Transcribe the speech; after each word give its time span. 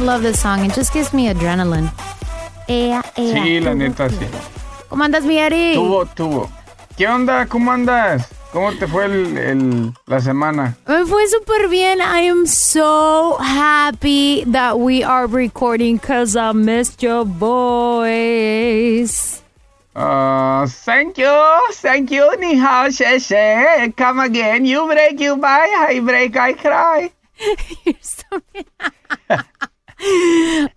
I 0.00 0.02
love 0.02 0.22
this 0.22 0.40
song. 0.40 0.64
It 0.64 0.72
just 0.72 0.94
gives 0.94 1.12
me 1.12 1.28
adrenaline. 1.28 1.90
Ea, 2.66 3.02
ea, 3.18 3.34
Sí, 3.44 3.60
la 3.60 3.72
tuvo, 3.72 3.76
neta, 3.76 4.08
sí. 4.08 4.26
¿Cómo 4.88 5.04
andas, 5.04 5.24
mi 5.24 5.38
Ari? 5.38 5.74
Tuvo, 5.74 6.06
tuvo. 6.06 6.48
¿Qué 6.96 7.06
onda? 7.06 7.44
¿Cómo 7.44 7.70
andas? 7.70 8.26
¿Cómo 8.50 8.72
te 8.78 8.86
fue 8.86 9.04
el, 9.04 9.36
el- 9.36 9.92
la 10.06 10.20
semana? 10.20 10.74
Me 10.88 11.04
fue 11.04 11.28
súper 11.28 11.68
bien. 11.68 12.00
I 12.00 12.28
am 12.30 12.46
so 12.46 13.36
happy 13.40 14.42
that 14.50 14.78
we 14.78 15.04
are 15.04 15.26
recording 15.26 15.98
because 15.98 16.34
I 16.34 16.52
missed 16.54 17.02
your 17.02 17.26
voice. 17.26 18.62
Uh, 19.94 20.66
thank 20.86 21.18
you, 21.18 21.28
thank 21.72 22.10
you, 22.10 22.24
ni 22.40 22.56
hao, 22.56 22.88
she, 22.88 23.18
she. 23.18 23.92
Come 23.98 24.20
again, 24.20 24.64
you 24.64 24.86
break, 24.86 25.20
you 25.20 25.36
buy, 25.36 25.68
I 25.90 26.00
break, 26.00 26.34
I 26.38 26.54
cry. 26.54 27.10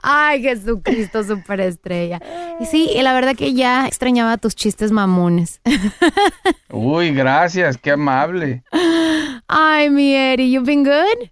Ay, 0.02 0.42
Jesucristo, 0.42 1.24
superestrella. 1.24 2.20
Y 2.60 2.66
sí, 2.66 2.90
y 2.94 3.02
la 3.02 3.14
verdad 3.14 3.36
que 3.36 3.54
ya 3.54 3.88
extrañaba 3.88 4.38
tus 4.38 4.56
chistes 4.56 4.92
mamones. 4.92 5.62
Uy, 6.70 7.12
gracias, 7.12 7.78
qué 7.78 7.92
amable. 7.92 8.64
Ay, 9.48 9.90
mi 9.90 10.14
Eri, 10.16 10.52
you 10.52 10.64
been 10.64 10.84
good? 10.84 11.30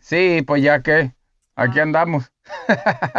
Sí, 0.00 0.42
pues 0.46 0.62
ya 0.62 0.82
que, 0.82 1.12
aquí 1.54 1.80
andamos. 1.80 2.30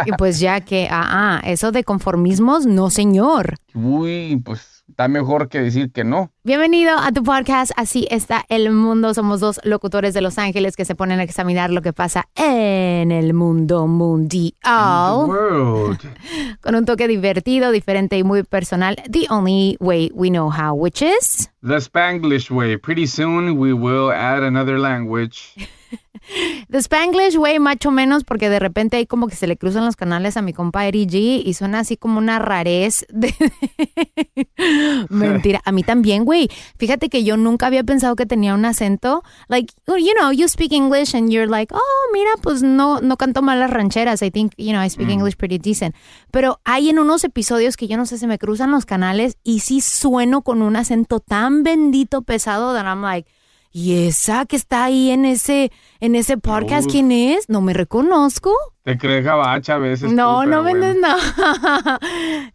Y 0.06 0.12
pues 0.12 0.38
ya 0.38 0.60
que, 0.60 0.88
ah, 0.90 1.40
ah, 1.40 1.40
eso 1.44 1.72
de 1.72 1.84
conformismos, 1.84 2.66
no 2.66 2.90
señor. 2.90 3.54
Uy, 3.74 4.40
pues 4.44 4.73
está 4.94 5.08
mejor 5.08 5.48
que 5.48 5.60
decir 5.60 5.90
que 5.90 6.04
no. 6.04 6.30
Bienvenido 6.44 6.96
a 6.96 7.10
tu 7.10 7.24
podcast 7.24 7.72
Así 7.76 8.06
está 8.12 8.44
el 8.48 8.70
mundo. 8.70 9.12
Somos 9.12 9.40
dos 9.40 9.60
locutores 9.64 10.14
de 10.14 10.20
Los 10.20 10.38
Ángeles 10.38 10.76
que 10.76 10.84
se 10.84 10.94
ponen 10.94 11.18
a 11.18 11.24
examinar 11.24 11.70
lo 11.70 11.82
que 11.82 11.92
pasa 11.92 12.28
en 12.36 13.10
el 13.10 13.34
mundo 13.34 13.88
mundial. 13.88 14.54
Con 16.60 16.76
un 16.76 16.84
toque 16.84 17.08
divertido, 17.08 17.72
diferente 17.72 18.16
y 18.18 18.22
muy 18.22 18.44
personal. 18.44 18.94
The 19.10 19.26
only 19.30 19.76
way 19.80 20.12
we 20.14 20.28
know 20.28 20.48
how, 20.48 20.74
which 20.74 21.02
is... 21.02 21.50
The 21.60 21.80
Spanglish 21.80 22.52
way. 22.52 22.76
Pretty 22.76 23.08
soon 23.08 23.58
we 23.58 23.72
will 23.72 24.12
add 24.12 24.44
another 24.44 24.78
language. 24.78 25.56
The 26.70 26.78
Spanglish 26.78 27.36
Way, 27.36 27.58
macho 27.58 27.90
menos, 27.90 28.24
porque 28.24 28.48
de 28.48 28.58
repente 28.58 28.96
hay 28.96 29.06
como 29.06 29.28
que 29.28 29.36
se 29.36 29.46
le 29.46 29.56
cruzan 29.56 29.84
los 29.84 29.96
canales 29.96 30.36
a 30.36 30.42
mi 30.42 30.52
compa 30.52 30.86
Eri 30.86 31.06
G 31.06 31.42
y 31.44 31.54
suena 31.54 31.80
así 31.80 31.96
como 31.96 32.18
una 32.18 32.38
rarez 32.38 33.06
de... 33.10 33.34
Mentira, 35.10 35.60
a 35.64 35.72
mí 35.72 35.82
también, 35.82 36.24
güey. 36.24 36.48
Fíjate 36.78 37.08
que 37.08 37.24
yo 37.24 37.36
nunca 37.36 37.66
había 37.66 37.84
pensado 37.84 38.16
que 38.16 38.26
tenía 38.26 38.54
un 38.54 38.64
acento. 38.64 39.22
Like, 39.48 39.74
you 39.86 40.12
know, 40.18 40.32
you 40.32 40.48
speak 40.48 40.72
English 40.72 41.14
and 41.14 41.30
you're 41.30 41.48
like, 41.48 41.74
oh, 41.74 42.10
mira, 42.12 42.30
pues 42.42 42.62
no, 42.62 43.00
no 43.00 43.16
canto 43.16 43.42
mal 43.42 43.58
las 43.58 43.70
rancheras. 43.70 44.22
I 44.22 44.30
think, 44.30 44.54
you 44.56 44.72
know, 44.72 44.82
I 44.82 44.88
speak 44.88 45.10
English 45.10 45.36
pretty 45.36 45.58
decent. 45.58 45.94
Pero 46.30 46.60
hay 46.64 46.88
en 46.90 46.98
unos 46.98 47.24
episodios 47.24 47.76
que 47.76 47.86
yo 47.86 47.96
no 47.96 48.06
sé, 48.06 48.18
se 48.18 48.26
me 48.26 48.38
cruzan 48.38 48.70
los 48.70 48.86
canales 48.86 49.36
y 49.44 49.60
sí 49.60 49.80
sueno 49.80 50.42
con 50.42 50.62
un 50.62 50.76
acento 50.76 51.20
tan 51.20 51.62
bendito, 51.62 52.22
pesado, 52.22 52.72
that 52.74 52.86
I'm 52.86 53.02
like... 53.02 53.28
¿Y 53.76 54.06
esa 54.06 54.46
que 54.46 54.54
está 54.54 54.84
ahí 54.84 55.10
en 55.10 55.24
ese, 55.24 55.72
en 55.98 56.14
ese 56.14 56.38
podcast, 56.38 56.86
Uf. 56.86 56.92
quién 56.92 57.10
es? 57.10 57.48
No 57.48 57.60
me 57.60 57.72
reconozco. 57.72 58.54
Te 58.84 58.96
crees 58.96 59.24
gabacha 59.24 59.74
a 59.74 59.78
veces. 59.78 60.12
No, 60.12 60.42
tú, 60.42 60.48
no 60.48 60.62
me 60.62 60.78
bueno. 60.78 60.94
no. 61.00 61.98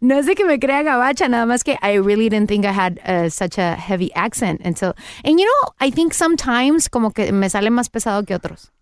no 0.00 0.18
es 0.18 0.24
de 0.24 0.34
que 0.34 0.46
me 0.46 0.58
crea 0.58 0.82
gabacha, 0.82 1.28
nada 1.28 1.44
más 1.44 1.62
que 1.62 1.72
I 1.82 1.98
really 1.98 2.30
didn't 2.30 2.48
think 2.48 2.64
I 2.64 2.68
had 2.68 2.98
uh, 3.06 3.28
such 3.28 3.58
a 3.58 3.76
heavy 3.76 4.10
accent. 4.14 4.62
And 4.64 4.78
so, 4.78 4.94
and 5.22 5.38
you 5.38 5.44
know, 5.44 5.74
I 5.78 5.90
think 5.90 6.14
sometimes 6.14 6.88
como 6.88 7.10
que 7.10 7.30
me 7.32 7.50
sale 7.50 7.68
más 7.68 7.90
pesado 7.90 8.24
que 8.24 8.34
otros. 8.34 8.72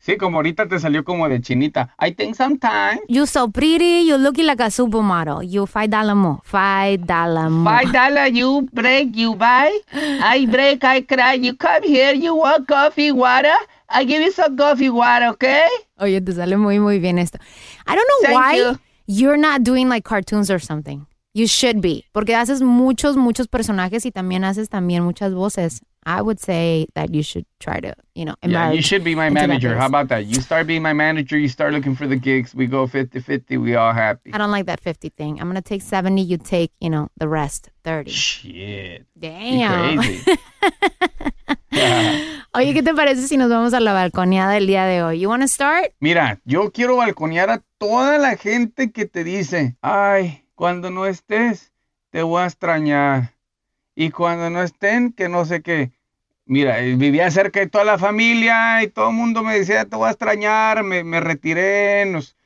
Sí, 0.00 0.16
como 0.16 0.38
ahorita 0.38 0.68
te 0.68 0.78
salió 0.78 1.04
como 1.04 1.28
de 1.28 1.40
chinita. 1.40 1.94
I 2.00 2.12
think 2.14 2.34
sometimes. 2.36 3.00
You 3.08 3.26
so 3.26 3.48
pretty, 3.50 4.06
you 4.06 4.16
looking 4.16 4.46
like 4.46 4.62
a 4.62 4.70
supermodel. 4.70 5.42
You 5.42 5.66
five 5.66 5.90
dollar 5.90 6.14
more, 6.14 6.38
five 6.44 7.04
dollar 7.04 7.50
more. 7.50 7.64
Five 7.78 7.92
dollar 7.92 8.28
you 8.28 8.68
break, 8.72 9.14
you 9.16 9.34
buy. 9.34 9.70
I 9.92 10.46
break, 10.46 10.84
I 10.84 11.02
cry. 11.02 11.34
You 11.34 11.54
come 11.56 11.82
here, 11.82 12.14
you 12.14 12.34
want 12.36 12.68
coffee, 12.68 13.10
water. 13.12 13.54
I 13.90 14.04
give 14.04 14.22
you 14.22 14.30
some 14.30 14.56
coffee, 14.56 14.88
water, 14.90 15.28
okay? 15.30 15.66
Oye, 15.98 16.20
te 16.20 16.32
sale 16.32 16.56
muy, 16.56 16.78
muy 16.78 16.98
bien 17.00 17.18
esto. 17.18 17.38
I 17.86 17.96
don't 17.96 18.06
know 18.06 18.28
Thank 18.28 18.34
why 18.34 18.56
you. 18.56 18.78
you're 19.06 19.38
not 19.38 19.62
doing 19.64 19.88
like 19.88 20.04
cartoons 20.04 20.50
or 20.50 20.60
something. 20.60 21.06
You 21.34 21.46
should 21.46 21.80
be. 21.80 22.04
Porque 22.12 22.34
haces 22.34 22.62
muchos, 22.62 23.16
muchos 23.16 23.48
personajes 23.48 24.04
y 24.06 24.10
también 24.10 24.44
haces 24.44 24.68
también 24.68 25.02
muchas 25.04 25.34
voces. 25.34 25.82
I 26.08 26.22
would 26.22 26.40
say 26.40 26.86
that 26.94 27.12
you 27.12 27.22
should 27.22 27.44
try 27.60 27.80
to, 27.80 27.92
you 28.14 28.24
know, 28.24 28.34
Yeah, 28.42 28.72
you 28.72 28.80
should 28.80 29.04
be 29.04 29.14
my 29.14 29.28
manager. 29.28 29.76
How 29.76 29.84
about 29.84 30.08
that? 30.08 30.24
You 30.24 30.40
start 30.40 30.66
being 30.66 30.80
my 30.80 30.94
manager, 30.94 31.36
you 31.36 31.48
start 31.48 31.74
looking 31.74 31.94
for 31.94 32.06
the 32.06 32.16
gigs, 32.16 32.54
we 32.54 32.66
go 32.66 32.86
50-50, 32.86 33.60
we 33.60 33.74
all 33.74 33.92
happy. 33.92 34.32
I 34.32 34.38
don't 34.38 34.50
like 34.50 34.64
that 34.66 34.80
50 34.80 35.10
thing. 35.10 35.38
I'm 35.38 35.50
going 35.50 35.62
to 35.62 35.68
take 35.68 35.82
70, 35.82 36.22
you 36.22 36.38
take, 36.38 36.72
you 36.80 36.88
know, 36.88 37.10
the 37.18 37.28
rest, 37.28 37.68
30. 37.84 38.10
Shit. 38.10 39.04
Damn. 39.18 39.98
crazy. 39.98 40.24
Oye, 42.54 42.72
¿qué 42.72 42.82
te 42.82 42.94
parece 42.94 43.28
si 43.28 43.36
nos 43.36 43.50
vamos 43.50 43.74
a 43.74 43.80
la 43.80 43.92
balconeada 43.92 44.56
el 44.56 44.66
día 44.66 44.86
de 44.86 45.02
hoy? 45.02 45.20
You 45.20 45.28
want 45.28 45.42
to 45.42 45.48
start? 45.48 45.92
Mira, 46.00 46.40
yo 46.46 46.72
quiero 46.72 46.96
balconear 46.96 47.50
a 47.50 47.62
toda 47.76 48.16
la 48.16 48.36
gente 48.36 48.92
que 48.92 49.04
te 49.04 49.24
dice, 49.24 49.76
ay, 49.82 50.46
cuando 50.54 50.90
no 50.90 51.04
estés, 51.04 51.74
te 52.08 52.22
voy 52.22 52.40
a 52.40 52.46
extrañar. 52.46 53.34
Y 53.94 54.10
cuando 54.10 54.48
no 54.48 54.62
estén, 54.62 55.12
que 55.12 55.28
no 55.28 55.44
sé 55.44 55.60
qué. 55.60 55.97
Mira, 56.48 56.80
eh, 56.80 56.96
vivía 56.96 57.30
cerca 57.30 57.60
de 57.60 57.66
toda 57.68 57.84
la 57.84 57.98
familia 57.98 58.82
y 58.82 58.88
todo 58.88 59.10
el 59.10 59.16
mundo 59.16 59.42
me 59.44 59.58
decía, 59.58 59.84
te 59.84 59.96
voy 59.96 60.08
a 60.08 60.12
extrañar, 60.12 60.82
me, 60.82 61.04
me 61.04 61.20
retiré, 61.20 62.06
nos, 62.06 62.36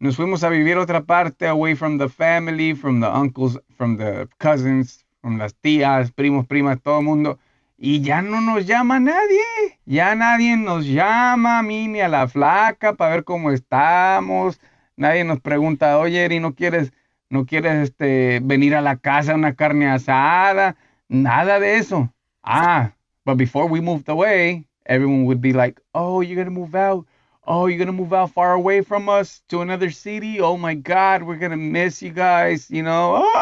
nos 0.00 0.16
fuimos 0.16 0.42
a 0.42 0.48
vivir 0.48 0.76
a 0.76 0.80
otra 0.80 1.04
parte, 1.04 1.46
away 1.46 1.76
from 1.76 1.96
the 1.96 2.08
family, 2.08 2.74
from 2.74 3.00
the 3.00 3.06
uncles, 3.06 3.60
from 3.76 3.96
the 3.98 4.28
cousins, 4.38 5.06
from 5.20 5.38
las 5.38 5.54
tías, 5.54 6.10
primos, 6.10 6.44
primas, 6.48 6.82
todo 6.82 6.98
el 6.98 7.04
mundo. 7.04 7.38
Y 7.78 8.00
ya 8.02 8.20
no 8.20 8.40
nos 8.40 8.66
llama 8.66 8.98
nadie. 8.98 9.38
Ya 9.84 10.16
nadie 10.16 10.56
nos 10.56 10.84
llama 10.84 11.60
a 11.60 11.62
mí 11.62 11.86
ni 11.86 12.00
a 12.00 12.08
la 12.08 12.26
flaca 12.26 12.94
para 12.94 13.14
ver 13.14 13.24
cómo 13.24 13.52
estamos. 13.52 14.60
Nadie 14.96 15.22
nos 15.24 15.40
pregunta, 15.40 15.98
oye, 16.00 16.24
Eri, 16.24 16.40
¿no 16.40 16.54
quieres, 16.56 16.92
no 17.30 17.46
quieres 17.46 17.90
este, 17.90 18.40
venir 18.42 18.74
a 18.74 18.80
la 18.80 18.96
casa 18.96 19.32
a 19.32 19.36
una 19.36 19.54
carne 19.54 19.88
asada? 19.88 20.76
Nada 21.08 21.60
de 21.60 21.76
eso. 21.76 22.12
Ah, 22.42 22.94
but 23.24 23.36
before 23.36 23.66
we 23.66 23.80
moved 23.80 24.08
away, 24.08 24.64
everyone 24.86 25.24
would 25.26 25.40
be 25.40 25.52
like, 25.52 25.80
oh, 25.94 26.20
you're 26.20 26.36
going 26.36 26.46
to 26.46 26.60
move 26.60 26.74
out. 26.74 27.06
Oh, 27.44 27.66
you're 27.66 27.78
going 27.78 27.86
to 27.88 27.92
move 27.92 28.12
out 28.12 28.30
far 28.30 28.52
away 28.52 28.82
from 28.82 29.08
us 29.08 29.42
to 29.48 29.62
another 29.62 29.90
city. 29.90 30.40
Oh 30.40 30.56
my 30.56 30.74
God, 30.74 31.24
we're 31.24 31.36
going 31.36 31.50
to 31.50 31.56
miss 31.56 32.00
you 32.00 32.10
guys, 32.10 32.70
you 32.70 32.82
know. 32.82 33.16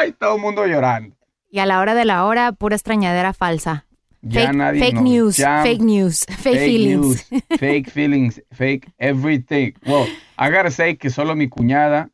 y 0.00 0.12
todo 0.18 0.36
el 0.36 0.40
mundo 0.40 0.66
llorando. 0.66 1.14
Y 1.50 1.60
a 1.60 1.66
la 1.66 1.80
hora 1.80 1.94
de 1.94 2.04
la 2.04 2.24
hora, 2.24 2.52
pura 2.52 2.76
extrañadera 2.76 3.32
falsa. 3.32 3.84
Ya 4.22 4.46
fake 4.46 4.56
nadie 4.56 4.80
fake 4.80 5.00
news, 5.00 5.36
fake 5.36 5.80
news, 5.80 6.26
fake, 6.26 6.58
feelings. 6.58 7.30
news, 7.30 7.42
fake 7.58 7.90
feelings, 7.90 8.42
fake 8.52 8.88
everything. 8.98 9.74
Well, 9.86 10.08
I 10.36 10.50
gotta 10.50 10.70
say 10.72 10.96
que 10.96 11.08
solo 11.08 11.36
mi 11.36 11.48
cuñada 11.48 12.10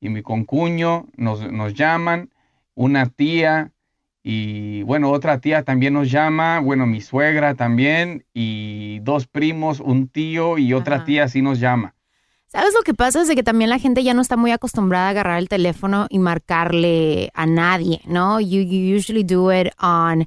y 0.00 0.08
mi 0.08 0.22
concuño 0.22 1.06
nos, 1.16 1.40
nos 1.50 1.74
llaman, 1.74 2.30
una 2.76 3.06
tía 3.06 3.72
y 4.30 4.82
bueno, 4.82 5.10
otra 5.10 5.40
tía 5.40 5.62
también 5.62 5.94
nos 5.94 6.10
llama, 6.10 6.60
bueno, 6.60 6.84
mi 6.84 7.00
suegra 7.00 7.54
también 7.54 8.26
y 8.34 8.98
dos 8.98 9.26
primos, 9.26 9.80
un 9.80 10.06
tío 10.06 10.58
y 10.58 10.74
otra 10.74 11.06
tía 11.06 11.28
sí 11.28 11.40
nos 11.40 11.58
llama. 11.60 11.94
¿Sabes 12.46 12.74
lo 12.74 12.82
que 12.82 12.92
pasa? 12.92 13.22
Es 13.22 13.28
de 13.28 13.34
que 13.34 13.42
también 13.42 13.70
la 13.70 13.78
gente 13.78 14.04
ya 14.04 14.12
no 14.12 14.20
está 14.20 14.36
muy 14.36 14.50
acostumbrada 14.50 15.06
a 15.06 15.10
agarrar 15.10 15.38
el 15.38 15.48
teléfono 15.48 16.08
y 16.10 16.18
marcarle 16.18 17.30
a 17.32 17.46
nadie, 17.46 18.02
¿no? 18.04 18.38
You, 18.38 18.60
you 18.60 18.98
usually 18.98 19.24
do 19.24 19.50
it 19.50 19.68
on 19.80 20.26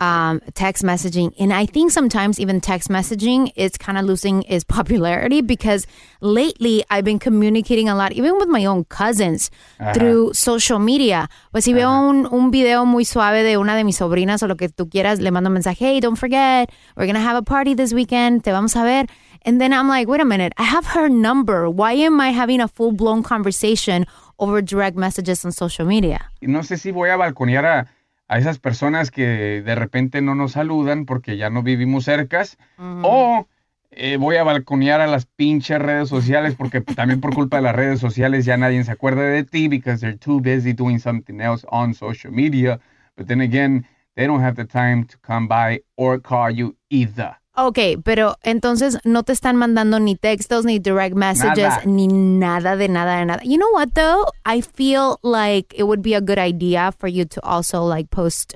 um, 0.00 0.40
text 0.54 0.82
messaging. 0.82 1.32
And 1.38 1.52
I 1.52 1.66
think 1.66 1.92
sometimes 1.92 2.40
even 2.40 2.60
text 2.60 2.88
messaging 2.88 3.52
is 3.54 3.76
kind 3.76 3.98
of 3.98 4.04
losing 4.06 4.42
its 4.48 4.64
popularity 4.76 5.42
because 5.42 5.86
lately 6.20 6.82
I've 6.90 7.04
been 7.04 7.18
communicating 7.18 7.88
a 7.88 7.94
lot, 7.94 8.12
even 8.12 8.36
with 8.38 8.48
my 8.48 8.64
own 8.64 8.84
cousins, 8.84 9.50
Ajá. 9.78 9.94
through 9.94 10.32
social 10.34 10.78
media. 10.78 11.28
Pues 11.52 11.64
si 11.64 11.72
veo 11.74 11.90
un, 11.90 12.26
un 12.26 12.50
video 12.50 12.84
muy 12.84 13.04
suave 13.04 13.42
de 13.42 13.56
una 13.56 13.76
de 13.76 13.84
mis 13.84 13.98
sobrinas 13.98 14.42
o 14.42 14.46
lo 14.48 14.56
que 14.56 14.68
tú 14.68 14.88
quieras, 14.88 15.20
le 15.20 15.30
mando 15.30 15.48
un 15.48 15.54
mensaje, 15.54 15.80
hey, 15.80 16.00
don't 16.00 16.16
forget, 16.16 16.70
we're 16.96 17.06
going 17.06 17.14
to 17.14 17.20
have 17.20 17.36
a 17.36 17.42
party 17.42 17.74
this 17.74 17.92
weekend, 17.92 18.42
te 18.42 18.50
vamos 18.50 18.74
a 18.76 18.82
ver. 18.82 19.06
And 19.46 19.58
then 19.58 19.72
I'm 19.72 19.88
like, 19.88 20.06
wait 20.06 20.20
a 20.20 20.24
minute, 20.26 20.52
I 20.58 20.64
have 20.64 20.84
her 20.88 21.08
number. 21.08 21.68
Why 21.70 21.92
am 21.92 22.20
I 22.20 22.28
having 22.30 22.60
a 22.60 22.68
full 22.68 22.92
blown 22.92 23.22
conversation 23.22 24.06
over 24.38 24.60
direct 24.60 24.96
messages 24.98 25.44
on 25.46 25.52
social 25.52 25.86
media? 25.86 26.30
No 26.42 26.60
sé 26.62 26.76
si 26.78 26.90
voy 26.90 27.08
a 27.08 27.16
balconear 27.16 27.64
a, 27.64 27.86
a 28.30 28.38
esas 28.38 28.60
personas 28.60 29.10
que 29.10 29.60
de 29.60 29.74
repente 29.74 30.22
no 30.22 30.36
nos 30.36 30.52
saludan 30.52 31.04
porque 31.04 31.36
ya 31.36 31.50
no 31.50 31.64
vivimos 31.64 32.04
cercas, 32.04 32.58
o 33.02 33.48
eh, 33.90 34.18
voy 34.18 34.36
a 34.36 34.44
balconear 34.44 35.00
a 35.00 35.08
las 35.08 35.26
pinches 35.26 35.80
redes 35.80 36.08
sociales 36.08 36.54
porque 36.54 36.80
también 36.80 37.20
por 37.20 37.34
culpa 37.34 37.56
de 37.56 37.64
las 37.64 37.74
redes 37.74 37.98
sociales 37.98 38.44
ya 38.44 38.56
nadie 38.56 38.84
se 38.84 38.92
acuerda 38.92 39.22
de 39.22 39.42
ti 39.42 39.66
because 39.66 40.00
they're 40.00 40.16
too 40.16 40.38
busy 40.40 40.72
doing 40.72 41.00
something 41.00 41.40
else 41.40 41.66
on 41.72 41.92
social 41.92 42.32
media. 42.32 42.78
But 43.16 43.26
then 43.26 43.40
again, 43.40 43.84
they 44.14 44.28
don't 44.28 44.42
have 44.42 44.54
the 44.54 44.64
time 44.64 45.06
to 45.06 45.18
come 45.26 45.48
by 45.48 45.82
or 45.96 46.20
call 46.20 46.52
you 46.52 46.76
either. 46.88 47.39
Ok, 47.62 47.78
pero 48.02 48.36
entonces 48.42 48.98
no 49.04 49.22
te 49.22 49.32
están 49.34 49.56
mandando 49.56 50.00
ni 50.00 50.16
textos, 50.16 50.64
ni 50.64 50.78
direct 50.78 51.14
messages, 51.14 51.58
Nada. 51.58 51.82
ni 51.84 52.08
nada 52.08 52.74
de 52.74 52.88
nada 52.88 53.18
de 53.18 53.26
nada. 53.26 53.42
You 53.44 53.58
know 53.58 53.70
what 53.72 53.90
though? 53.92 54.24
I 54.46 54.62
feel 54.62 55.18
like 55.22 55.74
it 55.76 55.82
would 55.82 56.00
be 56.00 56.14
a 56.14 56.22
good 56.22 56.38
idea 56.38 56.90
for 56.98 57.06
you 57.08 57.26
to 57.26 57.40
also 57.42 57.82
like 57.84 58.08
post. 58.10 58.54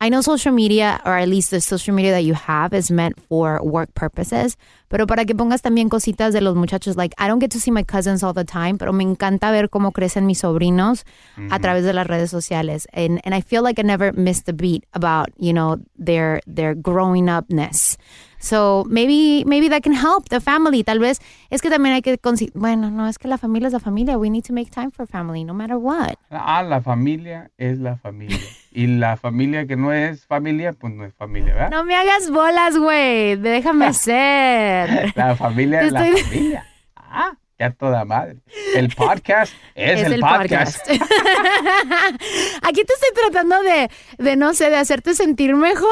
I 0.00 0.10
know 0.10 0.20
social 0.20 0.52
media, 0.52 1.00
or 1.06 1.16
at 1.16 1.28
least 1.28 1.50
the 1.52 1.62
social 1.62 1.94
media 1.94 2.10
that 2.12 2.24
you 2.24 2.34
have, 2.34 2.74
is 2.74 2.90
meant 2.90 3.18
for 3.26 3.62
work 3.62 3.94
purposes. 3.94 4.58
Pero 4.90 5.06
para 5.06 5.24
que 5.24 5.34
pongas 5.34 5.62
también 5.62 5.88
cositas 5.88 6.34
de 6.34 6.42
los 6.42 6.54
muchachos, 6.54 6.96
like 6.96 7.14
I 7.16 7.26
don't 7.26 7.38
get 7.38 7.50
to 7.52 7.60
see 7.60 7.70
my 7.70 7.84
cousins 7.84 8.22
all 8.22 8.34
the 8.34 8.44
time, 8.44 8.76
pero 8.76 8.92
me 8.92 9.04
encanta 9.04 9.50
ver 9.52 9.70
cómo 9.70 9.92
crecen 9.92 10.26
mis 10.26 10.40
sobrinos 10.40 11.04
a 11.50 11.58
través 11.60 11.84
de 11.84 11.94
las 11.94 12.06
redes 12.06 12.30
sociales, 12.30 12.86
and 12.92 13.22
and 13.24 13.34
I 13.34 13.40
feel 13.40 13.62
like 13.62 13.78
I 13.78 13.82
never 13.82 14.12
missed 14.12 14.46
a 14.50 14.52
beat 14.52 14.84
about 14.92 15.28
you 15.38 15.54
know 15.54 15.78
their 15.96 16.40
their 16.46 16.74
growing 16.74 17.30
upness. 17.30 17.96
So 18.44 18.84
maybe 18.88 19.42
maybe 19.46 19.68
that 19.70 19.82
can 19.82 19.94
help 19.94 20.28
the 20.28 20.40
family. 20.40 20.84
Tal 20.84 20.98
vez 20.98 21.20
es 21.50 21.62
que 21.62 21.70
también 21.70 21.94
hay 21.94 22.02
que 22.02 22.18
bueno, 22.54 22.90
no 22.90 23.08
es 23.08 23.18
que 23.18 23.26
la 23.26 23.38
familia 23.38 23.68
es 23.68 23.72
la 23.72 23.80
familia. 23.80 24.18
We 24.18 24.28
need 24.28 24.44
to 24.44 24.52
make 24.52 24.70
time 24.70 24.90
for 24.90 25.06
family, 25.06 25.44
no 25.44 25.54
matter 25.54 25.76
what. 25.76 26.14
Ah, 26.30 26.62
la 26.62 26.82
familia 26.82 27.50
es 27.56 27.78
la 27.78 27.96
familia. 27.96 28.38
Y 28.70 28.86
la 28.86 29.16
familia 29.16 29.66
que 29.66 29.76
no 29.76 29.92
es 29.92 30.26
familia, 30.26 30.72
pues 30.72 30.92
no 30.92 31.04
es 31.04 31.14
familia, 31.14 31.54
¿verdad? 31.54 31.70
No 31.70 31.84
me 31.84 31.94
hagas 31.94 32.30
bolas, 32.30 32.76
güey. 32.76 33.36
Déjame 33.36 33.92
ser. 33.94 35.12
La 35.16 35.36
familia 35.36 35.82
es 35.82 35.92
la 35.92 36.00
familia. 36.04 36.66
Ah, 36.96 37.32
toda 37.72 38.04
madre. 38.04 38.36
El 38.74 38.88
podcast 38.94 39.52
es, 39.74 40.02
el, 40.02 40.20
podcast. 40.20 40.88
Aquí 42.62 42.84
te 42.84 42.92
estoy 42.92 43.10
tratando 43.14 43.62
de, 43.62 43.90
de, 44.18 44.36
no 44.36 44.54
sé, 44.54 44.70
de 44.70 44.76
hacerte 44.76 45.14
sentir 45.14 45.54
mejor 45.54 45.88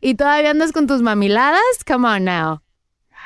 y 0.00 0.14
todavía 0.14 0.50
andas 0.50 0.72
con 0.72 0.86
tus 0.86 1.02
mamiladas. 1.02 1.62
Come 1.86 2.08
on 2.08 2.24
now. 2.24 2.60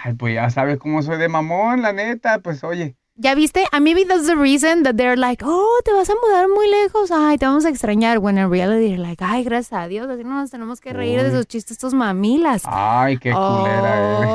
Ay, 0.04 0.14
pues 0.14 0.34
ya 0.34 0.48
sabes 0.50 0.78
cómo 0.78 1.02
soy 1.02 1.18
de 1.18 1.28
mamón, 1.28 1.82
la 1.82 1.92
neta. 1.92 2.38
Pues 2.40 2.62
oye, 2.62 2.96
¿Ya 3.20 3.34
viste? 3.34 3.64
A 3.72 3.80
maybe 3.80 4.04
that's 4.04 4.26
the 4.28 4.36
reason 4.36 4.84
that 4.84 4.94
they're 4.94 5.16
like, 5.16 5.42
oh, 5.44 5.80
te 5.84 5.92
vas 5.92 6.08
a 6.08 6.14
mudar 6.14 6.46
muy 6.48 6.68
lejos. 6.70 7.10
Ay, 7.10 7.36
te 7.36 7.46
vamos 7.46 7.64
a 7.64 7.68
extrañar. 7.68 8.18
When 8.20 8.38
in 8.38 8.48
reality, 8.48 8.86
they're 8.90 8.98
like, 8.98 9.20
ay, 9.24 9.42
gracias 9.42 9.72
a 9.72 9.88
Dios. 9.88 10.08
Así 10.08 10.22
no 10.22 10.34
nos 10.40 10.50
tenemos 10.52 10.80
que 10.80 10.92
reír 10.92 11.20
de 11.22 11.28
esos 11.30 11.46
chistes, 11.48 11.72
estos 11.72 11.94
mamilas. 11.94 12.62
ay, 12.64 13.18
qué 13.18 13.32
culera 13.32 14.18
eres. 14.20 14.28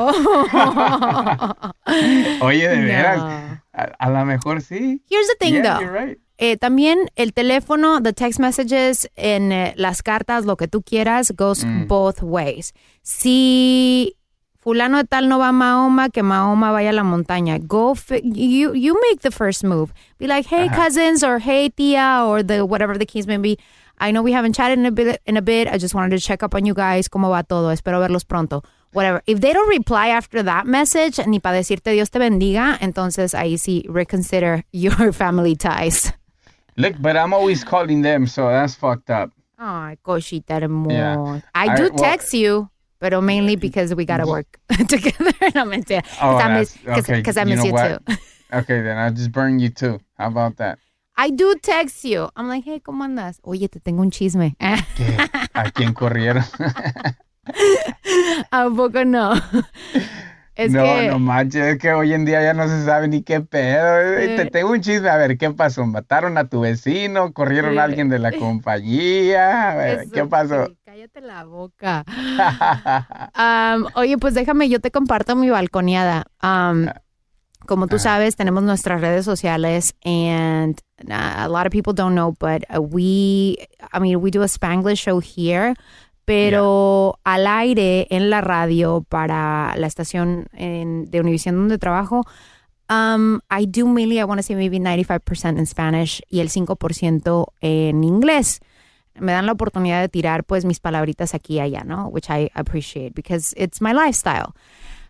Oh. 0.52 1.72
Oye, 2.42 2.68
de 2.68 2.76
No. 2.76 2.82
veras. 2.86 3.20
A, 3.72 3.82
a 3.98 4.10
lo 4.10 4.24
mejor 4.26 4.60
sí. 4.62 5.00
Here's 5.08 5.26
the 5.28 5.36
thing, 5.40 5.54
Yeah, 5.54 5.62
though. 5.62 5.80
you're 5.80 5.92
right. 6.06 6.18
Eh, 6.36 6.56
también 6.56 7.10
el 7.16 7.32
teléfono, 7.32 8.02
the 8.02 8.12
text 8.12 8.38
messages, 8.40 9.08
en 9.16 9.52
eh, 9.52 9.72
las 9.76 10.02
cartas, 10.02 10.44
lo 10.44 10.56
que 10.56 10.68
tú 10.68 10.82
quieras, 10.82 11.32
goes 11.36 11.64
Mm. 11.64 11.86
both 11.86 12.22
ways. 12.22 12.72
Si 13.02 14.16
fulano 14.64 14.96
de 14.98 15.04
tal 15.04 15.28
no 15.28 15.38
va 15.38 15.48
a 15.48 15.52
Mahoma, 15.52 16.08
que 16.08 16.22
Mahoma 16.22 16.72
vaya 16.72 16.90
a 16.90 16.92
la 16.92 17.02
montaña. 17.04 17.58
Go, 17.58 17.94
fi- 17.94 18.22
you, 18.24 18.72
you 18.74 18.94
make 19.10 19.20
the 19.20 19.30
first 19.30 19.62
move. 19.62 19.92
Be 20.18 20.26
like, 20.26 20.46
hey, 20.46 20.68
Ajá. 20.68 20.74
cousins, 20.74 21.22
or 21.22 21.38
hey, 21.38 21.68
tia, 21.68 22.24
or 22.26 22.42
the 22.42 22.64
whatever 22.64 22.96
the 22.98 23.06
case 23.06 23.26
may 23.26 23.36
be. 23.36 23.58
I 23.98 24.10
know 24.10 24.22
we 24.22 24.32
haven't 24.32 24.54
chatted 24.54 24.78
in 24.78 24.86
a 24.86 24.90
bit. 24.90 25.20
In 25.26 25.36
a 25.36 25.42
bit, 25.42 25.68
I 25.68 25.78
just 25.78 25.94
wanted 25.94 26.10
to 26.18 26.20
check 26.20 26.42
up 26.42 26.54
on 26.54 26.64
you 26.66 26.74
guys. 26.74 27.08
¿Cómo 27.08 27.30
va 27.30 27.42
todo? 27.44 27.70
Espero 27.70 28.00
verlos 28.00 28.24
pronto. 28.26 28.62
Whatever. 28.92 29.22
If 29.26 29.40
they 29.40 29.52
don't 29.52 29.68
reply 29.68 30.08
after 30.08 30.42
that 30.42 30.66
message, 30.66 31.18
ni 31.26 31.38
para 31.38 31.56
decirte 31.56 31.92
Dios 31.92 32.10
te 32.10 32.18
bendiga, 32.18 32.76
entonces 32.80 33.34
ahí 33.34 33.58
sí 33.58 33.84
reconsider 33.88 34.64
your 34.72 35.12
family 35.12 35.54
ties. 35.56 36.12
Look, 36.76 36.94
but 37.00 37.16
I'm 37.16 37.32
always 37.32 37.62
calling 37.64 38.02
them, 38.02 38.26
so 38.26 38.48
that's 38.48 38.74
fucked 38.74 39.10
up. 39.10 39.30
Ay, 39.58 39.96
cosita 40.02 40.54
hermosa. 40.60 40.92
Yeah. 40.94 41.40
I 41.54 41.68
I- 41.68 41.76
do 41.76 41.82
well- 41.84 41.98
text 41.98 42.34
you, 42.34 42.68
pero 43.04 43.20
mainly 43.20 43.54
because 43.54 43.94
we 43.94 44.06
gotta 44.06 44.24
work 44.24 44.58
together. 44.88 45.30
no 45.54 45.66
mentira. 45.66 46.02
Oh, 46.22 46.38
I 46.38 46.58
miss, 46.58 46.74
okay, 46.88 47.20
cause 47.22 47.36
I 47.36 47.42
you 47.42 47.48
miss 47.54 47.62
know 47.62 47.76
you 47.76 47.98
too. 47.98 48.14
Okay, 48.60 48.80
then 48.80 48.96
I'll 48.96 49.12
just 49.12 49.30
burn 49.30 49.58
you 49.58 49.68
too. 49.68 49.98
How 50.16 50.28
about 50.28 50.56
that? 50.56 50.78
I 51.18 51.28
do 51.30 51.54
text 51.60 52.02
you. 52.04 52.30
I'm 52.34 52.48
like, 52.48 52.64
hey, 52.64 52.80
¿cómo 52.80 53.04
andas? 53.04 53.40
Oye, 53.44 53.68
te 53.68 53.78
tengo 53.80 54.00
un 54.00 54.10
chisme. 54.10 54.56
¿A 54.60 55.70
quién 55.74 55.92
corrieron? 55.92 56.44
¿A 58.50 58.70
poco 58.74 59.04
no? 59.04 59.34
Es 60.56 60.70
no, 60.70 60.84
que... 60.84 61.08
no 61.08 61.18
manches, 61.18 61.64
es 61.64 61.78
que 61.78 61.92
hoy 61.92 62.12
en 62.14 62.24
día 62.24 62.40
ya 62.40 62.54
no 62.54 62.68
se 62.68 62.84
sabe 62.84 63.08
ni 63.08 63.22
qué 63.22 63.40
pedo. 63.40 64.20
Sí. 64.20 64.36
Te 64.36 64.46
tengo 64.46 64.70
un 64.70 64.80
chisme, 64.80 65.08
a 65.08 65.16
ver, 65.16 65.36
¿qué 65.36 65.50
pasó? 65.50 65.84
¿Mataron 65.84 66.38
a 66.38 66.48
tu 66.48 66.60
vecino? 66.60 67.32
¿Corrieron 67.32 67.72
Sí. 67.72 67.78
a 67.78 67.82
alguien 67.84 68.08
de 68.08 68.20
la 68.20 68.30
compañía? 68.30 69.72
A 69.72 69.74
ver, 69.74 70.00
Eso, 70.02 70.10
¿Qué 70.12 70.24
pasó? 70.26 70.66
sí, 70.66 70.83
Cállate 71.04 71.20
la 71.20 71.44
boca. 71.44 72.02
Um, 73.36 73.86
oye, 73.94 74.16
pues 74.16 74.32
déjame, 74.32 74.70
yo 74.70 74.80
te 74.80 74.90
comparto 74.90 75.36
mi 75.36 75.50
balconeada. 75.50 76.24
Um, 76.42 76.86
como 77.66 77.88
tú 77.88 77.98
sabes, 77.98 78.36
tenemos 78.36 78.62
nuestras 78.62 79.02
redes 79.02 79.26
sociales 79.26 79.94
and 80.04 80.80
uh, 81.06 81.12
a 81.44 81.48
lot 81.48 81.66
of 81.66 81.72
people 81.72 81.92
don't 81.92 82.14
know, 82.14 82.32
but 82.40 82.64
uh, 82.74 82.80
we, 82.80 83.56
I 83.92 83.98
mean, 84.00 84.16
we 84.22 84.30
do 84.30 84.42
a 84.42 84.48
Spanglish 84.48 85.00
show 85.02 85.20
here, 85.20 85.74
pero 86.24 87.18
al 87.24 87.46
aire 87.46 88.06
en 88.10 88.30
la 88.30 88.40
radio 88.40 89.04
para 89.06 89.74
la 89.76 89.86
estación 89.86 90.46
en- 90.54 91.04
de 91.10 91.20
Univision 91.20 91.54
donde 91.56 91.76
trabajo, 91.78 92.22
um, 92.88 93.40
I 93.50 93.66
do 93.66 93.86
mainly, 93.86 94.20
I 94.20 94.24
want 94.24 94.38
to 94.38 94.42
say 94.42 94.56
maybe 94.56 94.78
95% 94.78 95.58
in 95.58 95.66
Spanish 95.66 96.22
y 96.30 96.40
el 96.40 96.48
5% 96.48 97.46
en 97.60 98.04
inglés. 98.04 98.60
Me 99.18 99.32
dan 99.32 99.46
la 99.46 99.52
oportunidad 99.52 100.00
de 100.00 100.08
tirar 100.08 100.44
pues 100.44 100.64
mis 100.64 100.80
palabritas 100.80 101.34
aquí 101.34 101.54
y 101.54 101.60
allá, 101.60 101.84
¿no? 101.84 102.08
Which 102.08 102.28
I 102.30 102.50
appreciate 102.54 103.12
because 103.14 103.54
it's 103.56 103.80
my 103.80 103.92
lifestyle. 103.92 104.54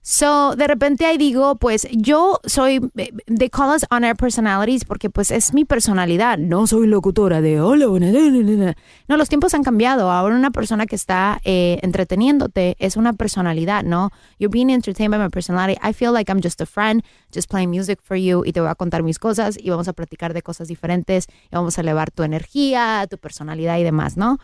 So, 0.06 0.54
de 0.54 0.66
repente 0.66 1.06
ahí 1.06 1.16
digo, 1.16 1.56
pues 1.56 1.88
yo 1.90 2.38
soy, 2.44 2.78
they 3.26 3.48
call 3.48 3.74
us 3.74 3.86
on-air 3.90 4.14
personalities 4.14 4.84
porque 4.84 5.08
pues 5.08 5.30
es 5.30 5.54
mi 5.54 5.64
personalidad. 5.64 6.36
No 6.36 6.66
soy 6.66 6.86
locutora 6.86 7.40
de 7.40 7.58
hola, 7.62 7.86
buenas, 7.86 8.12
na, 8.12 8.20
na, 8.20 8.42
na, 8.42 8.64
na". 8.66 8.76
No, 9.08 9.16
los 9.16 9.30
tiempos 9.30 9.54
han 9.54 9.62
cambiado. 9.62 10.10
Ahora 10.10 10.36
una 10.36 10.50
persona 10.50 10.84
que 10.84 10.94
está 10.94 11.40
eh, 11.44 11.78
entreteniéndote 11.80 12.76
es 12.80 12.98
una 12.98 13.14
personalidad, 13.14 13.82
¿no? 13.82 14.10
You're 14.38 14.52
being 14.52 14.68
entertained 14.68 15.10
by 15.10 15.18
my 15.18 15.30
personality. 15.30 15.80
I 15.82 15.94
feel 15.94 16.12
like 16.12 16.30
I'm 16.30 16.42
just 16.42 16.60
a 16.60 16.66
friend, 16.66 17.02
just 17.34 17.48
playing 17.48 17.70
music 17.70 17.98
for 18.02 18.18
you 18.18 18.44
y 18.44 18.52
te 18.52 18.60
voy 18.60 18.68
a 18.68 18.74
contar 18.74 19.02
mis 19.02 19.18
cosas 19.18 19.56
y 19.58 19.70
vamos 19.70 19.88
a 19.88 19.94
platicar 19.94 20.34
de 20.34 20.42
cosas 20.42 20.68
diferentes 20.68 21.28
y 21.50 21.56
vamos 21.56 21.78
a 21.78 21.80
elevar 21.80 22.10
tu 22.10 22.24
energía, 22.24 23.06
tu 23.08 23.16
personalidad 23.16 23.78
y 23.78 23.84
demás, 23.84 24.18
¿no? 24.18 24.36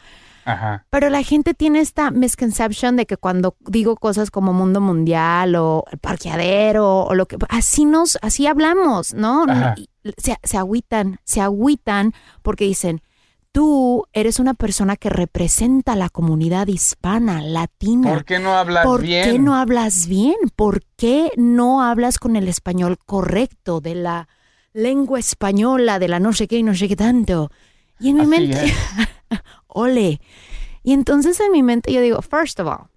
Ajá. 0.44 0.86
Pero 0.90 1.10
la 1.10 1.22
gente 1.22 1.54
tiene 1.54 1.80
esta 1.80 2.10
misconception 2.10 2.96
de 2.96 3.06
que 3.06 3.16
cuando 3.16 3.56
digo 3.60 3.96
cosas 3.96 4.30
como 4.30 4.52
mundo 4.52 4.80
mundial 4.80 5.54
o 5.56 5.84
el 5.90 5.98
parqueadero 5.98 7.02
o 7.02 7.14
lo 7.14 7.26
que 7.26 7.36
así 7.48 7.84
nos 7.84 8.18
así 8.22 8.46
hablamos, 8.46 9.14
¿no? 9.14 9.44
Ajá. 9.48 9.74
Se, 10.16 10.36
se 10.42 10.56
agüitan, 10.56 11.18
se 11.24 11.40
agüitan 11.40 12.12
porque 12.42 12.64
dicen, 12.64 13.02
tú 13.52 14.06
eres 14.12 14.38
una 14.38 14.54
persona 14.54 14.96
que 14.96 15.10
representa 15.10 15.92
a 15.92 15.96
la 15.96 16.08
comunidad 16.08 16.66
hispana, 16.68 17.42
latina. 17.42 18.10
¿Por 18.10 18.24
qué 18.24 18.38
no 18.38 18.54
hablas 18.56 18.84
¿Por 18.86 19.02
bien? 19.02 19.24
qué 19.30 19.38
no 19.38 19.56
hablas 19.56 20.06
bien? 20.06 20.36
¿Por 20.56 20.82
qué 20.96 21.30
no 21.36 21.82
hablas 21.82 22.18
con 22.18 22.36
el 22.36 22.48
español 22.48 22.98
correcto 23.04 23.80
de 23.80 23.94
la 23.96 24.28
lengua 24.72 25.18
española, 25.18 25.98
de 25.98 26.08
la 26.08 26.20
no 26.20 26.32
sé 26.32 26.46
qué 26.48 26.58
y 26.58 26.62
no 26.62 26.74
sé 26.74 26.88
qué 26.88 26.96
tanto? 26.96 27.50
Y 27.98 28.10
en 28.10 28.16
mi 28.16 28.22
Así 28.22 28.30
mente, 28.30 28.64
es. 28.66 28.74
ole. 29.68 30.20
Y 30.82 30.92
entonces 30.92 31.40
en 31.40 31.52
mi 31.52 31.62
mente 31.62 31.92
yo 31.92 32.00
digo, 32.00 32.22
first 32.22 32.58
of 32.58 32.66
all, 32.66 32.88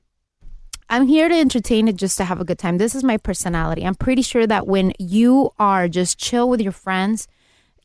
I'm 0.90 1.08
here 1.08 1.28
to 1.28 1.36
entertain 1.36 1.88
it 1.88 1.96
just 1.96 2.18
to 2.18 2.24
have 2.24 2.40
a 2.40 2.44
good 2.44 2.60
time. 2.60 2.78
This 2.78 2.94
is 2.94 3.04
my 3.04 3.18
personality. 3.18 3.84
I'm 3.84 3.96
pretty 3.96 4.22
sure 4.22 4.46
that 4.46 4.68
when 4.68 4.94
you 5.00 5.52
are 5.58 5.88
just 5.88 6.20
chill 6.20 6.48
with 6.50 6.62
your 6.62 6.74
friends, 6.74 7.28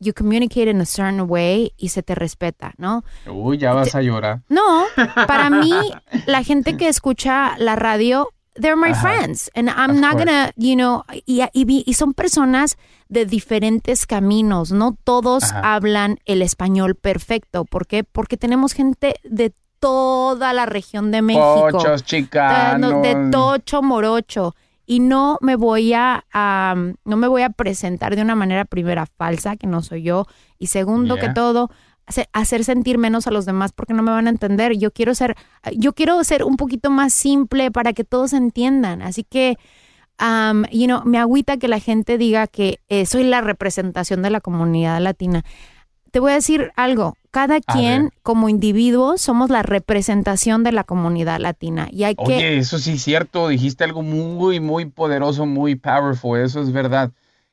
you 0.00 0.12
communicate 0.12 0.68
in 0.68 0.80
a 0.80 0.86
certain 0.86 1.26
way 1.26 1.72
y 1.78 1.88
se 1.88 2.02
te 2.02 2.14
respeta, 2.14 2.74
¿no? 2.78 3.02
Uy, 3.26 3.58
ya 3.58 3.72
vas 3.72 3.94
a 3.94 4.02
llorar. 4.02 4.42
No, 4.48 4.86
para 5.26 5.50
mí, 5.50 5.72
la 6.26 6.42
gente 6.42 6.76
que 6.76 6.88
escucha 6.88 7.56
la 7.58 7.76
radio, 7.76 8.28
they're 8.60 8.76
my 8.76 8.90
Ajá. 8.90 9.00
friends. 9.00 9.50
And 9.54 9.68
I'm 9.68 9.90
Of 9.90 9.96
not 9.96 10.12
course. 10.12 10.24
gonna, 10.24 10.52
you 10.56 10.74
know, 10.74 11.04
y, 11.26 11.42
y 11.52 11.84
y 11.86 11.94
son 11.94 12.14
personas 12.14 12.76
de 13.08 13.24
diferentes 13.26 14.06
caminos. 14.06 14.72
No 14.72 14.96
todos 15.04 15.44
Ajá. 15.52 15.74
hablan 15.74 16.18
el 16.26 16.42
español 16.42 16.94
perfecto. 16.94 17.64
¿Por 17.64 17.86
qué? 17.86 18.04
Porque 18.04 18.36
tenemos 18.36 18.72
gente 18.72 19.14
de 19.24 19.52
toda 19.80 20.52
la 20.52 20.66
región 20.66 21.10
de 21.10 21.22
México. 21.22 21.68
Pochos, 21.70 22.00
de, 22.02 22.06
chicanos. 22.06 23.02
de 23.02 23.30
tocho 23.30 23.82
morocho. 23.82 24.54
Y 24.90 25.00
no 25.00 25.36
me 25.42 25.54
voy 25.54 25.92
a, 25.92 26.24
no 27.04 27.16
me 27.18 27.28
voy 27.28 27.42
a 27.42 27.50
presentar 27.50 28.16
de 28.16 28.22
una 28.22 28.34
manera 28.34 28.64
primera 28.64 29.04
falsa, 29.04 29.56
que 29.56 29.66
no 29.66 29.82
soy 29.82 30.02
yo, 30.02 30.24
y 30.58 30.68
segundo 30.68 31.16
que 31.16 31.28
todo, 31.28 31.70
hacer, 32.32 32.64
sentir 32.64 32.98
menos 32.98 33.26
a 33.26 33.30
los 33.30 33.46
demás 33.46 33.72
porque 33.72 33.94
no 33.94 34.02
me 34.02 34.10
van 34.10 34.26
a 34.26 34.30
entender. 34.30 34.76
Yo 34.76 34.90
quiero 34.90 35.14
ser, 35.14 35.36
yo 35.76 35.92
quiero 35.92 36.22
ser 36.24 36.44
un 36.44 36.56
poquito 36.56 36.90
más 36.90 37.12
simple 37.12 37.70
para 37.70 37.92
que 37.92 38.04
todos 38.04 38.32
entiendan. 38.32 39.02
Así 39.02 39.24
que, 39.24 39.56
um, 40.20 40.64
you 40.72 40.86
know, 40.86 41.02
me 41.04 41.18
agüita 41.18 41.56
que 41.56 41.68
la 41.68 41.80
gente 41.80 42.18
diga 42.18 42.46
que 42.46 42.80
eh, 42.88 43.06
soy 43.06 43.24
la 43.24 43.40
representación 43.40 44.22
de 44.22 44.30
la 44.30 44.40
comunidad 44.40 45.00
latina. 45.00 45.44
Te 46.10 46.20
voy 46.20 46.32
a 46.32 46.36
decir 46.36 46.72
algo. 46.76 47.16
Cada 47.30 47.60
quien, 47.60 48.10
como 48.22 48.48
individuo, 48.48 49.18
somos 49.18 49.50
la 49.50 49.62
representación 49.62 50.64
de 50.64 50.72
la 50.72 50.84
comunidad 50.84 51.38
latina. 51.38 51.88
Y 51.92 52.04
hay 52.04 52.14
que. 52.14 52.22
Oye, 52.22 52.56
eso 52.56 52.78
sí 52.78 52.92
es 52.92 53.02
cierto, 53.02 53.48
dijiste 53.48 53.84
algo 53.84 54.02
muy, 54.02 54.58
muy 54.58 54.86
poderoso, 54.86 55.44
muy 55.44 55.74
powerful, 55.74 56.40
eso 56.40 56.62
es 56.62 56.72
verdad. 56.72 57.12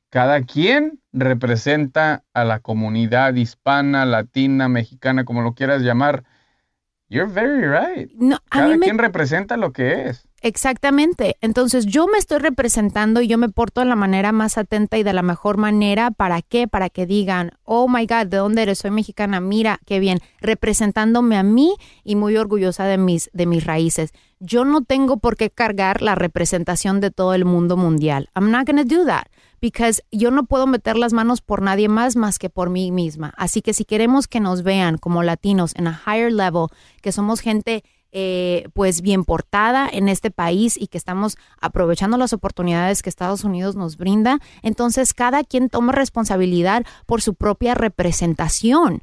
Cada 0.09 0.41
quien 0.43 0.99
representa 1.11 2.23
a 2.33 2.43
la 2.45 2.59
comunidad 2.59 3.33
hispana, 3.35 4.05
latina, 4.05 4.69
mexicana, 4.69 5.25
como 5.25 5.41
lo 5.41 5.53
quieras 5.53 5.81
llamar. 5.81 6.23
You're 7.07 7.31
very 7.31 7.67
right. 7.67 8.11
No, 8.15 8.35
a 8.37 8.39
Cada 8.49 8.67
mí 8.69 8.77
me- 8.77 8.85
quien 8.85 8.97
representa 8.97 9.57
lo 9.57 9.71
que 9.73 10.07
es. 10.09 10.27
Exactamente. 10.41 11.37
Entonces 11.41 11.85
yo 11.87 12.07
me 12.07 12.17
estoy 12.19 12.37
representando 12.39 13.19
y 13.21 13.27
yo 13.27 13.37
me 13.37 13.49
porto 13.49 13.81
de 13.81 13.87
la 13.87 13.95
manera 13.95 14.31
más 14.31 14.57
atenta 14.59 14.97
y 14.97 15.03
de 15.03 15.13
la 15.13 15.21
mejor 15.23 15.57
manera. 15.57 16.11
¿Para 16.11 16.41
qué? 16.43 16.67
Para 16.67 16.89
que 16.89 17.05
digan, 17.05 17.51
oh 17.63 17.87
my 17.87 18.05
God, 18.05 18.27
¿de 18.27 18.37
dónde 18.37 18.61
eres? 18.63 18.79
Soy 18.79 18.91
mexicana. 18.91 19.39
Mira, 19.39 19.79
qué 19.85 19.99
bien. 19.99 20.19
Representándome 20.41 21.37
a 21.37 21.43
mí 21.43 21.75
y 22.03 22.15
muy 22.15 22.37
orgullosa 22.37 22.85
de 22.85 22.97
mis, 22.97 23.29
de 23.33 23.45
mis 23.47 23.65
raíces. 23.65 24.11
Yo 24.39 24.65
no 24.65 24.83
tengo 24.83 25.17
por 25.17 25.35
qué 25.35 25.49
cargar 25.49 26.01
la 26.01 26.15
representación 26.15 27.01
de 27.01 27.11
todo 27.11 27.33
el 27.33 27.45
mundo 27.45 27.75
mundial. 27.77 28.29
I'm 28.35 28.51
not 28.51 28.65
going 28.67 28.77
to 28.77 28.95
do 28.95 29.05
that. 29.05 29.27
Because 29.65 30.03
yo 30.11 30.29
no 30.29 30.45
puedo 30.45 30.67
meter 30.67 30.95
las 30.95 31.11
manos 31.11 31.41
por 31.41 31.63
nadie 31.63 31.89
más 31.89 32.15
más 32.15 32.37
que 32.37 32.51
por 32.51 32.69
mí 32.69 32.91
misma. 32.91 33.33
Así 33.35 33.63
que 33.63 33.73
si 33.73 33.83
queremos 33.83 34.27
que 34.27 34.39
nos 34.39 34.61
vean 34.61 34.99
como 34.99 35.23
latinos 35.23 35.73
en 35.75 35.87
a 35.87 35.99
higher 36.05 36.31
level, 36.31 36.67
que 37.01 37.11
somos 37.11 37.39
gente 37.39 37.83
eh, 38.11 38.69
pues 38.75 39.01
bien 39.01 39.23
portada 39.23 39.89
en 39.91 40.07
este 40.07 40.29
país 40.29 40.77
y 40.79 40.85
que 40.85 40.99
estamos 40.99 41.35
aprovechando 41.59 42.15
las 42.15 42.31
oportunidades 42.31 43.01
que 43.01 43.09
Estados 43.09 43.43
Unidos 43.43 43.75
nos 43.75 43.97
brinda, 43.97 44.37
entonces 44.61 45.15
cada 45.15 45.43
quien 45.43 45.69
toma 45.69 45.93
responsabilidad 45.93 46.85
por 47.07 47.23
su 47.23 47.33
propia 47.33 47.73
representación. 47.73 49.01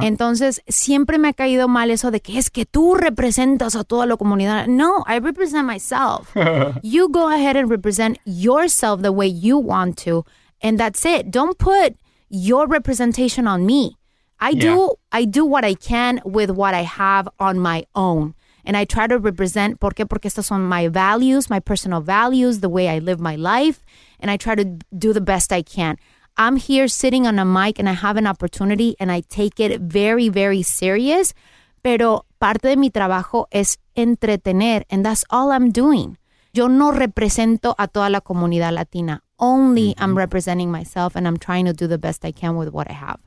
Entonces, 0.00 0.62
siempre 0.68 1.18
me 1.18 1.28
ha 1.28 1.32
caído 1.32 1.68
mal 1.68 1.90
eso 1.90 2.10
de 2.10 2.20
que 2.20 2.38
es 2.38 2.50
que 2.50 2.66
tú 2.66 2.94
representas 2.94 3.76
a 3.76 3.84
toda 3.84 4.06
la 4.06 4.16
comunidad. 4.16 4.66
No, 4.66 5.04
I 5.06 5.18
represent 5.18 5.66
myself. 5.66 6.34
you 6.82 7.08
go 7.08 7.28
ahead 7.28 7.56
and 7.56 7.70
represent 7.70 8.18
yourself 8.24 9.02
the 9.02 9.12
way 9.12 9.28
you 9.28 9.58
want 9.58 9.96
to, 10.04 10.24
and 10.62 10.78
that's 10.78 11.04
it. 11.04 11.30
Don't 11.30 11.56
put 11.58 11.96
your 12.28 12.66
representation 12.66 13.46
on 13.46 13.64
me. 13.64 13.96
I 14.40 14.54
do 14.54 14.94
I 15.12 15.26
do 15.26 15.44
what 15.44 15.64
I 15.64 15.74
can 15.74 16.20
with 16.24 16.50
what 16.50 16.72
I 16.74 16.82
have 16.82 17.28
on 17.38 17.58
my 17.58 17.84
own. 17.94 18.34
And 18.64 18.76
I 18.76 18.84
try 18.84 19.06
to 19.06 19.18
represent, 19.18 19.80
¿por 19.80 19.94
qué? 19.94 20.06
Porque 20.06 20.28
estas 20.28 20.46
son 20.46 20.62
my 20.62 20.88
values, 20.88 21.48
my 21.50 21.60
personal 21.60 22.00
values, 22.00 22.60
the 22.60 22.68
way 22.68 22.88
I 22.88 22.98
live 22.98 23.18
my 23.18 23.36
life, 23.36 23.82
and 24.20 24.30
I 24.30 24.36
try 24.36 24.54
to 24.54 24.64
do 24.96 25.12
the 25.12 25.20
best 25.20 25.52
I 25.52 25.62
can. 25.62 25.96
I'm 26.40 26.56
here 26.56 26.88
sitting 26.88 27.26
on 27.26 27.38
a 27.38 27.44
mic 27.44 27.78
and 27.78 27.86
I 27.86 27.92
have 27.92 28.16
an 28.16 28.26
opportunity 28.26 28.96
and 28.98 29.12
I 29.12 29.20
take 29.20 29.60
it 29.60 29.78
very, 29.78 30.30
very 30.30 30.62
serious, 30.62 31.34
pero 31.82 32.24
parte 32.38 32.66
de 32.66 32.76
mi 32.76 32.88
trabajo 32.88 33.46
es 33.50 33.76
entretener, 33.94 34.86
and 34.88 35.04
that's 35.04 35.26
all 35.28 35.52
I'm 35.52 35.70
doing. 35.70 36.16
Yo 36.54 36.68
no 36.68 36.92
represento 36.92 37.74
a 37.76 37.88
toda 37.88 38.08
la 38.08 38.22
comunidad 38.22 38.72
latina. 38.72 39.22
Only 39.36 39.94
I'm 39.98 40.16
representing 40.16 40.70
myself 40.70 41.14
and 41.14 41.28
I'm 41.28 41.36
trying 41.36 41.66
to 41.66 41.74
do 41.74 41.86
the 41.86 41.98
best 41.98 42.24
I 42.24 42.32
can 42.32 42.56
with 42.56 42.70
what 42.72 42.90
I 42.90 42.94
have. 42.94 43.20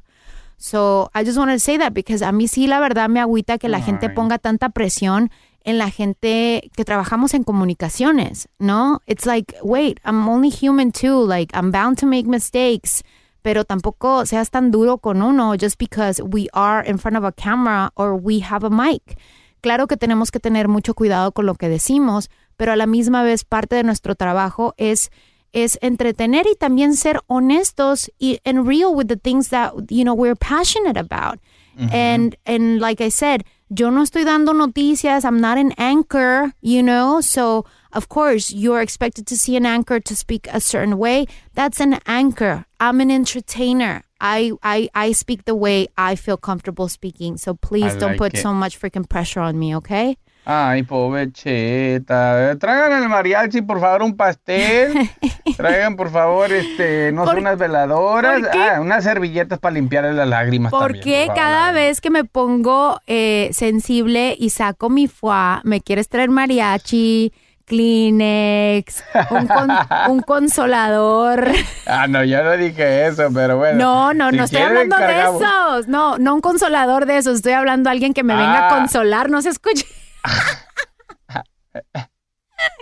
So 0.57 1.11
I 1.13 1.23
just 1.23 1.37
wanted 1.37 1.53
to 1.53 1.59
say 1.59 1.77
that 1.77 1.93
because 1.93 2.23
a 2.23 2.31
mí 2.31 2.47
sí 2.47 2.65
la 2.67 2.79
verdad 2.79 3.09
me 3.09 3.19
agüita 3.19 3.59
que 3.59 3.69
la 3.69 3.79
gente 3.79 4.09
ponga 4.09 4.39
tanta 4.39 4.69
presión 4.69 5.29
en 5.63 5.77
la 5.77 5.89
gente 5.89 6.69
que 6.75 6.85
trabajamos 6.85 7.33
en 7.33 7.43
comunicaciones, 7.43 8.47
¿no? 8.59 9.01
It's 9.07 9.25
like, 9.25 9.55
wait, 9.63 9.99
I'm 10.05 10.27
only 10.27 10.49
human 10.49 10.91
too, 10.91 11.25
like 11.25 11.55
I'm 11.55 11.71
bound 11.71 11.99
to 11.99 12.05
make 12.05 12.27
mistakes, 12.27 13.03
pero 13.41 13.63
tampoco 13.63 14.25
seas 14.25 14.49
tan 14.49 14.71
duro 14.71 14.97
con 14.97 15.21
uno 15.21 15.55
just 15.55 15.77
because 15.77 16.21
we 16.21 16.47
are 16.53 16.87
in 16.87 16.97
front 16.97 17.17
of 17.17 17.23
a 17.23 17.31
camera 17.31 17.91
or 17.95 18.15
we 18.15 18.41
have 18.41 18.65
a 18.65 18.69
mic. 18.69 19.17
Claro 19.61 19.87
que 19.87 19.97
tenemos 19.97 20.31
que 20.31 20.39
tener 20.39 20.67
mucho 20.67 20.93
cuidado 20.93 21.31
con 21.31 21.45
lo 21.45 21.55
que 21.55 21.69
decimos, 21.69 22.29
pero 22.57 22.73
a 22.73 22.75
la 22.75 22.85
misma 22.85 23.23
vez 23.23 23.45
parte 23.45 23.75
de 23.75 23.83
nuestro 23.83 24.15
trabajo 24.15 24.73
es 24.77 25.09
es 25.53 25.77
entretener 25.81 26.47
y 26.51 26.55
también 26.55 26.95
ser 26.95 27.21
honestos 27.27 28.11
y 28.17 28.39
and 28.43 28.67
real 28.67 28.89
with 28.91 29.05
the 29.05 29.15
things 29.15 29.49
that 29.49 29.71
you 29.89 30.03
know 30.03 30.15
we're 30.15 30.35
passionate 30.35 30.97
about. 30.97 31.39
Mm-hmm. 31.77 31.95
And 31.95 32.35
and 32.45 32.79
like 32.79 33.01
I 33.01 33.09
said, 33.09 33.43
yo 33.69 33.89
no 33.89 34.03
estoy 34.03 34.25
dando 34.25 34.53
noticias. 34.53 35.25
I'm 35.25 35.39
not 35.39 35.57
an 35.57 35.73
anchor, 35.77 36.53
you 36.61 36.83
know. 36.83 37.21
So 37.21 37.65
of 37.91 38.09
course 38.09 38.51
you're 38.51 38.81
expected 38.81 39.27
to 39.27 39.37
see 39.37 39.55
an 39.55 39.65
anchor 39.65 39.99
to 39.99 40.15
speak 40.15 40.47
a 40.51 40.59
certain 40.59 40.97
way. 40.97 41.27
That's 41.53 41.79
an 41.79 41.99
anchor. 42.05 42.65
I'm 42.79 43.01
an 43.01 43.11
entertainer. 43.11 44.03
I, 44.19 44.53
I, 44.63 44.89
I 44.95 45.11
speak 45.11 45.43
the 45.43 45.55
way 45.55 45.87
I 45.97 46.15
feel 46.15 46.37
comfortable 46.37 46.87
speaking. 46.87 47.35
So 47.37 47.55
please 47.55 47.95
I 47.95 47.99
don't 47.99 48.11
like 48.11 48.17
put 48.17 48.33
it. 48.35 48.41
so 48.41 48.53
much 48.53 48.79
freaking 48.79 49.07
pressure 49.07 49.41
on 49.41 49.59
me, 49.59 49.75
okay? 49.75 50.17
Ay, 50.45 50.83
pobrecita. 50.83 52.55
Traigan 52.59 53.01
el 53.03 53.07
mariachi, 53.09 53.61
por 53.61 53.79
favor, 53.79 54.03
un 54.03 54.17
pastel. 54.17 54.93
Traigan, 55.57 55.95
por 55.95 56.11
favor, 56.11 56.51
este, 56.51 57.11
no 57.13 57.25
sé, 57.27 57.37
unas 57.37 57.57
veladoras. 57.57 58.41
Ah, 58.53 58.81
unas 58.81 59.03
servilletas 59.05 59.59
para 59.59 59.73
limpiarle 59.75 60.13
las 60.13 60.27
lágrimas 60.27 60.71
¿Por 60.71 60.93
también, 60.93 61.03
qué 61.03 61.23
por 61.27 61.35
cada 61.35 61.71
vez 61.71 62.01
que 62.01 62.09
me 62.09 62.25
pongo 62.25 62.99
eh, 63.07 63.49
sensible 63.53 64.35
y 64.37 64.49
saco 64.49 64.89
mi 64.89 65.07
foie, 65.07 65.61
me 65.63 65.79
quieres 65.81 66.09
traer 66.09 66.29
mariachi, 66.29 67.31
Kleenex, 67.65 69.03
un, 69.31 69.47
con- 69.47 69.71
un 70.09 70.21
consolador? 70.21 71.47
Ah, 71.87 72.07
no, 72.07 72.23
yo 72.23 72.43
no 72.43 72.51
dije 72.57 73.07
eso, 73.07 73.29
pero 73.33 73.57
bueno. 73.57 73.79
No, 73.79 74.13
no, 74.13 74.29
si 74.31 74.35
no 74.37 74.43
estoy 74.43 74.61
hablando 74.61 74.97
de 74.97 75.21
esos. 75.21 75.87
No, 75.87 76.17
no 76.17 76.35
un 76.35 76.41
consolador 76.41 77.05
de 77.05 77.17
esos. 77.17 77.35
Estoy 77.37 77.53
hablando 77.53 77.89
de 77.89 77.91
alguien 77.93 78.13
que 78.13 78.23
me 78.23 78.35
venga 78.35 78.67
Ah. 78.67 78.75
a 78.75 78.77
consolar. 78.79 79.29
No 79.29 79.41
se 79.41 79.49
escuche. 79.49 79.85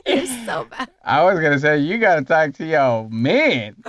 You're 0.06 0.26
so 0.46 0.66
bad. 0.66 0.90
I 1.04 1.24
was 1.24 1.40
gonna 1.40 1.60
say 1.60 1.78
you 1.80 1.98
gotta 1.98 2.24
talk 2.24 2.54
to 2.56 2.66
your 2.66 3.10
man. 3.10 3.76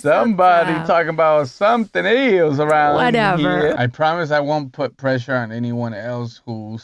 Somebody 0.00 0.72
proud. 0.72 0.86
talking 0.86 1.08
about 1.10 1.48
something 1.48 2.04
else 2.04 2.58
around 2.58 2.94
Whatever. 2.96 3.38
here. 3.38 3.74
I 3.78 3.86
promise 3.86 4.30
I 4.32 4.40
won't 4.40 4.72
put 4.72 4.96
pressure 4.96 5.34
on 5.36 5.52
anyone 5.52 5.94
else 5.94 6.42
who 6.44 6.78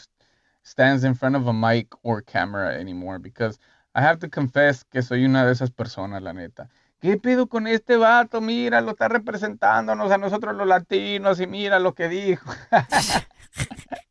stands 0.63 1.03
in 1.03 1.13
front 1.13 1.35
of 1.35 1.45
a 1.47 1.53
mic 1.53 1.87
or 2.03 2.21
camera 2.21 2.73
anymore 2.73 3.19
because 3.19 3.59
I 3.93 4.01
have 4.01 4.19
to 4.19 4.29
confess 4.29 4.83
que 4.83 5.01
soy 5.01 5.25
una 5.25 5.45
de 5.45 5.51
esas 5.51 5.71
personas, 5.71 6.21
la 6.21 6.31
neta. 6.33 6.69
¿Qué 7.01 7.17
pedo 7.21 7.47
con 7.47 7.67
este 7.67 7.97
vato? 7.97 8.39
Mira, 8.41 8.79
lo 8.81 8.91
está 8.91 9.09
representándonos 9.09 10.09
a 10.11 10.17
nosotros 10.17 10.55
los 10.55 10.65
latinos 10.65 11.39
y 11.41 11.47
mira 11.47 11.79
lo 11.79 11.93
que 11.93 12.07
dijo. 12.07 12.49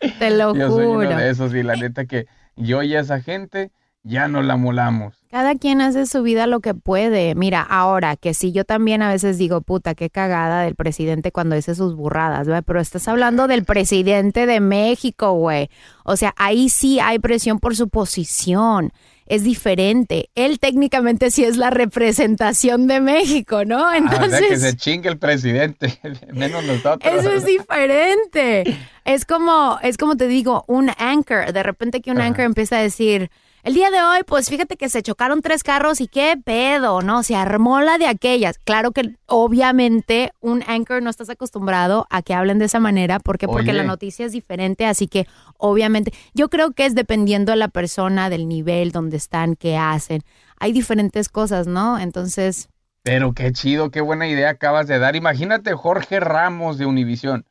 Te 0.18 0.30
lo 0.30 0.54
Yo 0.54 0.68
soy 0.70 0.86
juro. 0.86 1.08
uno 1.08 1.16
de 1.16 1.30
esos 1.30 1.54
y 1.54 1.62
la 1.62 1.76
neta 1.76 2.06
que 2.06 2.26
yo 2.56 2.82
y 2.82 2.94
esa 2.94 3.20
gente 3.20 3.70
ya 4.02 4.28
no 4.28 4.42
la 4.42 4.56
molamos. 4.56 5.16
Cada 5.30 5.54
quien 5.56 5.82
hace 5.82 6.06
su 6.06 6.22
vida 6.22 6.46
lo 6.46 6.60
que 6.60 6.72
puede. 6.72 7.34
Mira, 7.34 7.60
ahora 7.60 8.16
que 8.16 8.32
sí, 8.32 8.52
yo 8.52 8.64
también 8.64 9.02
a 9.02 9.10
veces 9.10 9.36
digo, 9.36 9.60
puta, 9.60 9.94
qué 9.94 10.08
cagada 10.08 10.62
del 10.62 10.74
presidente 10.76 11.32
cuando 11.32 11.56
dice 11.56 11.74
sus 11.74 11.94
burradas, 11.94 12.46
¿verdad? 12.46 12.64
Pero 12.66 12.80
estás 12.80 13.06
hablando 13.08 13.46
del 13.48 13.64
presidente 13.64 14.46
de 14.46 14.60
México, 14.60 15.32
güey. 15.32 15.68
O 16.04 16.16
sea, 16.16 16.32
ahí 16.38 16.70
sí 16.70 17.00
hay 17.00 17.18
presión 17.18 17.58
por 17.58 17.76
su 17.76 17.90
posición. 17.90 18.92
Es 19.28 19.44
diferente. 19.44 20.30
Él 20.34 20.58
técnicamente 20.58 21.30
sí 21.30 21.44
es 21.44 21.56
la 21.56 21.70
representación 21.70 22.86
de 22.86 23.00
México, 23.00 23.64
¿no? 23.64 23.78
Ah, 23.86 23.98
o 23.98 24.08
sea, 24.08 24.18
que 24.18 24.24
Entonces, 24.24 24.60
se 24.62 24.76
chingue 24.76 25.08
el 25.08 25.18
presidente, 25.18 25.98
menos 26.32 26.64
nosotros. 26.64 27.12
eso 27.14 27.30
es 27.32 27.44
diferente. 27.44 28.64
Es 29.04 29.24
como, 29.24 29.78
es 29.82 29.96
como 29.96 30.16
te 30.16 30.28
digo, 30.28 30.64
un 30.66 30.90
anchor. 30.98 31.52
De 31.52 31.62
repente 31.62 32.00
que 32.00 32.10
un 32.10 32.20
anchor 32.20 32.44
empieza 32.44 32.78
a 32.78 32.82
decir, 32.82 33.30
el 33.68 33.74
día 33.74 33.90
de 33.90 34.00
hoy, 34.00 34.22
pues 34.26 34.48
fíjate 34.48 34.78
que 34.78 34.88
se 34.88 35.02
chocaron 35.02 35.42
tres 35.42 35.62
carros 35.62 36.00
y 36.00 36.08
qué 36.08 36.40
pedo, 36.42 37.02
¿no? 37.02 37.22
Se 37.22 37.36
armó 37.36 37.82
la 37.82 37.98
de 37.98 38.06
aquellas. 38.06 38.56
Claro 38.56 38.92
que 38.92 39.14
obviamente 39.26 40.32
un 40.40 40.64
anchor 40.66 41.02
no 41.02 41.10
estás 41.10 41.28
acostumbrado 41.28 42.06
a 42.08 42.22
que 42.22 42.32
hablen 42.32 42.58
de 42.58 42.64
esa 42.64 42.80
manera. 42.80 43.20
¿Por 43.20 43.36
qué? 43.36 43.46
Porque 43.46 43.72
Oye. 43.72 43.74
la 43.74 43.84
noticia 43.84 44.24
es 44.24 44.32
diferente. 44.32 44.86
Así 44.86 45.06
que 45.06 45.26
obviamente, 45.58 46.14
yo 46.32 46.48
creo 46.48 46.70
que 46.70 46.86
es 46.86 46.94
dependiendo 46.94 47.52
de 47.52 47.56
la 47.56 47.68
persona, 47.68 48.30
del 48.30 48.48
nivel 48.48 48.90
donde 48.90 49.18
están, 49.18 49.54
qué 49.54 49.76
hacen. 49.76 50.22
Hay 50.58 50.72
diferentes 50.72 51.28
cosas, 51.28 51.66
¿no? 51.66 51.98
Entonces, 51.98 52.70
Pero 53.02 53.34
qué 53.34 53.52
chido, 53.52 53.90
qué 53.90 54.00
buena 54.00 54.28
idea 54.28 54.48
acabas 54.48 54.86
de 54.86 54.98
dar. 54.98 55.14
Imagínate 55.14 55.74
Jorge 55.74 56.20
Ramos 56.20 56.78
de 56.78 56.86
Univisión. 56.86 57.44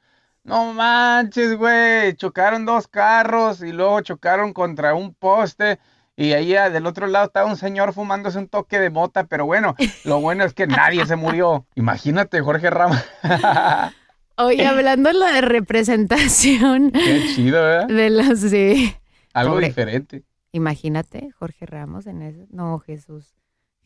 No 0.43 0.73
manches, 0.73 1.55
güey. 1.57 2.15
Chocaron 2.15 2.65
dos 2.65 2.87
carros 2.87 3.61
y 3.61 3.71
luego 3.71 4.01
chocaron 4.01 4.51
contra 4.53 4.95
un 4.95 5.13
poste. 5.13 5.77
Y 6.19 6.33
ahí 6.33 6.55
ah, 6.55 6.71
del 6.71 6.87
otro 6.87 7.05
lado 7.05 7.27
estaba 7.27 7.45
un 7.45 7.57
señor 7.57 7.93
fumándose 7.93 8.39
un 8.39 8.47
toque 8.47 8.79
de 8.79 8.89
mota. 8.89 9.25
Pero 9.25 9.45
bueno, 9.45 9.75
lo 10.03 10.19
bueno 10.19 10.43
es 10.43 10.53
que 10.53 10.65
nadie 10.65 11.05
se 11.05 11.15
murió. 11.15 11.67
Imagínate 11.75 12.41
Jorge 12.41 12.71
Ramos. 12.71 12.97
oye, 14.37 14.65
hablando 14.65 15.09
de 15.09 15.15
la 15.15 15.41
representación 15.41 16.89
qué 16.91 17.23
chido, 17.35 17.61
¿verdad? 17.61 17.87
de 17.87 18.09
los... 18.09 18.39
Sí. 18.39 18.95
Algo 19.33 19.53
Pobre- 19.53 19.67
diferente. 19.67 20.23
Imagínate 20.53 21.29
Jorge 21.37 21.67
Ramos 21.67 22.07
en 22.07 22.23
eso. 22.23 22.47
No, 22.49 22.79
Jesús. 22.79 23.35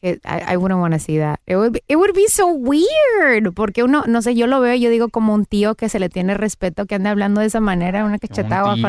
Je- 0.01 0.21
I, 0.23 0.53
I 0.53 0.56
wouldn't 0.56 0.79
want 0.79 0.93
to 0.93 0.99
see 0.99 1.17
that. 1.19 1.41
It 1.45 1.58
would, 1.58 1.73
be, 1.73 1.84
it 1.89 1.97
would 1.97 2.15
be 2.15 2.29
so 2.29 2.47
weird. 2.47 3.53
Porque 3.53 3.84
uno, 3.84 4.06
no 4.08 4.21
sé, 4.21 4.36
yo 4.36 4.47
lo 4.47 4.62
veo 4.62 4.73
yo 4.75 4.89
digo 4.89 5.10
como 5.10 5.34
un 5.34 5.43
tío 5.43 5.75
que 5.75 5.89
se 5.89 5.99
le 5.99 6.08
tiene 6.08 6.36
respeto, 6.36 6.86
que 6.86 6.95
anda 6.95 7.10
hablando 7.10 7.41
de 7.41 7.47
esa 7.47 7.60
manera, 7.60 8.06
una 8.06 8.19
cachetada 8.19 8.73
tío? 8.75 8.84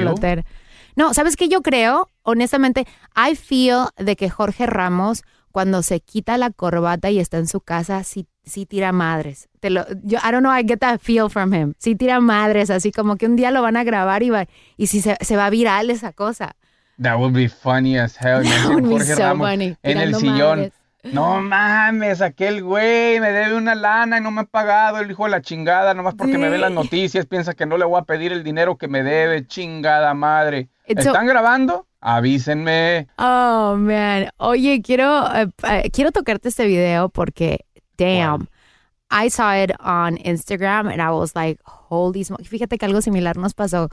No, 0.97 1.15
¿sabes 1.15 1.37
qué 1.37 1.49
yo 1.49 1.63
creo? 1.63 2.09
Honestamente, 2.23 2.87
I 3.17 3.35
feel 3.35 3.87
de 3.97 4.17
que 4.17 4.29
Jorge 4.31 4.67
Ramos, 4.67 5.23
cuando 5.51 5.83
se 5.83 6.01
quita 6.01 6.37
la 6.39 6.51
corbata 6.51 7.11
y 7.11 7.19
está 7.19 7.39
en 7.39 7.47
su 7.47 7.61
casa, 7.61 8.05
sí, 8.05 8.27
sí 8.45 8.67
tira 8.67 8.93
madres. 8.93 9.49
Te 9.61 9.71
lo, 9.71 9.85
yo, 10.03 10.19
I 10.19 10.31
don't 10.33 10.41
know, 10.41 10.53
I 10.57 10.65
get 10.67 10.79
that 10.79 11.01
feel 11.01 11.29
from 11.29 11.53
him. 11.55 11.75
Sí 11.79 11.95
tira 11.95 12.21
madres, 12.21 12.71
así 12.71 12.93
como 12.93 13.17
que 13.17 13.27
un 13.27 13.37
día 13.37 13.51
lo 13.51 13.63
van 13.63 13.77
a 13.77 13.85
grabar 13.85 14.23
y, 14.23 14.31
va, 14.31 14.47
y 14.77 14.87
si 14.87 15.01
se, 15.01 15.17
se 15.21 15.37
va 15.37 15.49
viral 15.51 15.91
esa 15.91 16.13
cosa. 16.13 16.57
That 17.01 17.19
would 17.19 17.33
be 17.35 17.49
funny 17.49 17.99
as 17.99 18.17
hell. 18.21 18.43
That 18.45 18.69
would 18.69 18.85
be 18.85 18.91
Jorge 18.91 19.15
so 19.15 19.23
Ramos 19.23 19.49
funny, 19.51 19.77
en 19.83 19.99
el 19.99 20.15
sillón. 20.15 20.59
madres. 20.59 20.73
No 21.03 21.41
mames, 21.41 22.21
aquel 22.21 22.62
güey 22.62 23.19
me 23.19 23.31
debe 23.33 23.57
una 23.57 23.75
lana 23.75 24.19
y 24.19 24.21
no 24.21 24.31
me 24.31 24.43
ha 24.43 24.45
pagado 24.45 24.99
el 24.99 25.11
hijo 25.11 25.25
de 25.25 25.31
la 25.31 25.43
chingada, 25.43 25.95
nomás 25.95 26.15
porque 26.15 26.38
me 26.38 26.49
ve 26.49 26.59
las 26.59 26.71
noticias, 26.71 27.27
piensa 27.27 27.55
que 27.55 27.67
no 27.67 27.77
le 27.77 27.85
voy 27.85 27.99
a 27.99 28.05
pedir 28.05 28.33
el 28.33 28.45
dinero 28.45 28.77
que 28.77 28.87
me 28.87 29.03
debe, 29.03 29.47
chingada 29.47 30.15
madre. 30.15 30.69
It's 30.87 31.03
so- 31.03 31.11
¿Están 31.11 31.27
grabando? 31.27 31.87
Avísenme. 32.01 33.09
Oh, 33.19 33.75
man. 33.79 34.29
Oye, 34.38 34.81
quiero, 34.83 35.27
eh, 35.35 35.49
eh, 35.69 35.91
quiero 35.93 36.12
tocarte 36.12 36.49
este 36.49 36.67
video 36.67 37.09
porque, 37.09 37.65
damn, 37.99 38.49
I 39.11 39.29
saw 39.29 39.53
it 39.55 39.73
on 39.81 40.17
Instagram 40.19 40.88
and 40.88 41.01
I 41.01 41.11
was 41.11 41.35
like, 41.35 41.61
holy 41.65 42.25
smoke. 42.25 42.45
Fíjate 42.45 42.79
que 42.79 42.87
algo 42.87 43.01
similar 43.03 43.37
nos 43.37 43.55
pasó 43.55 43.88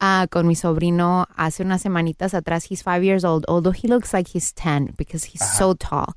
ah, 0.00 0.26
con 0.30 0.46
mi 0.48 0.54
sobrino 0.56 1.26
hace 1.36 1.62
unas 1.64 1.82
semanitas 1.82 2.34
atrás. 2.34 2.64
He's 2.70 2.82
five 2.82 3.04
years 3.04 3.24
old, 3.24 3.44
although 3.48 3.72
he 3.72 3.86
looks 3.88 4.12
like 4.12 4.28
he's 4.32 4.52
10 4.54 4.94
because 4.96 5.24
he's 5.24 5.42
so 5.44 5.74
tall. 5.74 6.14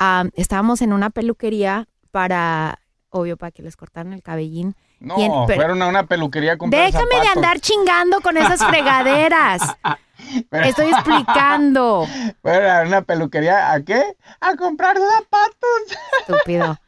Um, 0.00 0.30
estábamos 0.34 0.80
en 0.82 0.92
una 0.94 1.10
peluquería 1.10 1.86
para, 2.10 2.78
obvio, 3.10 3.36
para 3.36 3.50
que 3.52 3.62
les 3.62 3.76
cortaran 3.76 4.12
el 4.14 4.22
cabellín. 4.22 4.74
No, 4.98 5.18
Y 5.18 5.22
en- 5.24 5.32
pero- 5.46 5.60
fueron 5.60 5.82
a 5.82 5.88
una 5.88 6.06
peluquería 6.06 6.56
comprar 6.58 6.86
Déjame 6.90 7.20
de 7.22 7.28
andar 7.28 7.60
chingando 7.60 8.20
con 8.20 8.36
esas 8.36 8.64
fregaderas. 8.64 9.60
Estoy 10.50 10.90
explicando. 10.90 12.06
Fueron 12.42 12.70
a 12.70 12.82
una 12.82 13.02
peluquería, 13.02 13.72
¿a 13.72 13.80
qué? 13.82 14.02
A 14.40 14.54
comprar 14.56 14.96
zapatos. 14.98 15.98
Estúpido. 16.28 16.78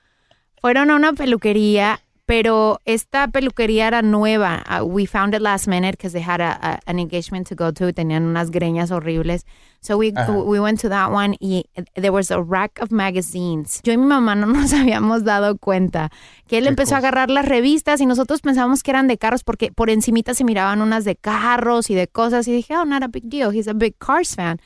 Fueron 0.60 0.90
a 0.90 0.96
una 0.96 1.12
peluquería, 1.14 2.00
pero 2.26 2.78
esta 2.84 3.28
peluquería 3.28 3.88
era 3.88 4.00
nueva. 4.02 4.62
Uh, 4.68 4.84
we 4.84 5.06
found 5.06 5.34
it 5.34 5.40
last 5.42 5.66
minute 5.66 5.92
because 5.92 6.12
they 6.12 6.22
had 6.22 6.40
a, 6.40 6.58
a- 6.62 6.78
an 6.86 6.98
engagement 6.98 7.48
to 7.48 7.54
go 7.54 7.72
to. 7.72 7.92
Tenían 7.92 8.22
unas 8.24 8.50
greñas 8.50 8.90
horribles. 8.90 9.44
So 9.80 9.96
we, 9.98 10.12
Ajá. 10.12 10.32
we 10.32 10.60
went 10.60 10.80
to 10.82 10.88
that 10.88 11.10
one 11.10 11.36
y 11.40 11.64
there 11.96 12.12
was 12.12 12.30
a 12.30 12.40
rack 12.40 12.78
of 12.80 12.92
magazines. 12.92 13.80
Yo 13.82 13.92
y 13.92 13.96
mi 13.96 14.06
mamá 14.06 14.36
no 14.36 14.46
nos 14.52 14.72
habíamos 14.72 15.24
dado 15.24 15.58
cuenta 15.58 16.10
que 16.46 16.58
él 16.58 16.68
empezó 16.68 16.94
a 16.94 16.98
agarrar 16.98 17.30
las 17.30 17.44
revistas 17.46 18.00
y 18.00 18.06
nosotros 18.06 18.40
pensábamos 18.42 18.84
que 18.84 18.92
eran 18.92 19.08
de 19.08 19.18
carros 19.18 19.42
porque 19.42 19.72
por 19.72 19.90
encimita 19.90 20.34
se 20.34 20.44
miraban 20.44 20.80
unas 20.82 21.04
de 21.04 21.16
carros 21.16 21.90
y 21.90 21.94
de 21.96 22.06
cosas 22.06 22.46
y 22.46 22.52
dije, 22.52 22.76
oh, 22.76 22.84
not 22.84 23.02
a 23.02 23.08
big 23.08 23.24
deal. 23.24 23.52
He's 23.52 23.66
a 23.66 23.74
big 23.74 23.96
cars 23.98 24.36
fan. 24.36 24.60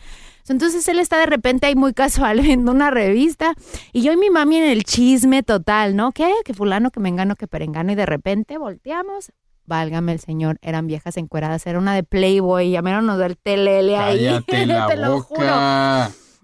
Entonces 0.48 0.86
él 0.88 0.98
está 0.98 1.18
de 1.18 1.26
repente 1.26 1.66
ahí 1.66 1.74
muy 1.74 1.92
casual 1.92 2.40
viendo 2.42 2.72
una 2.72 2.90
revista 2.90 3.54
y 3.92 4.02
yo 4.02 4.12
y 4.12 4.16
mi 4.16 4.30
mami 4.30 4.56
en 4.56 4.64
el 4.64 4.84
chisme 4.84 5.42
total, 5.42 5.96
¿no? 5.96 6.12
¿Qué? 6.12 6.32
Que 6.44 6.54
fulano, 6.54 6.90
que 6.90 7.00
mengano, 7.00 7.36
que 7.36 7.46
perengano 7.46 7.92
y 7.92 7.94
de 7.94 8.06
repente 8.06 8.58
volteamos. 8.58 9.32
Válgame 9.64 10.12
el 10.12 10.20
señor, 10.20 10.58
eran 10.62 10.86
viejas 10.86 11.16
encueradas, 11.16 11.66
era 11.66 11.80
una 11.80 11.92
de 11.94 12.04
Playboy, 12.04 12.70
llamaron 12.70 13.18
del 13.18 13.36
telele 13.36 13.96
ahí. 13.96 14.44
Te 14.46 14.96
lo 14.96 15.20
juro. 15.22 15.52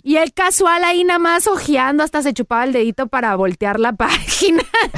Y 0.04 0.16
el 0.16 0.32
casual 0.32 0.82
ahí 0.82 1.04
nada 1.04 1.20
más 1.20 1.46
ojeando, 1.46 2.02
hasta 2.02 2.22
se 2.22 2.34
chupaba 2.34 2.64
el 2.64 2.72
dedito 2.72 3.06
para 3.06 3.36
voltear 3.36 3.78
la 3.78 3.92
página. 3.96 4.64
And 4.82 4.94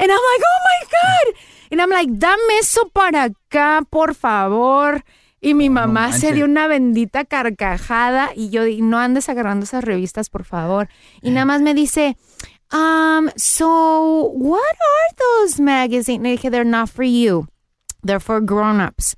I'm 0.00 0.20
like, 0.20 0.44
oh 0.44 0.60
my 0.64 0.80
God. 0.86 1.34
And 1.72 1.80
I'm 1.80 1.90
like, 1.90 2.12
dame 2.12 2.58
eso 2.60 2.88
para 2.92 3.24
acá, 3.24 3.82
por 3.90 4.14
favor. 4.14 5.02
Y 5.40 5.54
mi 5.54 5.70
mamá 5.70 6.12
se 6.12 6.32
dio 6.32 6.44
una 6.44 6.66
bendita 6.66 7.24
carcajada 7.24 8.30
y 8.34 8.50
yo 8.50 8.62
no 8.80 8.98
andes 8.98 9.28
agarrando 9.28 9.64
esas 9.64 9.84
revistas, 9.84 10.30
por 10.30 10.44
favor. 10.44 10.88
Y 11.22 11.30
nada 11.30 11.46
más 11.46 11.62
me 11.62 11.74
dice, 11.74 12.16
um, 12.72 13.28
so 13.36 14.30
what 14.34 14.58
are 14.60 15.16
those 15.16 15.62
magazines? 15.62 16.22
Le 16.22 16.30
dije, 16.30 16.50
they're 16.50 16.68
not 16.68 16.88
for 16.88 17.04
you. 17.04 17.46
They're 18.02 18.20
for 18.20 18.40
grown-ups. 18.40 19.16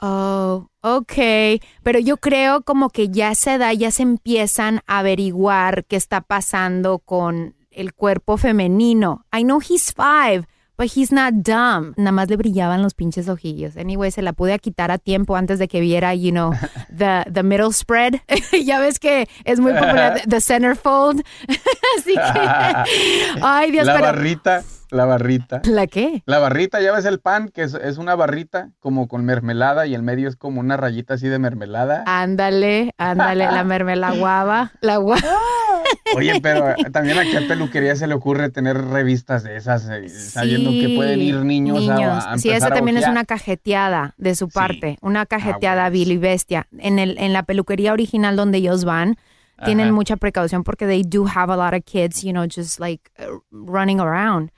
Oh, 0.00 0.68
ok. 0.80 1.60
Pero 1.84 2.00
yo 2.00 2.16
creo 2.16 2.62
como 2.62 2.90
que 2.90 3.08
ya 3.08 3.28
a 3.28 3.32
esa 3.32 3.54
edad 3.54 3.72
ya 3.72 3.92
se 3.92 4.02
empiezan 4.02 4.80
a 4.88 4.98
averiguar 4.98 5.84
qué 5.84 5.94
está 5.94 6.22
pasando 6.22 6.98
con 6.98 7.54
el 7.70 7.94
cuerpo 7.94 8.36
femenino. 8.36 9.24
I 9.32 9.44
know 9.44 9.60
he's 9.60 9.92
five, 9.92 10.46
but 10.76 10.88
he's 10.94 11.12
not 11.12 11.34
dumb. 11.42 11.94
Nada 11.96 12.12
más 12.12 12.28
le 12.28 12.36
brillaban 12.36 12.82
los 12.82 12.94
pinches 12.94 13.28
ojillos. 13.28 13.76
Anyway, 13.76 14.10
se 14.10 14.22
la 14.22 14.32
pude 14.32 14.58
quitar 14.58 14.90
a 14.90 14.98
tiempo 14.98 15.36
antes 15.36 15.58
de 15.58 15.68
que 15.68 15.80
viera, 15.80 16.14
you 16.14 16.30
know, 16.30 16.52
the, 16.96 17.24
the 17.30 17.42
middle 17.42 17.72
spread. 17.72 18.20
ya 18.64 18.80
ves 18.80 18.98
que 18.98 19.28
es 19.44 19.60
muy 19.60 19.72
popular, 19.72 20.22
the 20.26 20.40
centerfold. 20.40 21.22
Así 21.98 22.14
que, 22.14 23.40
ay 23.42 23.70
Dios, 23.70 23.86
la 23.86 23.94
pero... 23.94 24.06
barrita, 24.06 24.62
la 24.92 25.04
barrita. 25.06 25.62
¿La 25.64 25.86
qué? 25.86 26.22
La 26.26 26.38
barrita, 26.38 26.80
ya 26.80 26.92
ves 26.92 27.04
el 27.04 27.18
pan, 27.18 27.48
que 27.48 27.62
es, 27.62 27.74
es 27.74 27.98
una 27.98 28.14
barrita 28.14 28.70
como 28.78 29.08
con 29.08 29.24
mermelada 29.24 29.86
y 29.86 29.94
el 29.94 30.02
medio 30.02 30.28
es 30.28 30.36
como 30.36 30.60
una 30.60 30.76
rayita 30.76 31.14
así 31.14 31.28
de 31.28 31.38
mermelada. 31.38 32.04
Ándale, 32.06 32.92
ándale, 32.98 33.46
la 33.46 33.64
mermelada 33.64 34.16
guava, 34.16 34.72
la 34.80 34.96
guava. 34.98 35.22
Oye, 36.16 36.40
pero 36.42 36.74
también 36.92 37.18
a 37.18 37.22
qué 37.22 37.40
peluquería 37.42 37.96
se 37.96 38.06
le 38.06 38.14
ocurre 38.14 38.50
tener 38.50 38.76
revistas 38.76 39.42
de 39.42 39.56
esas, 39.56 39.88
eh, 39.88 40.08
sabiendo 40.08 40.70
que 40.70 40.94
pueden 40.94 41.20
ir 41.20 41.36
niños, 41.44 41.88
a- 41.88 41.94
niños. 41.94 42.24
a, 42.26 42.38
sí, 42.38 42.50
esa 42.50 42.68
también 42.70 42.98
es 42.98 43.08
una 43.08 43.24
cajeteada 43.24 44.14
de 44.18 44.34
su 44.34 44.48
parte, 44.48 44.98
una 45.00 45.26
cajeteada 45.26 45.88
vil 45.88 46.12
y 46.12 46.18
bestia. 46.18 46.66
En, 46.78 46.98
el, 46.98 47.16
en 47.18 47.32
la 47.32 47.42
peluquería 47.44 47.92
original 47.92 48.36
donde 48.36 48.58
ellos 48.58 48.84
van, 48.84 49.16
tienen 49.64 49.92
mucha 49.92 50.16
precaución 50.16 50.64
porque 50.64 50.86
they 50.86 51.02
do 51.04 51.24
have 51.24 51.52
a 51.52 51.56
lot 51.56 51.72
of 51.72 51.84
kids, 51.84 52.22
you 52.22 52.32
know, 52.32 52.44
just 52.44 52.80
like 52.80 53.10
uh, 53.20 53.38
running 53.52 54.00
around. 54.00 54.50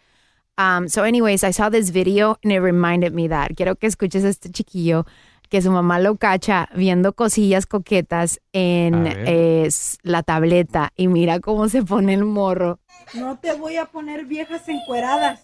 Um, 0.56 0.88
so 0.88 1.02
anyways, 1.02 1.42
I 1.42 1.50
saw 1.50 1.68
this 1.68 1.90
video 1.90 2.36
and 2.42 2.52
it 2.52 2.60
reminded 2.60 3.12
me 3.12 3.28
that. 3.28 3.56
Quiero 3.56 3.74
que 3.74 3.88
escuches 3.88 4.24
a 4.24 4.28
este 4.28 4.50
chiquillo 4.52 5.04
que 5.48 5.60
su 5.60 5.70
mamá 5.70 5.98
lo 5.98 6.16
cacha 6.16 6.68
viendo 6.74 7.12
cosillas 7.12 7.66
coquetas 7.66 8.40
en 8.52 9.06
eh, 9.06 9.68
la 10.02 10.22
tableta 10.22 10.92
y 10.96 11.08
mira 11.08 11.40
cómo 11.40 11.68
se 11.68 11.82
pone 11.82 12.14
el 12.14 12.24
morro. 12.24 12.78
No 13.14 13.38
te 13.38 13.52
voy 13.54 13.76
a 13.76 13.86
poner 13.86 14.24
viejas 14.26 14.68
encueradas. 14.68 15.42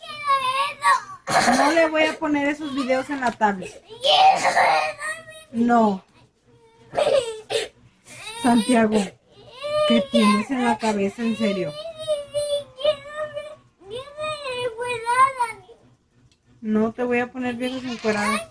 No 1.56 1.72
le 1.72 1.88
voy 1.88 2.04
a 2.04 2.18
poner 2.18 2.48
esos 2.48 2.74
videos 2.74 3.10
en 3.10 3.20
la 3.20 3.32
tablet. 3.32 3.82
No. 5.52 6.02
Santiago, 8.42 8.96
¿qué 9.88 10.02
tienes 10.10 10.50
en 10.50 10.64
la 10.64 10.78
cabeza 10.78 11.22
en 11.22 11.36
serio? 11.36 11.72
No 16.60 16.92
te 16.92 17.04
voy 17.04 17.20
a 17.20 17.32
poner 17.32 17.54
viejas 17.56 17.84
encueradas. 17.84 18.42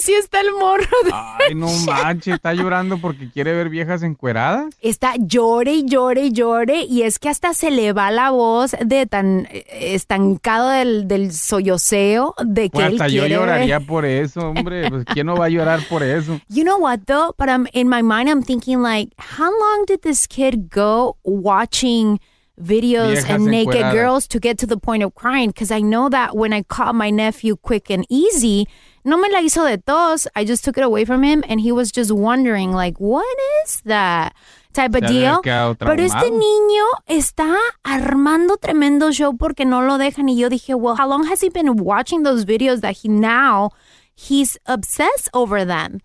Así 0.00 0.12
está 0.14 0.40
el 0.40 0.52
morro. 0.52 0.84
Ay, 1.12 1.54
no 1.54 1.68
manches, 1.86 2.34
está 2.34 2.54
llorando 2.54 2.98
porque 2.98 3.30
quiere 3.30 3.52
ver 3.52 3.68
viejas 3.68 4.02
encueradas. 4.02 4.74
Está 4.80 5.14
llore 5.18 5.72
y 5.74 5.84
llore 5.84 6.26
y 6.26 6.32
llore 6.32 6.82
y 6.84 7.02
es 7.02 7.18
que 7.18 7.28
hasta 7.28 7.54
se 7.54 7.70
le 7.70 7.92
va 7.92 8.10
la 8.10 8.30
voz 8.30 8.74
de 8.84 9.06
tan 9.06 9.46
eh, 9.50 9.64
estancado 9.94 10.68
del, 10.70 11.06
del 11.08 11.32
solloceo 11.32 12.34
de 12.44 12.64
que 12.64 12.70
Pues 12.70 12.86
él 12.86 12.92
hasta 12.94 13.08
yo 13.08 13.20
quiere 13.22 13.28
ver- 13.38 13.38
lloraría 13.46 13.80
por 13.80 14.04
eso, 14.04 14.40
hombre. 14.50 14.88
Pues 14.90 15.04
quién 15.04 15.26
no 15.26 15.36
va 15.36 15.46
a 15.46 15.48
llorar 15.50 15.80
por 15.88 16.02
eso. 16.02 16.40
You 16.48 16.64
know 16.64 16.78
what 16.78 17.00
though? 17.06 17.34
But 17.38 17.48
I'm 17.48 17.66
in 17.72 17.88
my 17.88 18.02
mind 18.02 18.28
I'm 18.28 18.42
thinking 18.42 18.82
like, 18.82 19.12
how 19.18 19.50
long 19.50 19.84
did 19.86 20.00
this 20.02 20.26
kid 20.26 20.70
go 20.70 21.16
watching 21.22 22.18
videos 22.60 23.12
Viejas 23.24 23.30
and 23.30 23.46
naked 23.46 23.74
encueradas. 23.74 23.92
girls 23.94 24.26
to 24.28 24.38
get 24.38 24.58
to 24.58 24.66
the 24.66 24.76
point 24.76 25.02
of 25.02 25.14
crying? 25.14 25.50
Because 25.50 25.70
I 25.70 25.80
know 25.80 26.08
that 26.10 26.36
when 26.36 26.52
I 26.52 26.62
caught 26.62 26.94
my 26.94 27.10
nephew 27.10 27.56
quick 27.56 27.90
and 27.90 28.04
easy, 28.10 28.66
no 29.04 29.18
me 29.18 29.28
la 29.28 29.40
hizo 29.40 29.64
de 29.64 29.78
tos. 29.78 30.28
I 30.34 30.44
just 30.44 30.64
took 30.64 30.76
it 30.76 30.84
away 30.84 31.04
from 31.04 31.22
him 31.22 31.42
and 31.48 31.60
he 31.60 31.72
was 31.72 31.90
just 31.90 32.10
wondering 32.12 32.72
like, 32.72 32.98
what 32.98 33.26
is 33.64 33.80
that? 33.84 34.34
Type 34.72 34.94
of 34.94 35.00
Se 35.00 35.06
ha 35.06 35.08
de 35.08 35.26
haber 35.26 35.42
deal. 35.42 35.76
Pero 35.78 36.02
este 36.02 36.30
niño 36.30 36.84
está 37.08 37.56
armando 37.82 38.56
tremendo 38.56 39.12
show 39.12 39.36
porque 39.36 39.64
no 39.64 39.82
lo 39.82 39.98
dejan 39.98 40.28
y 40.28 40.36
yo 40.36 40.48
dije, 40.48 40.74
well, 40.74 40.94
how 40.96 41.08
long 41.08 41.24
has 41.24 41.40
he 41.40 41.48
been 41.48 41.76
watching 41.76 42.22
those 42.22 42.44
videos 42.44 42.80
that 42.80 42.98
he 42.98 43.08
now 43.08 43.70
he's 44.14 44.56
obsessed 44.66 45.28
over 45.34 45.64
them? 45.64 46.00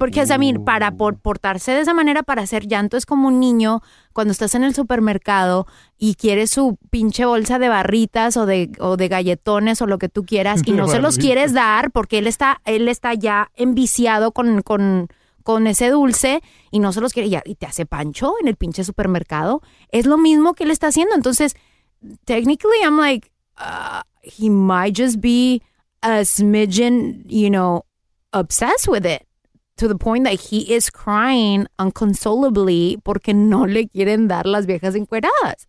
Porque, 0.00 0.22
I 0.22 0.38
mean, 0.38 0.64
para 0.64 0.92
por- 0.92 1.18
portarse 1.18 1.72
de 1.72 1.80
esa 1.82 1.92
manera, 1.92 2.22
para 2.22 2.40
hacer 2.40 2.66
llanto, 2.66 2.96
es 2.96 3.04
como 3.04 3.28
un 3.28 3.38
niño 3.38 3.82
cuando 4.14 4.32
estás 4.32 4.54
en 4.54 4.64
el 4.64 4.74
supermercado 4.74 5.66
y 5.98 6.14
quieres 6.14 6.50
su 6.50 6.78
pinche 6.88 7.26
bolsa 7.26 7.58
de 7.58 7.68
barritas 7.68 8.38
o 8.38 8.46
de, 8.46 8.72
o 8.78 8.96
de 8.96 9.08
galletones 9.08 9.82
o 9.82 9.86
lo 9.86 9.98
que 9.98 10.08
tú 10.08 10.24
quieras 10.24 10.62
y 10.64 10.72
no 10.72 10.88
se 10.88 11.00
los 11.00 11.18
quieres 11.18 11.52
dar 11.52 11.90
porque 11.90 12.16
él 12.16 12.26
está, 12.26 12.62
él 12.64 12.88
está 12.88 13.12
ya 13.12 13.50
enviciado 13.56 14.32
con, 14.32 14.62
con, 14.62 15.08
con 15.42 15.66
ese 15.66 15.90
dulce 15.90 16.40
y 16.70 16.78
no 16.78 16.94
se 16.94 17.02
los 17.02 17.12
quiere 17.12 17.28
ya, 17.28 17.42
y 17.44 17.56
te 17.56 17.66
hace 17.66 17.84
pancho 17.84 18.32
en 18.40 18.48
el 18.48 18.56
pinche 18.56 18.84
supermercado. 18.84 19.60
Es 19.90 20.06
lo 20.06 20.16
mismo 20.16 20.54
que 20.54 20.64
él 20.64 20.70
está 20.70 20.86
haciendo. 20.86 21.14
Entonces, 21.14 21.56
technically, 22.24 22.78
I'm 22.82 22.98
like, 22.98 23.30
uh, 23.58 24.00
he 24.22 24.48
might 24.48 24.96
just 24.98 25.20
be 25.20 25.60
a 26.00 26.24
smidgen, 26.24 27.22
you 27.26 27.50
know, 27.50 27.84
obsessed 28.32 28.88
with 28.88 29.04
it 29.04 29.26
to 29.80 29.88
the 29.88 29.96
point 29.96 30.24
that 30.24 30.38
he 30.38 30.72
is 30.72 30.90
crying 30.90 31.66
unconsolably 31.78 32.98
porque 33.02 33.32
no 33.32 33.66
le 33.66 33.88
quieren 33.88 34.28
dar 34.28 34.46
las 34.46 34.66
viejas 34.66 34.94
encueradas. 34.94 35.66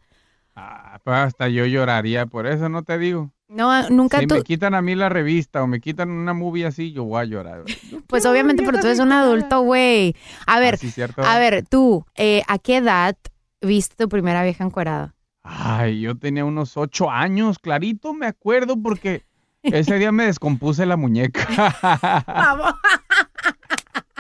Ah, 0.54 1.00
pues 1.04 1.18
hasta 1.18 1.48
yo 1.48 1.66
lloraría 1.66 2.26
por 2.26 2.46
eso, 2.46 2.68
no 2.68 2.84
te 2.84 2.98
digo. 2.98 3.32
No, 3.48 3.90
nunca 3.90 4.20
si 4.20 4.28
tú, 4.28 4.36
me 4.36 4.44
quitan 4.44 4.76
a 4.76 4.82
mí 4.82 4.96
la 4.96 5.08
revista 5.08 5.64
o 5.64 5.68
me 5.68 5.80
quitan 5.80 6.10
una 6.10 6.34
movie 6.34 6.66
así, 6.66 6.92
yo 6.92 7.06
voy 7.06 7.22
a 7.22 7.26
llorar. 7.26 7.64
pues 8.08 8.26
obviamente, 8.26 8.64
pero 8.64 8.80
tú 8.80 8.88
eres 8.88 9.00
un 9.00 9.14
adulto, 9.14 9.62
güey. 9.62 10.14
A 10.46 10.60
ver, 10.60 10.78
Ah, 11.18 11.36
a 11.36 11.40
ver, 11.40 11.66
tú, 11.66 12.06
eh, 12.16 12.44
¿a 12.48 12.60
qué 12.60 12.78
edad 12.78 13.16
viste 13.62 13.96
tu 13.96 14.10
primera 14.10 14.44
vieja 14.44 14.66
encuerada? 14.66 15.16
Ay, 15.44 16.02
yo 16.02 16.18
tenía 16.18 16.44
unos 16.44 16.76
ocho 16.76 17.10
años, 17.10 17.60
clarito 17.60 18.14
me 18.14 18.28
acuerdo 18.28 18.76
porque 18.82 19.24
ese 19.64 20.00
día 20.00 20.12
me 20.12 20.26
descompuse 20.26 20.86
la 20.86 20.98
muñeca. 20.98 21.48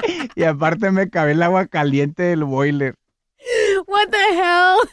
y 0.35 0.43
aparte 0.43 0.91
me 0.91 1.09
cabé 1.09 1.31
el 1.33 1.43
agua 1.43 1.67
caliente 1.67 2.23
del 2.23 2.43
boiler. 2.43 2.95
What 3.87 4.09
the 4.09 4.35
hell? 4.37 4.87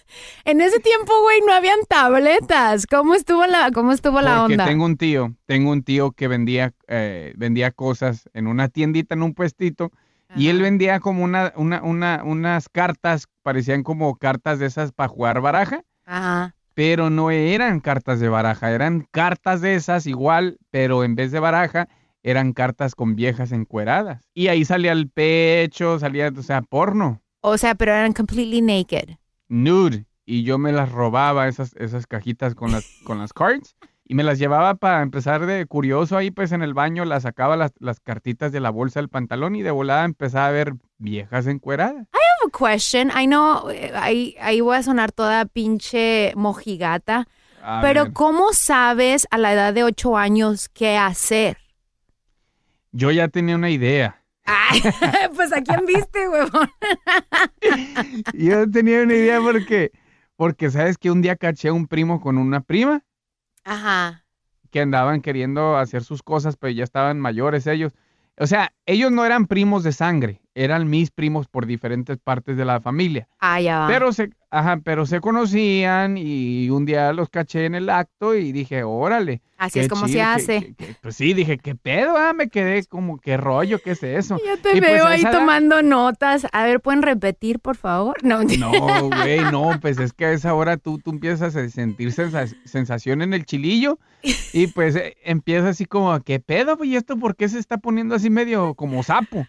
En 0.45 0.61
ese 0.63 0.81
tiempo, 0.81 1.13
güey, 1.23 1.41
no 1.47 1.53
habían 1.53 1.81
tabletas. 1.87 2.87
¿Cómo 2.87 3.15
estuvo 3.15 3.47
la, 3.47 3.71
cómo 3.73 3.93
estuvo 3.93 4.21
la 4.23 4.39
Porque 4.41 4.55
onda? 4.55 4.65
tengo 4.65 4.87
un 4.87 4.97
tío, 4.97 5.35
tengo 5.47 5.71
un 5.71 5.83
tío 5.83 6.13
que 6.13 6.29
vendía, 6.29 6.73
eh, 6.87 7.35
vendía 7.37 7.71
cosas 7.71 8.29
en 8.33 8.47
una 8.47 8.69
tiendita, 8.69 9.15
en 9.15 9.23
un 9.23 9.35
puestito, 9.35 9.93
y 10.35 10.49
él 10.49 10.61
vendía 10.61 11.01
como 11.01 11.25
una, 11.25 11.53
una, 11.57 11.83
una, 11.83 12.23
unas 12.25 12.69
cartas, 12.69 13.27
parecían 13.43 13.83
como 13.83 14.17
cartas 14.17 14.59
de 14.59 14.67
esas 14.67 14.93
para 14.93 15.09
jugar 15.09 15.41
baraja, 15.41 15.85
Ajá. 16.05 16.55
pero 16.75 17.09
no 17.11 17.31
eran 17.31 17.81
cartas 17.81 18.21
de 18.21 18.29
baraja, 18.29 18.71
eran 18.73 19.07
cartas 19.11 19.61
de 19.63 19.75
esas 19.75 20.07
igual, 20.07 20.59
pero 20.71 21.03
en 21.05 21.15
vez 21.15 21.33
de 21.33 21.41
baraja, 21.41 21.89
eran 22.31 22.53
cartas 22.53 22.95
con 22.95 23.17
viejas 23.17 23.53
encueradas. 23.53 24.29
Y 24.35 24.49
ahí 24.49 24.65
salía 24.65 24.93
el 24.93 25.09
pecho, 25.11 25.99
salía, 25.99 26.33
o 26.37 26.43
sea, 26.43 26.63
porno, 26.63 27.23
O 27.41 27.57
sea, 27.59 27.75
pero 27.75 27.93
eran 27.93 28.13
completely 28.13 28.61
naked. 28.63 29.17
nude, 29.49 30.07
y 30.27 30.43
yo 30.43 30.59
me 30.59 30.73
las 30.73 30.91
robaba 30.93 31.49
esas, 31.49 31.75
esas 31.77 32.07
cajitas 32.07 32.55
con 32.55 32.73
las, 32.73 32.85
con 33.05 33.19
las 33.19 33.33
cards. 33.33 33.77
Y 34.11 34.15
me 34.15 34.25
las 34.25 34.39
llevaba 34.39 34.75
para 34.77 35.03
empezar 35.03 35.45
de 35.47 35.67
curioso 35.67 36.17
ahí, 36.17 36.31
pues 36.31 36.53
en 36.53 36.63
el 36.63 36.73
baño, 36.73 37.05
las 37.05 37.25
sacaba 37.25 37.57
las, 37.59 37.73
las 37.79 38.01
cartitas 38.01 38.53
de 38.53 38.61
la 38.61 38.71
bolsa 38.71 39.01
del 39.01 39.11
pantalón 39.11 39.55
y 39.55 39.63
de 39.63 39.71
volada 39.71 40.05
empezaba 40.05 40.47
a 40.49 40.51
ver 40.51 40.75
viejas 40.97 41.47
encueradas. 41.47 42.07
I 42.15 42.17
have 42.17 42.49
a 42.49 42.51
question. 42.51 43.11
I 43.11 43.27
know, 43.27 43.69
eh, 43.71 43.93
ahí, 43.95 44.35
ahí 44.41 44.61
voy 44.63 44.77
a 44.77 44.83
sonar 44.83 45.13
toda 45.13 45.45
pinche 45.45 46.33
mojigata. 46.37 47.27
A 47.63 47.81
pero 47.83 48.05
ver. 48.05 48.13
¿cómo 48.15 48.53
sabes 48.55 49.27
a 49.31 49.37
la 49.37 49.53
edad 49.53 49.75
de 49.75 49.85
ocho 49.85 50.17
años 50.17 50.71
qué 50.71 50.97
hacer? 50.97 51.59
Yo 52.93 53.11
ya 53.11 53.29
tenía 53.29 53.57
una 53.57 53.71
idea. 53.71 54.23
Ay, 54.45 54.81
pues 55.35 55.53
a 55.53 55.63
quién 55.63 55.85
viste, 55.87 56.29
huevón. 56.29 56.71
Yo 58.35 58.71
tenía 58.71 59.03
una 59.03 59.15
idea 59.15 59.41
porque, 59.41 59.93
porque 60.37 60.71
sabes 60.71 60.97
que 60.97 61.11
un 61.11 61.21
día 61.21 61.37
caché 61.37 61.69
a 61.69 61.73
un 61.73 61.87
primo 61.87 62.21
con 62.21 62.39
una 62.39 62.61
prima 62.61 63.05
Ajá. 63.65 64.25
que 64.71 64.81
andaban 64.81 65.21
queriendo 65.21 65.77
hacer 65.77 66.03
sus 66.03 66.23
cosas, 66.23 66.57
pero 66.57 66.73
ya 66.73 66.85
estaban 66.85 67.21
mayores 67.21 67.67
ellos. 67.67 67.95
O 68.39 68.47
sea, 68.47 68.73
ellos 68.89 69.13
no 69.13 69.25
eran 69.25 69.47
primos 69.47 69.83
de 69.85 69.93
sangre, 69.93 70.41
eran 70.55 70.89
mis 70.89 71.11
primos 71.11 71.47
por 71.47 71.67
diferentes 71.67 72.17
partes 72.19 72.57
de 72.57 72.65
la 72.65 72.81
familia. 72.81 73.29
Ah, 73.39 73.61
ya 73.61 73.81
va. 73.81 73.87
Pero 73.89 74.13
se, 74.13 74.31
ajá, 74.51 74.81
pero 74.83 75.05
se 75.07 75.21
conocían 75.21 76.17
y 76.17 76.71
un 76.71 76.85
día 76.87 77.13
los 77.13 77.29
caché 77.29 77.67
en 77.67 77.75
el 77.75 77.91
acto 77.91 78.35
y 78.35 78.51
dije, 78.53 78.83
órale. 78.83 79.43
Así 79.59 79.81
es 79.81 79.89
como 79.89 80.07
se 80.07 80.13
chido, 80.15 80.25
hace. 80.25 80.75
pues 81.03 81.17
sí, 81.17 81.35
dije, 81.35 81.59
¿qué 81.59 81.75
pedo? 81.75 82.17
Ah, 82.17 82.33
me 82.33 82.49
quedé 82.49 82.85
como, 82.87 83.19
¿qué 83.19 83.37
rollo? 83.37 83.81
¿Qué 83.83 83.91
es 83.91 84.03
eso? 84.05 84.39
Ya 84.47 84.57
te 84.57 84.77
Y 84.77 84.81
pues 84.81 84.93
veo 84.93 85.05
ahí 85.05 85.23
tomando 85.23 85.83
notas. 85.83 86.47
A 86.53 86.65
ver, 86.65 86.81
¿pueden 86.81 87.03
repetir, 87.03 87.59
por 87.59 87.77
favor? 87.77 88.17
No, 88.23 88.43
No, 88.45 89.09
güey, 89.09 89.41
no, 89.51 89.79
pues 89.81 89.99
es 89.99 90.13
que 90.13 90.27
a 90.27 90.33
esa 90.33 90.55
hora 90.55 90.77
tú, 90.77 90.99
tú 90.99 91.11
empiezas 91.11 91.57
a 91.57 91.69
sentir 91.69 92.13
sensa- 92.13 92.47
sensación 92.65 93.21
en 93.21 93.35
el 93.35 93.45
chilillo 93.47 93.99
y 94.53 94.69
pues 94.69 94.95
eh, 94.97 95.17
empieza 95.25 95.71
así 95.71 95.87
como, 95.87 96.19
¿qué 96.21 96.39
pedo? 96.39 96.77
güey? 96.77 96.91
¿Y 96.91 96.97
esto 96.97 97.17
por 97.19 97.35
qué 97.35 97.49
se 97.49 97.59
está 97.59 97.79
poniendo 97.79 98.15
así 98.15 98.31
medio 98.31 98.75
como 98.79 99.03
sapo? 99.03 99.45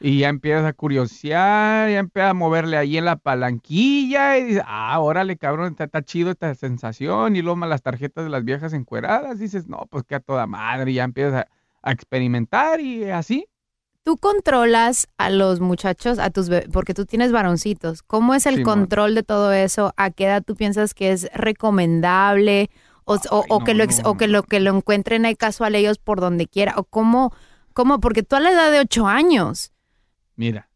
Y 0.00 0.18
ya 0.18 0.28
empiezas 0.28 0.64
a 0.66 0.72
curiosear, 0.74 1.88
ya 1.88 1.98
empiezas 2.00 2.32
a 2.32 2.34
moverle 2.34 2.76
ahí 2.76 2.98
en 2.98 3.04
la 3.06 3.16
palanquilla 3.16 4.36
y 4.36 4.44
dices, 4.44 4.62
ah, 4.66 4.98
órale, 5.00 5.36
cabrón, 5.38 5.70
está, 5.70 5.84
está 5.84 6.02
chido 6.02 6.30
esta 6.32 6.54
sensación. 6.56 7.36
Y 7.36 7.42
luego 7.42 7.56
más 7.56 7.68
las 7.70 7.80
tarjetas 7.82 8.24
de 8.24 8.30
las 8.30 8.44
viejas 8.44 8.72
encueradas, 8.74 9.38
dices, 9.38 9.68
no, 9.68 9.86
pues 9.88 10.04
que 10.04 10.16
a 10.16 10.20
toda 10.20 10.46
madre, 10.46 10.90
y 10.90 10.94
ya 10.94 11.04
empiezas 11.04 11.44
a, 11.44 11.48
a 11.82 11.92
experimentar 11.92 12.80
y 12.80 13.04
así. 13.10 13.46
Tú 14.02 14.18
controlas 14.18 15.08
a 15.16 15.30
los 15.30 15.60
muchachos, 15.60 16.18
a 16.18 16.28
tus 16.28 16.50
bebés, 16.50 16.68
porque 16.70 16.92
tú 16.92 17.06
tienes 17.06 17.32
varoncitos. 17.32 18.02
¿Cómo 18.02 18.34
es 18.34 18.44
el 18.44 18.56
control 18.64 19.14
de 19.14 19.22
todo 19.22 19.52
eso? 19.52 19.94
¿A 19.96 20.10
qué 20.10 20.26
edad 20.26 20.42
tú 20.44 20.56
piensas 20.56 20.92
que 20.92 21.12
es 21.12 21.30
recomendable? 21.32 22.68
O, 23.06 23.14
o- 23.30 23.44
o 23.48 23.60
que 23.64 23.74
lo 23.74 23.84
o 24.04 24.16
que 24.16 24.28
lo 24.28 24.42
que 24.42 24.60
lo 24.60 24.76
encuentren 24.76 25.24
ahí 25.24 25.36
casual 25.36 25.74
ellos 25.74 25.98
por 25.98 26.20
donde 26.20 26.46
quiera. 26.46 26.74
¿O 26.76 26.84
cómo? 26.84 27.32
¿Cómo? 27.74 28.00
Porque 28.00 28.22
tú 28.22 28.36
a 28.36 28.40
la 28.40 28.52
edad 28.52 28.72
de 28.72 28.80
ocho 28.80 29.06
años. 29.06 29.72
Mira, 30.36 30.70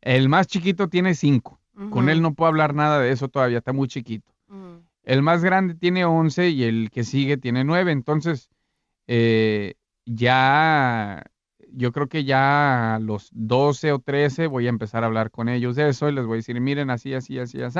el 0.00 0.28
más 0.28 0.46
chiquito 0.46 0.88
tiene 0.88 1.14
cinco. 1.14 1.60
Con 1.74 2.04
Ujú. 2.04 2.08
él 2.08 2.22
no 2.22 2.34
puedo 2.34 2.48
hablar 2.48 2.74
nada 2.74 2.98
de 2.98 3.12
eso 3.12 3.28
todavía, 3.28 3.58
está 3.58 3.72
muy 3.72 3.86
chiquito. 3.86 4.32
El 5.04 5.22
más 5.22 5.42
grande 5.42 5.74
tiene 5.74 6.04
11 6.04 6.50
y 6.50 6.64
el 6.64 6.90
que 6.90 7.04
sigue 7.04 7.36
tiene 7.36 7.64
9. 7.64 7.92
Entonces, 7.92 8.50
eh, 9.06 9.74
ya, 10.04 11.24
yo 11.72 11.92
creo 11.92 12.08
que 12.08 12.24
ya 12.24 12.96
a 12.96 12.98
los 12.98 13.30
12 13.32 13.92
o 13.92 14.00
13 14.00 14.48
voy 14.48 14.66
a 14.66 14.70
empezar 14.70 15.04
a 15.04 15.06
hablar 15.06 15.30
con 15.30 15.48
ellos 15.48 15.76
de 15.76 15.88
eso 15.88 16.08
y 16.08 16.12
les 16.12 16.26
voy 16.26 16.34
a 16.34 16.36
decir, 16.36 16.60
miren, 16.60 16.90
así, 16.90 17.14
así, 17.14 17.38
así, 17.38 17.62
así. 17.62 17.78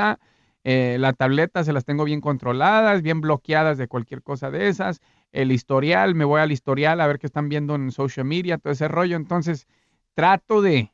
Eh, 0.64 0.96
la 0.98 1.12
tableta 1.14 1.64
se 1.64 1.72
las 1.72 1.84
tengo 1.84 2.04
bien 2.04 2.20
controladas, 2.20 3.02
bien 3.02 3.20
bloqueadas 3.20 3.78
de 3.78 3.88
cualquier 3.88 4.22
cosa 4.22 4.50
de 4.50 4.68
esas. 4.68 5.00
El 5.32 5.52
historial, 5.52 6.14
me 6.14 6.24
voy 6.24 6.40
al 6.40 6.52
historial 6.52 7.00
a 7.00 7.06
ver 7.06 7.18
qué 7.18 7.26
están 7.26 7.48
viendo 7.48 7.74
en 7.74 7.90
social 7.92 8.26
media, 8.26 8.58
todo 8.58 8.72
ese 8.72 8.88
rollo. 8.88 9.16
Entonces, 9.16 9.66
trato 10.14 10.60
de, 10.62 10.92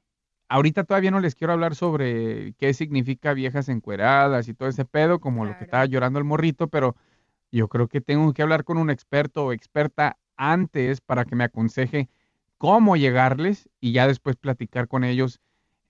ahorita 0.48 0.84
todavía 0.84 1.10
no 1.10 1.20
les 1.20 1.34
quiero 1.34 1.52
hablar 1.54 1.74
sobre 1.74 2.54
qué 2.58 2.74
significa 2.74 3.32
viejas 3.34 3.68
encueradas 3.68 4.48
y 4.48 4.54
todo 4.54 4.68
ese 4.68 4.84
pedo, 4.84 5.18
como 5.20 5.44
lo 5.46 5.54
que 5.56 5.64
estaba 5.64 5.86
llorando 5.86 6.18
el 6.18 6.24
morrito, 6.24 6.68
pero 6.68 6.94
yo 7.52 7.68
creo 7.68 7.88
que 7.88 8.00
tengo 8.00 8.32
que 8.34 8.42
hablar 8.42 8.64
con 8.64 8.78
un 8.78 8.90
experto 8.90 9.46
o 9.46 9.52
experta 9.52 10.18
antes 10.36 11.00
para 11.00 11.24
que 11.24 11.36
me 11.36 11.44
aconseje 11.44 12.08
cómo 12.58 12.96
llegarles 12.96 13.68
y 13.80 13.92
ya 13.92 14.06
después 14.08 14.36
platicar 14.36 14.88
con 14.88 15.04
ellos 15.04 15.40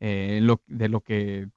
eh, 0.01 0.41
lo- 0.43 0.61
de 0.67 0.89
lo 0.89 1.01
que 1.01 1.49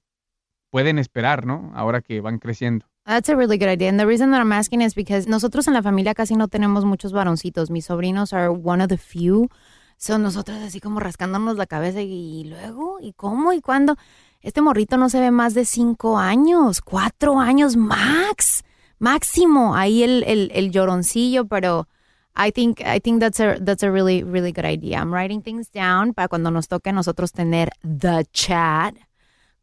pueden 0.69 0.99
esperar, 0.99 1.45
¿no? 1.45 1.71
Ahora 1.75 2.01
que 2.01 2.21
van 2.21 2.39
creciendo. 2.39 2.86
That's 3.06 3.30
a 3.30 3.36
really 3.36 3.58
good 3.58 3.69
idea. 3.69 3.89
And 3.89 3.97
the 3.97 4.06
reason 4.06 4.32
that 4.32 4.41
I'm 4.41 4.51
asking 4.51 4.82
is 4.82 4.93
because 4.93 5.30
nosotros 5.30 5.67
en 5.67 5.73
la 5.73 5.82
familia 5.82 6.13
casi 6.13 6.36
no 6.36 6.49
tenemos 6.49 6.84
muchos 6.84 7.13
varoncitos. 7.13 7.69
Mis 7.69 7.86
sobrinos 7.86 8.34
are 8.34 8.49
one 8.49 8.84
of 8.84 8.89
the 8.89 8.97
few. 8.97 9.49
Son 9.95 10.21
nosotros 10.21 10.58
así 10.58 10.80
como 10.80 10.99
rascándonos 10.99 11.56
la 11.56 11.65
cabeza 11.65 12.01
y, 12.01 12.43
luego, 12.43 12.97
¿y 12.99 13.13
cómo? 13.13 13.53
¿Y 13.53 13.62
cuándo? 13.62 13.95
Este 14.41 14.62
morrito 14.62 14.97
no 14.97 15.10
se 15.10 15.19
ve 15.19 15.32
más 15.32 15.53
de 15.53 15.65
cinco 15.65 16.19
años, 16.19 16.82
cuatro 16.82 17.39
años 17.39 17.77
max, 17.77 18.63
máximo. 18.99 19.75
Ahí 19.75 20.03
el, 20.03 20.23
el, 20.23 20.51
el 20.53 20.71
lloroncillo, 20.71 21.47
pero 21.47 21.88
I 22.36 22.51
think, 22.51 22.82
I 22.82 22.99
think 22.99 23.21
that's 23.21 23.39
a, 23.39 23.58
that's 23.60 23.84
a 23.84 23.89
really, 23.89 24.21
really 24.21 24.51
good 24.51 24.65
idea. 24.65 24.99
I'm 24.99 25.12
writing 25.13 25.41
things 25.41 25.71
down 25.71 26.13
para 26.13 26.27
cuando 26.27 26.51
nos 26.51 26.67
toque 26.67 26.89
a 26.89 26.93
nosotros 26.93 27.32
tener 27.32 27.69
the 27.82 28.25
chat 28.32 28.95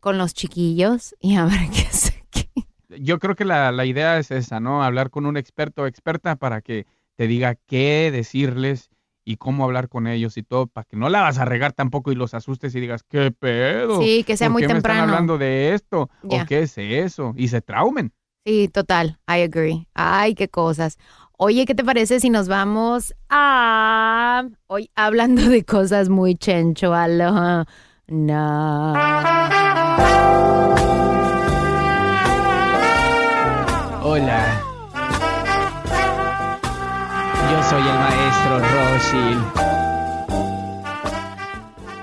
con 0.05 0.19
los 0.19 0.35
chiquillos 0.35 1.15
y 1.19 1.37
a 1.37 1.47
ver 1.47 1.71
qué 1.73 1.87
se 1.91 2.27
Yo 3.01 3.19
creo 3.19 3.35
que 3.35 3.47
la, 3.47 3.73
la 3.73 3.87
idea 3.87 4.19
es 4.19 4.31
esa, 4.31 4.61
¿no? 4.61 4.85
Hablar 4.85 5.09
con 5.09 5.25
un 5.25 5.39
experto 5.39 5.85
o 5.85 5.87
experta 5.87 6.37
para 6.37 6.61
que 6.61 6.85
te 7.17 7.27
diga 7.27 7.55
qué 7.55 8.11
decirles 8.13 8.91
y 9.25 9.39
cómo 9.39 9.65
hablar 9.65 9.89
con 9.89 10.07
ellos 10.07 10.37
y 10.37 10.43
todo, 10.43 10.67
para 10.67 10.85
que 10.85 10.99
no 10.99 11.09
la 11.09 11.23
vas 11.23 11.39
a 11.39 11.47
regar 11.47 11.73
tampoco 11.73 12.13
y 12.13 12.17
los 12.17 12.35
asustes 12.35 12.75
y 12.75 12.81
digas, 12.81 13.03
¿qué 13.03 13.31
pedo? 13.31 14.03
Sí, 14.03 14.25
que 14.25 14.37
sea 14.37 14.49
¿Por 14.49 14.53
muy 14.53 14.61
qué 14.63 14.69
me 14.69 14.75
temprano. 14.75 14.99
están 14.99 15.09
hablando 15.09 15.39
de 15.39 15.73
esto? 15.73 16.11
¿O 16.23 16.45
qué 16.47 16.61
es 16.61 16.77
eso? 16.77 17.33
Y 17.35 17.49
se 17.49 17.63
traumen. 17.63 18.13
Sí, 18.45 18.69
total, 18.69 19.19
I 19.27 19.41
agree. 19.41 19.89
Ay, 19.95 20.35
qué 20.35 20.51
cosas. 20.51 20.99
Oye, 21.39 21.65
¿qué 21.65 21.75
te 21.75 21.83
parece 21.83 22.21
si 22.21 22.29
nos 22.29 22.47
vamos 22.47 23.15
a... 23.31 24.47
Hoy 24.67 24.91
hablando 24.97 25.49
de 25.49 25.65
cosas 25.65 26.11
muy 26.11 26.35
chencho, 26.35 26.93
aloha. 26.93 27.65
Hola. 34.03 34.61
Yo 37.51 37.63
soy 37.63 37.83
el 37.83 37.99
maestro 37.99 38.59
Roshil. 38.59 39.39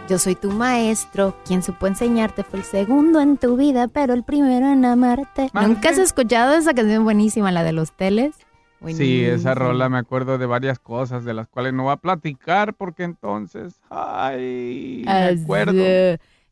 Yo 0.10 0.20
soy 0.20 0.36
tu 0.36 0.52
maestro, 0.52 1.38
quien 1.46 1.64
supo 1.64 1.88
enseñarte 1.88 2.44
fue 2.44 2.60
el 2.60 2.66
segundo 2.66 3.22
en 3.22 3.38
tu 3.38 3.56
vida, 3.56 3.88
pero 3.88 4.14
el 4.14 4.24
primero 4.24 4.70
en 4.70 4.84
amarte. 4.84 5.50
¿Nunca 5.54 5.90
has 5.90 5.98
escuchado 5.98 6.56
esa 6.56 6.74
canción 6.74 7.06
buenísima, 7.06 7.52
la 7.54 7.64
de 7.64 7.72
los 7.72 7.94
teles? 7.94 8.36
Sí, 8.88 9.24
esa 9.24 9.54
rola 9.54 9.90
me 9.90 10.00
acuerdo 10.00 10.38
de 10.38 10.48
varias 10.48 10.80
cosas 10.80 11.24
de 11.24 11.34
las 11.34 11.48
cuales 11.48 11.74
no 11.74 11.84
voy 11.84 11.94
a 11.94 11.98
platicar 11.98 12.74
porque 12.74 13.04
entonces, 13.04 13.80
ay, 13.90 15.04
me 15.06 15.42
acuerdo. 15.42 15.82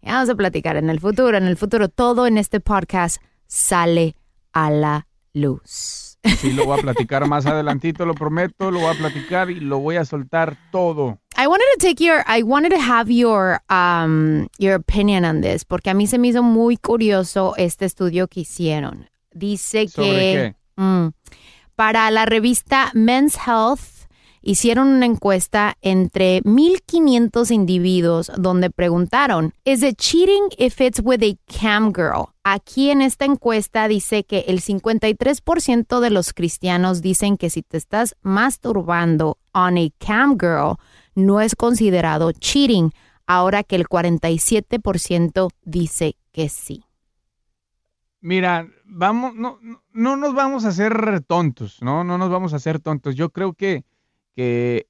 Ya 0.01 0.13
Vamos 0.13 0.29
a 0.29 0.35
platicar 0.35 0.77
en 0.77 0.89
el 0.89 0.99
futuro. 0.99 1.37
En 1.37 1.45
el 1.45 1.57
futuro, 1.57 1.89
todo 1.89 2.27
en 2.27 2.37
este 2.37 2.59
podcast 2.59 3.21
sale 3.47 4.15
a 4.53 4.69
la 4.69 5.07
luz. 5.33 6.17
Sí, 6.37 6.51
lo 6.51 6.65
voy 6.65 6.79
a 6.79 6.81
platicar 6.81 7.25
más 7.27 7.45
adelantito, 7.45 8.05
lo 8.05 8.13
prometo, 8.13 8.71
lo 8.71 8.79
voy 8.79 8.93
a 8.93 8.97
platicar 8.97 9.49
y 9.49 9.59
lo 9.59 9.79
voy 9.79 9.95
a 9.95 10.05
soltar 10.05 10.57
todo. 10.71 11.19
I 11.37 11.47
wanted 11.47 11.65
to 11.77 11.87
take 11.87 12.03
your, 12.03 12.23
I 12.27 12.43
wanted 12.43 12.71
to 12.71 12.81
have 12.81 13.09
your, 13.09 13.61
um, 13.69 14.49
your 14.57 14.75
opinion 14.75 15.23
on 15.23 15.41
this, 15.41 15.63
porque 15.63 15.89
a 15.89 15.93
mí 15.93 16.07
se 16.07 16.17
me 16.17 16.27
hizo 16.27 16.43
muy 16.43 16.75
curioso 16.75 17.53
este 17.57 17.85
estudio 17.85 18.27
que 18.27 18.41
hicieron. 18.41 19.09
Dice 19.31 19.87
¿Sobre 19.87 20.17
que 20.17 20.55
mm, 20.75 21.09
para 21.75 22.11
la 22.11 22.25
revista 22.25 22.91
Men's 22.93 23.37
Health 23.37 23.98
hicieron 24.49 24.87
una 24.87 25.05
encuesta 25.05 25.77
entre 25.81 26.41
1.500 26.41 27.51
individuos 27.51 28.31
donde 28.35 28.71
preguntaron, 28.71 29.53
¿Is 29.63 29.83
it 29.83 29.97
cheating 29.97 30.47
if 30.57 30.81
it's 30.81 30.99
with 31.03 31.21
a 31.21 31.37
cam 31.45 31.93
girl? 31.93 32.29
Aquí 32.43 32.89
en 32.89 33.03
esta 33.03 33.25
encuesta 33.25 33.87
dice 33.87 34.23
que 34.23 34.45
el 34.47 34.61
53% 34.61 35.99
de 35.99 36.09
los 36.09 36.33
cristianos 36.33 37.03
dicen 37.03 37.37
que 37.37 37.51
si 37.51 37.61
te 37.61 37.77
estás 37.77 38.15
masturbando 38.23 39.37
on 39.53 39.77
a 39.77 39.87
cam 39.99 40.35
girl 40.39 40.77
no 41.13 41.41
es 41.41 41.55
considerado 41.55 42.31
cheating, 42.31 42.91
ahora 43.27 43.61
que 43.61 43.75
el 43.75 43.87
47% 43.87 45.49
dice 45.63 46.15
que 46.31 46.49
sí. 46.49 46.85
Mira, 48.19 48.67
vamos, 48.83 49.35
no, 49.35 49.59
no, 49.61 49.83
no 49.93 50.15
nos 50.17 50.33
vamos 50.33 50.65
a 50.65 50.69
hacer 50.69 51.21
tontos, 51.21 51.83
¿no? 51.83 52.03
No 52.03 52.17
nos 52.17 52.31
vamos 52.31 52.53
a 52.53 52.55
hacer 52.55 52.79
tontos. 52.79 53.15
Yo 53.15 53.29
creo 53.29 53.53
que, 53.53 53.85
que, 54.35 54.85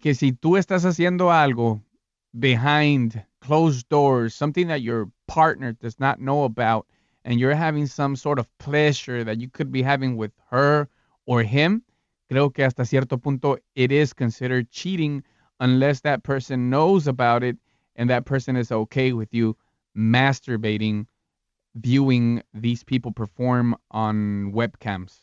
que 0.00 0.14
si 0.14 0.32
tú 0.32 0.56
estás 0.56 0.84
haciendo 0.84 1.30
algo 1.30 1.82
behind 2.38 3.24
closed 3.40 3.88
doors, 3.88 4.34
something 4.34 4.68
that 4.68 4.82
your 4.82 5.10
partner 5.26 5.72
does 5.72 5.98
not 5.98 6.20
know 6.20 6.44
about, 6.44 6.86
and 7.24 7.38
you're 7.38 7.54
having 7.54 7.86
some 7.86 8.16
sort 8.16 8.38
of 8.38 8.58
pleasure 8.58 9.24
that 9.24 9.40
you 9.40 9.48
could 9.48 9.70
be 9.70 9.82
having 9.82 10.16
with 10.16 10.32
her 10.50 10.88
or 11.26 11.42
him, 11.42 11.82
creo 12.30 12.52
que 12.52 12.64
hasta 12.64 12.84
cierto 12.84 13.16
punto 13.16 13.56
it 13.74 13.92
is 13.92 14.12
considered 14.12 14.70
cheating 14.70 15.22
unless 15.60 16.00
that 16.00 16.22
person 16.22 16.70
knows 16.70 17.06
about 17.06 17.42
it 17.42 17.56
and 17.96 18.10
that 18.10 18.24
person 18.24 18.56
is 18.56 18.70
okay 18.70 19.12
with 19.12 19.32
you 19.34 19.56
masturbating 19.96 21.06
viewing 21.74 22.42
these 22.54 22.84
people 22.84 23.12
perform 23.12 23.76
on 23.90 24.52
webcams. 24.52 25.20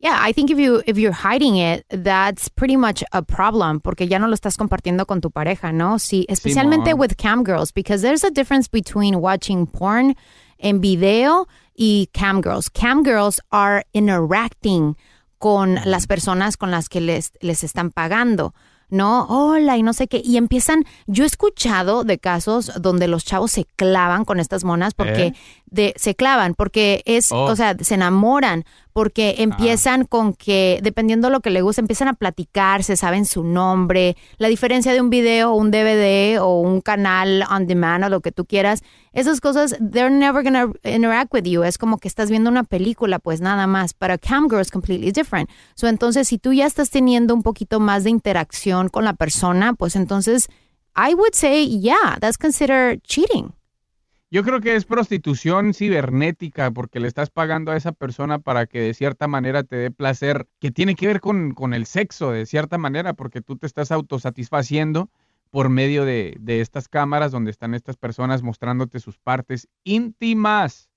Yeah, 0.00 0.18
I 0.20 0.32
think 0.32 0.50
if 0.50 0.58
you 0.58 0.82
if 0.86 0.98
you're 0.98 1.12
hiding 1.12 1.56
it, 1.56 1.86
that's 1.88 2.48
pretty 2.50 2.76
much 2.76 3.02
a 3.12 3.22
problem 3.22 3.80
porque 3.80 4.06
ya 4.06 4.18
no 4.18 4.26
lo 4.26 4.34
estás 4.34 4.56
compartiendo 4.56 5.06
con 5.06 5.20
tu 5.20 5.30
pareja, 5.30 5.72
¿no? 5.72 5.98
Sí, 5.98 6.26
especialmente 6.28 6.90
Simón. 6.90 7.00
with 7.00 7.16
cam 7.16 7.42
girls 7.42 7.72
because 7.72 8.02
there's 8.02 8.22
a 8.22 8.30
difference 8.30 8.68
between 8.68 9.20
watching 9.20 9.66
porn 9.66 10.14
en 10.58 10.80
video 10.80 11.46
y 11.78 12.08
cam 12.12 12.42
girls. 12.42 12.68
Cam 12.68 13.02
girls 13.02 13.40
are 13.50 13.82
interacting 13.94 14.96
con 15.38 15.78
las 15.86 16.06
personas 16.06 16.56
con 16.58 16.70
las 16.70 16.88
que 16.88 17.00
les 17.00 17.32
les 17.40 17.64
están 17.64 17.90
pagando. 17.90 18.52
no, 18.90 19.26
hola 19.28 19.76
y 19.76 19.82
no 19.82 19.92
sé 19.92 20.06
qué. 20.06 20.22
Y 20.24 20.36
empiezan, 20.36 20.84
yo 21.06 21.24
he 21.24 21.26
escuchado 21.26 22.04
de 22.04 22.18
casos 22.18 22.70
donde 22.80 23.08
los 23.08 23.24
chavos 23.24 23.50
se 23.50 23.64
clavan 23.76 24.24
con 24.24 24.38
estas 24.38 24.62
monas 24.62 24.94
porque 24.94 25.26
¿Eh? 25.26 25.34
De, 25.74 25.92
se 25.96 26.14
clavan, 26.14 26.54
porque 26.54 27.02
es, 27.04 27.30
Oh. 27.32 27.44
o 27.44 27.56
sea, 27.56 27.76
se 27.80 27.94
enamoran, 27.94 28.64
porque 28.92 29.34
empiezan 29.38 30.04
con 30.04 30.34
que, 30.34 30.78
dependiendo 30.82 31.26
de 31.26 31.32
lo 31.32 31.40
que 31.40 31.50
le 31.50 31.62
gusta, 31.62 31.80
empiezan 31.80 32.06
a 32.06 32.12
platicar, 32.14 32.84
se 32.84 32.96
saben 32.96 33.26
su 33.26 33.42
nombre, 33.42 34.16
la 34.38 34.46
diferencia 34.48 34.92
de 34.92 35.00
un 35.00 35.10
video, 35.10 35.52
un 35.52 35.72
DVD 35.72 36.38
o 36.40 36.60
un 36.60 36.80
canal 36.80 37.44
on 37.50 37.66
demand 37.66 38.04
o 38.04 38.08
lo 38.08 38.20
que 38.20 38.30
tú 38.30 38.44
quieras. 38.44 38.82
Esas 39.12 39.40
cosas, 39.40 39.76
they're 39.80 40.10
never 40.14 40.44
gonna 40.44 40.70
interact 40.84 41.34
with 41.34 41.42
you. 41.42 41.64
Es 41.64 41.76
como 41.76 41.98
que 41.98 42.06
estás 42.06 42.30
viendo 42.30 42.50
una 42.50 42.62
película, 42.62 43.18
pues 43.18 43.40
nada 43.40 43.66
más. 43.66 43.94
Pero 43.94 44.14
a 44.14 44.18
cam 44.18 44.48
girl 44.48 44.60
es 44.60 44.70
completely 44.70 45.10
different. 45.10 45.50
So, 45.74 45.88
entonces, 45.88 46.28
si 46.28 46.38
tú 46.38 46.52
ya 46.52 46.66
estás 46.66 46.90
teniendo 46.90 47.34
un 47.34 47.42
poquito 47.42 47.80
más 47.80 48.04
de 48.04 48.10
interacción 48.10 48.88
con 48.90 49.04
la 49.04 49.14
persona, 49.14 49.74
pues 49.74 49.96
entonces, 49.96 50.48
I 50.96 51.14
would 51.14 51.34
say, 51.34 51.80
yeah, 51.80 52.16
that's 52.20 52.38
considered 52.38 53.02
cheating. 53.02 53.52
Yo 54.34 54.42
creo 54.42 54.60
que 54.60 54.74
es 54.74 54.84
prostitución 54.84 55.74
cibernética 55.74 56.72
porque 56.72 56.98
le 56.98 57.06
estás 57.06 57.30
pagando 57.30 57.70
a 57.70 57.76
esa 57.76 57.92
persona 57.92 58.40
para 58.40 58.66
que 58.66 58.80
de 58.80 58.92
cierta 58.92 59.28
manera 59.28 59.62
te 59.62 59.76
dé 59.76 59.92
placer, 59.92 60.48
que 60.58 60.72
tiene 60.72 60.96
que 60.96 61.06
ver 61.06 61.20
con, 61.20 61.54
con 61.54 61.72
el 61.72 61.86
sexo 61.86 62.32
de 62.32 62.44
cierta 62.44 62.76
manera, 62.76 63.12
porque 63.14 63.42
tú 63.42 63.54
te 63.56 63.68
estás 63.68 63.92
autosatisfaciendo 63.92 65.08
por 65.50 65.68
medio 65.68 66.04
de, 66.04 66.36
de 66.40 66.60
estas 66.60 66.88
cámaras 66.88 67.30
donde 67.30 67.52
están 67.52 67.74
estas 67.74 67.96
personas 67.96 68.42
mostrándote 68.42 68.98
sus 68.98 69.18
partes 69.18 69.68
íntimas. 69.84 70.90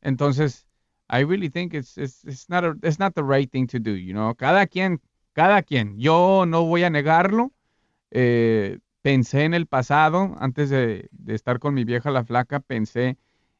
Entonces, 0.00 0.66
I 1.08 1.22
really 1.22 1.48
think 1.48 1.74
it's, 1.74 1.96
it's, 1.96 2.24
it's 2.24 2.48
not 2.48 2.64
a- 2.64 2.76
it's 2.82 2.98
not 2.98 3.14
the 3.14 3.22
right 3.22 3.48
thing 3.48 3.68
to 3.68 3.78
do, 3.78 3.92
you 3.94 4.14
know. 4.14 4.34
Cada 4.34 4.66
quien, 4.66 5.00
cada 5.32 5.62
quien. 5.62 5.96
Yo 6.00 6.44
no 6.44 6.64
voy 6.64 6.82
a 6.82 6.90
negarlo. 6.90 7.52
Eh, 8.10 8.80
pensé 9.04 9.44
en 9.44 9.52
el 9.52 9.66
pasado, 9.66 10.34
antes 10.40 10.70
de, 10.70 11.10
de 11.12 11.34
estar 11.34 11.58
con 11.58 11.74
mi 11.74 11.84
vieja 11.84 12.10
la 12.10 12.24
flaca, 12.24 12.60
pensé 12.60 13.18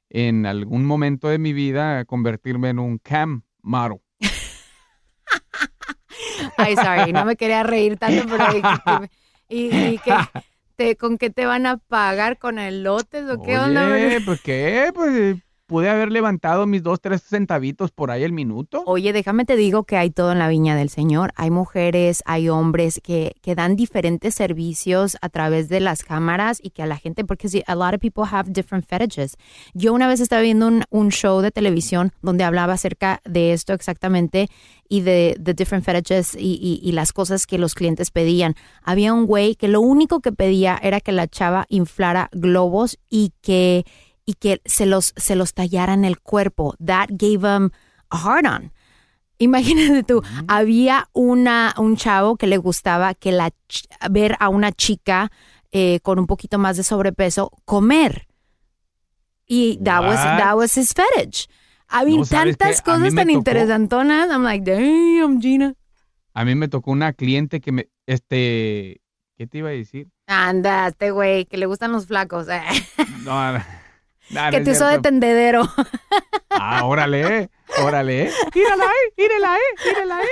en 0.09 0.47
algún 0.47 0.87
momento 0.87 1.29
de 1.29 1.37
mi 1.37 1.53
vida 1.53 2.07
convertirme 2.07 2.71
en 2.71 2.79
un 2.79 2.97
cam 2.97 3.43
model. 3.61 4.01
Ay, 6.57 6.77
sorry, 6.77 7.13
no 7.13 7.27
me 7.27 7.37
quería 7.37 7.63
reír 7.63 7.99
tanto, 7.99 8.25
pero 8.27 9.07
y, 9.51 9.67
y 9.67 9.99
que 9.99 10.15
te, 10.77 10.97
con 10.97 11.19
qué 11.19 11.29
te 11.29 11.45
van 11.45 11.67
a 11.67 11.77
pagar 11.77 12.39
con 12.39 12.59
elotes 12.59 13.29
o 13.29 13.43
qué 13.43 13.59
onda. 13.59 13.93
Oye, 13.93 14.23
pues 14.23 14.41
qué, 14.41 14.93
pues 14.95 15.15
eh, 15.15 15.43
pude 15.67 15.89
haber 15.89 16.13
levantado 16.13 16.67
mis 16.67 16.83
dos, 16.83 17.01
tres 17.01 17.23
centavitos 17.23 17.91
por 17.91 18.11
ahí 18.11 18.23
el 18.23 18.33
minuto. 18.33 18.83
Oye, 18.87 19.13
déjame 19.13 19.45
te 19.45 19.57
digo 19.57 19.85
que 19.85 19.97
hay 19.97 20.11
todo 20.11 20.33
en 20.33 20.39
la 20.39 20.49
viña 20.49 20.77
del 20.77 20.91
Señor. 20.91 21.33
Hay 21.37 21.51
mujeres, 21.51 22.23
hay 22.27 22.49
hombres 22.49 23.01
que, 23.03 23.35
que 23.41 23.55
dan 23.55 23.75
diferentes 23.77 24.35
servicios 24.35 25.17
a 25.23 25.29
través 25.29 25.69
de 25.69 25.81
las 25.81 26.03
cámaras 26.05 26.59
y 26.63 26.71
que 26.71 26.83
a 26.83 26.87
la 26.87 26.97
gente, 26.97 27.25
porque 27.25 27.49
sí, 27.49 27.63
a 27.67 27.75
lot 27.75 27.95
of 27.95 28.01
people 28.01 28.25
have 28.31 28.51
different 28.53 28.87
fetishes. 28.87 29.37
Yo 29.73 29.93
una 29.95 30.07
vez 30.09 30.21
estaba 30.21 30.43
viendo 30.43 30.67
un, 30.69 30.85
un 30.91 31.11
show 31.11 31.41
de 31.41 31.51
televisión 31.51 32.13
donde 32.23 32.45
hablaba 32.45 32.75
acerca 32.75 33.21
de 33.25 33.53
esto 33.53 33.73
exactamente 33.73 34.49
y 34.89 35.01
de, 35.01 35.37
de 35.41 35.55
different 35.55 35.85
fetishes 35.85 36.35
y, 36.35 36.59
y- 36.61 36.81
y 36.87 36.93
las 36.93 37.13
cosas 37.13 37.47
que 37.47 37.57
los 37.59 37.75
clientes 37.75 38.11
pedían. 38.11 38.55
Había 38.83 39.15
un 39.15 39.25
güey 39.27 39.55
que 39.57 39.69
lo 39.69 39.81
único 39.81 40.21
que 40.21 40.31
pedía 40.33 40.79
era 40.83 41.01
que 41.01 41.13
la 41.13 41.27
chava 41.27 41.65
inflara 41.71 42.29
globos 42.33 42.99
y 43.09 43.33
que 43.41 43.85
y 44.27 44.35
que 44.35 44.61
se 44.65 44.87
los, 44.87 45.13
se 45.17 45.35
los 45.37 45.55
tallara 45.55 45.95
en 45.95 46.05
el 46.05 46.21
cuerpo. 46.21 46.75
That 46.85 47.09
gave 47.11 47.43
him 47.47 47.71
a 48.11 48.17
hard 48.19 48.47
on. 48.47 48.73
Imagínate 49.39 50.05
tú, 50.05 50.23
había 50.49 51.09
una, 51.13 51.75
un 51.77 51.97
chavo 51.97 52.37
que 52.37 52.47
le 52.47 52.57
gustaba 52.57 53.15
que 53.15 53.33
la, 53.33 53.51
ver 54.11 54.37
a 54.39 54.49
una 54.49 54.71
chica 54.73 55.31
eh, 55.73 55.99
con 56.03 56.19
un 56.21 56.27
poquito 56.27 56.57
más 56.59 56.77
de 56.77 56.85
sobrepeso 56.85 57.51
comer. 57.65 58.29
Y 59.47 59.79
that 59.85 60.03
was, 60.03 60.17
that 60.17 60.55
was 60.57 60.77
his 60.79 60.95
fetish. 60.95 61.49
I 61.91 62.05
mean, 62.07 62.21
No, 62.21 62.25
¿sabes 62.25 62.57
tantas 62.57 62.81
cosas 62.81 63.01
me 63.01 63.11
tan 63.11 63.27
tocó- 63.29 63.33
interesantonas. 63.39 64.31
I'm 64.31 64.43
like, 64.45 64.65
damn, 64.65 65.41
Gina. 65.41 65.75
A 66.33 66.45
mí 66.45 66.55
me 66.55 66.69
tocó 66.69 66.93
una 66.93 67.13
cliente 67.13 67.61
que 67.61 67.73
me, 67.73 67.89
este, 68.07 69.03
¿qué 69.37 69.47
te 69.47 69.59
iba 69.59 69.69
a 69.69 69.73
decir? 69.73 70.09
Anda, 70.27 70.87
este 70.89 71.11
güey, 71.11 71.45
que 71.45 71.59
le 71.59 71.67
gustan 71.67 71.93
los 71.93 72.07
flacos. 72.07 72.49
eh. 72.49 72.63
No, 73.25 73.33
no, 74.31 74.51
que 74.51 74.59
no 74.61 74.65
te 74.65 74.71
usó 74.73 74.87
de 74.89 74.99
tendedero. 75.01 75.63
Ah, 76.51 76.85
órale, 76.85 77.51
órale. 77.83 78.31
Mírala 78.55 78.85
ahí, 78.85 79.13
mírala 79.17 79.53
ahí, 79.55 79.61
mírala 79.87 80.17
ahí. 80.19 80.29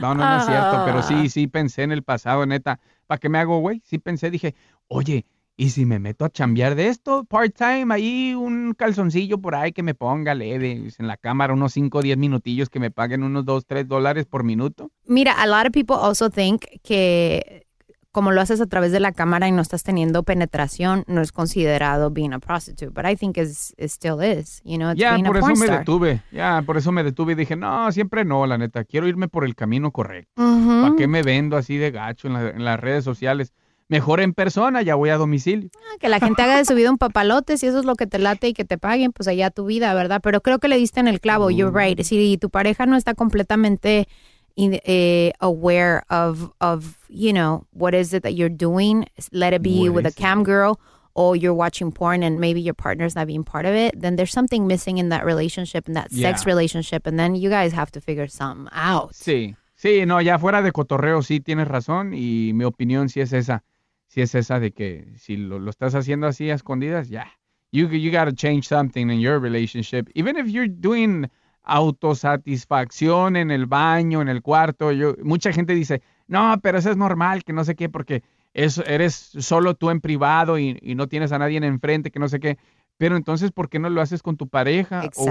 No, 0.00 0.14
no, 0.14 0.24
no 0.28 0.38
es 0.38 0.46
cierto, 0.46 0.82
pero 0.84 0.98
Ah. 0.98 1.02
sí, 1.02 1.28
sí 1.28 1.46
pensé 1.46 1.82
en 1.82 1.92
el 1.92 2.02
pasado, 2.02 2.44
neta. 2.46 2.78
¿Para 3.06 3.18
qué 3.18 3.28
me 3.28 3.38
hago, 3.38 3.58
güey? 3.58 3.82
Sí 3.84 3.98
pensé, 3.98 4.30
dije, 4.30 4.54
oye, 4.86 5.26
¿y 5.56 5.70
si 5.70 5.84
me 5.86 5.98
meto 5.98 6.24
a 6.24 6.30
chambear 6.30 6.74
de 6.74 6.88
esto? 6.88 7.24
Part-time, 7.24 7.92
ahí 7.92 8.34
un 8.34 8.74
calzoncillo 8.74 9.38
por 9.38 9.54
ahí 9.54 9.72
que 9.72 9.82
me 9.82 9.94
ponga 9.94 10.34
leve, 10.34 10.88
en 10.96 11.06
la 11.06 11.16
cámara, 11.16 11.52
unos 11.54 11.72
5 11.72 11.98
o 11.98 12.02
10 12.02 12.16
minutillos 12.18 12.68
que 12.70 12.78
me 12.80 12.90
paguen 12.90 13.24
unos 13.24 13.44
2, 13.44 13.66
3 13.66 13.88
dólares 13.88 14.26
por 14.26 14.44
minuto. 14.44 14.90
Mira, 15.06 15.32
a 15.32 15.46
lot 15.46 15.66
of 15.66 15.72
people 15.72 15.96
also 15.96 16.30
think 16.30 16.62
que 16.84 17.66
como 18.12 18.32
lo 18.32 18.40
haces 18.40 18.60
a 18.60 18.66
través 18.66 18.90
de 18.92 18.98
la 19.00 19.12
cámara 19.12 19.46
y 19.46 19.52
no 19.52 19.62
estás 19.62 19.82
teniendo 19.82 20.22
penetración, 20.22 21.04
no 21.06 21.20
es 21.20 21.30
considerado 21.32 22.10
being 22.10 22.32
a 22.32 22.38
prostitute. 22.40 22.90
But 22.90 23.06
I 23.10 23.16
think 23.16 23.36
is 23.38 23.72
it 23.78 23.90
still 23.90 24.22
is. 24.22 24.60
You 24.64 24.78
know, 24.78 24.90
it's 24.90 25.00
Ya, 25.00 25.16
por 25.24 25.36
a 25.36 25.40
eso 25.40 25.46
me 25.48 25.66
detuve, 25.78 26.20
ya, 26.32 26.62
por 26.66 26.76
eso 26.76 26.90
me 26.92 27.04
detuve 27.04 27.32
y 27.32 27.36
dije, 27.36 27.54
no, 27.56 27.90
siempre 27.92 28.24
no, 28.24 28.46
la 28.46 28.58
neta, 28.58 28.84
quiero 28.84 29.06
irme 29.06 29.28
por 29.28 29.44
el 29.44 29.54
camino 29.54 29.90
correcto. 29.92 30.32
¿Para 30.36 30.94
qué 30.96 31.06
me 31.06 31.22
vendo 31.22 31.56
así 31.56 31.76
de 31.76 31.90
gacho 31.90 32.26
en, 32.26 32.34
la- 32.34 32.50
en 32.50 32.64
las 32.64 32.80
redes 32.80 33.04
sociales? 33.04 33.52
Mejor 33.88 34.20
en 34.20 34.34
persona, 34.34 34.82
ya 34.82 34.94
voy 34.94 35.10
a 35.10 35.16
domicilio. 35.16 35.68
Ah, 35.74 35.96
Que 35.98 36.08
la 36.08 36.20
gente 36.20 36.40
haga 36.42 36.56
de 36.56 36.64
su 36.64 36.74
vida 36.76 36.90
un 36.92 36.98
papalote, 36.98 37.58
si 37.58 37.66
eso 37.66 37.80
es 37.80 37.84
lo 37.84 37.96
que 37.96 38.06
te 38.06 38.20
late 38.20 38.46
y 38.48 38.52
que 38.54 38.64
te 38.64 38.78
paguen, 38.78 39.10
pues 39.12 39.26
allá 39.26 39.50
tu 39.50 39.64
vida, 39.66 39.92
¿verdad? 39.94 40.20
Pero 40.22 40.40
creo 40.42 40.60
que 40.60 40.68
le 40.68 40.76
diste 40.76 41.00
en 41.00 41.08
el 41.08 41.20
clavo, 41.20 41.50
you're 41.50 41.72
right. 41.76 42.00
Si 42.02 42.38
tu 42.38 42.50
pareja 42.50 42.86
no 42.86 42.96
está 42.96 43.14
completamente 43.14 44.06
Eh, 44.56 45.30
aware 45.40 46.04
of, 46.10 46.52
of, 46.60 46.98
you 47.08 47.32
know, 47.32 47.64
what 47.72 47.94
is 47.94 48.12
it 48.12 48.22
that 48.22 48.34
you're 48.34 48.48
doing, 48.50 49.06
let 49.32 49.52
it 49.54 49.62
be 49.62 49.88
What 49.88 49.94
with 49.94 50.04
a 50.04 50.08
is 50.08 50.14
it? 50.14 50.18
cam 50.20 50.42
girl 50.44 50.78
or 51.14 51.34
you're 51.34 51.54
watching 51.54 51.90
porn 51.90 52.22
and 52.22 52.38
maybe 52.38 52.60
your 52.60 52.74
partner's 52.74 53.14
not 53.16 53.26
being 53.26 53.42
part 53.42 53.64
of 53.66 53.74
it, 53.74 53.98
then 54.00 54.16
there's 54.16 54.30
something 54.32 54.66
missing 54.66 54.98
in 54.98 55.08
that 55.08 55.24
relationship, 55.24 55.88
in 55.88 55.94
that 55.94 56.10
sex 56.12 56.44
relationship, 56.46 57.06
and 57.06 57.18
then 57.18 57.34
you 57.34 57.48
guys 57.50 57.72
have 57.72 57.90
to 57.90 58.00
figure 58.00 58.26
something 58.28 58.68
out. 58.72 59.12
Sí, 59.14 59.56
sí, 59.76 60.06
no, 60.06 60.20
ya 60.20 60.38
fuera 60.38 60.62
de 60.62 60.72
cotorreo 60.72 61.22
sí 61.22 61.40
tienes 61.40 61.66
razón 61.66 62.12
y 62.14 62.52
mi 62.54 62.64
opinión 62.64 63.08
sí 63.08 63.20
es 63.20 63.32
esa, 63.32 63.64
sí 64.08 64.20
es 64.22 64.34
esa 64.34 64.60
de 64.60 64.72
que 64.72 65.06
si 65.16 65.36
lo, 65.36 65.58
lo 65.58 65.70
estás 65.70 65.94
haciendo 65.94 66.26
así 66.26 66.50
a 66.50 66.54
escondidas, 66.54 67.08
ya, 67.08 67.26
you, 67.72 67.88
you 67.88 68.10
gotta 68.12 68.32
change 68.32 68.68
something 68.68 69.10
in 69.10 69.20
your 69.20 69.40
relationship, 69.40 70.08
even 70.14 70.36
if 70.36 70.46
you're 70.48 70.68
doing 70.68 71.28
autosatisfacción 71.76 73.36
en 73.36 73.50
el 73.50 73.66
baño, 73.66 74.22
en 74.22 74.28
el 74.28 74.42
cuarto, 74.42 74.92
yo, 74.92 75.14
mucha 75.22 75.52
gente 75.52 75.74
dice, 75.74 76.02
no, 76.26 76.58
pero 76.62 76.78
eso 76.78 76.90
es 76.90 76.96
normal, 76.96 77.44
que 77.44 77.52
no 77.52 77.64
sé 77.64 77.74
qué, 77.74 77.88
porque 77.88 78.22
es, 78.54 78.78
eres 78.78 79.14
solo 79.14 79.74
tú 79.74 79.90
en 79.90 80.00
privado 80.00 80.58
y, 80.58 80.78
y 80.82 80.94
no 80.94 81.06
tienes 81.08 81.32
a 81.32 81.38
nadie 81.38 81.56
en 81.58 81.64
enfrente, 81.64 82.10
que 82.10 82.18
no 82.18 82.28
sé 82.28 82.40
qué. 82.40 82.58
Pero 82.98 83.16
entonces, 83.16 83.50
¿por 83.50 83.70
qué 83.70 83.78
no 83.78 83.88
lo 83.88 84.02
haces 84.02 84.22
con 84.22 84.36
tu 84.36 84.46
pareja? 84.48 85.00
O- 85.16 85.24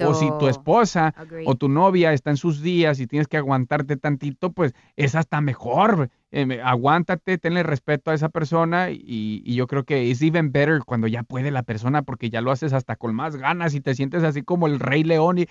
O, 0.00 0.08
o 0.08 0.14
si 0.14 0.26
tu 0.40 0.48
esposa 0.48 1.14
Agreed. 1.16 1.46
o 1.46 1.54
tu 1.54 1.68
novia 1.68 2.12
está 2.12 2.30
en 2.30 2.36
sus 2.36 2.62
días 2.62 2.98
y 2.98 3.06
tienes 3.06 3.28
que 3.28 3.36
aguantarte 3.36 3.96
tantito, 3.96 4.50
pues 4.50 4.74
es 4.96 5.14
hasta 5.14 5.40
mejor. 5.40 6.10
Eh, 6.32 6.60
aguántate, 6.64 7.38
tenle 7.38 7.62
respeto 7.62 8.10
a 8.10 8.14
esa 8.14 8.28
persona 8.28 8.90
y, 8.90 9.40
y 9.44 9.54
yo 9.54 9.68
creo 9.68 9.84
que 9.84 10.10
es 10.10 10.20
even 10.20 10.50
better 10.50 10.80
cuando 10.84 11.06
ya 11.06 11.22
puede 11.22 11.52
la 11.52 11.62
persona 11.62 12.02
porque 12.02 12.28
ya 12.28 12.40
lo 12.40 12.50
haces 12.50 12.72
hasta 12.72 12.96
con 12.96 13.14
más 13.14 13.36
ganas 13.36 13.74
y 13.74 13.80
te 13.80 13.94
sientes 13.94 14.24
así 14.24 14.42
como 14.42 14.66
el 14.66 14.80
rey 14.80 15.04
león 15.04 15.38
y... 15.38 15.46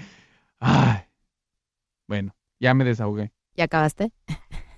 Ay. 0.61 1.05
Bueno, 2.07 2.33
ya 2.59 2.73
me 2.73 2.85
desahogué. 2.85 3.31
¿Ya 3.55 3.65
acabaste? 3.65 4.11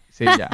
Sí, 0.10 0.26
ya. 0.26 0.50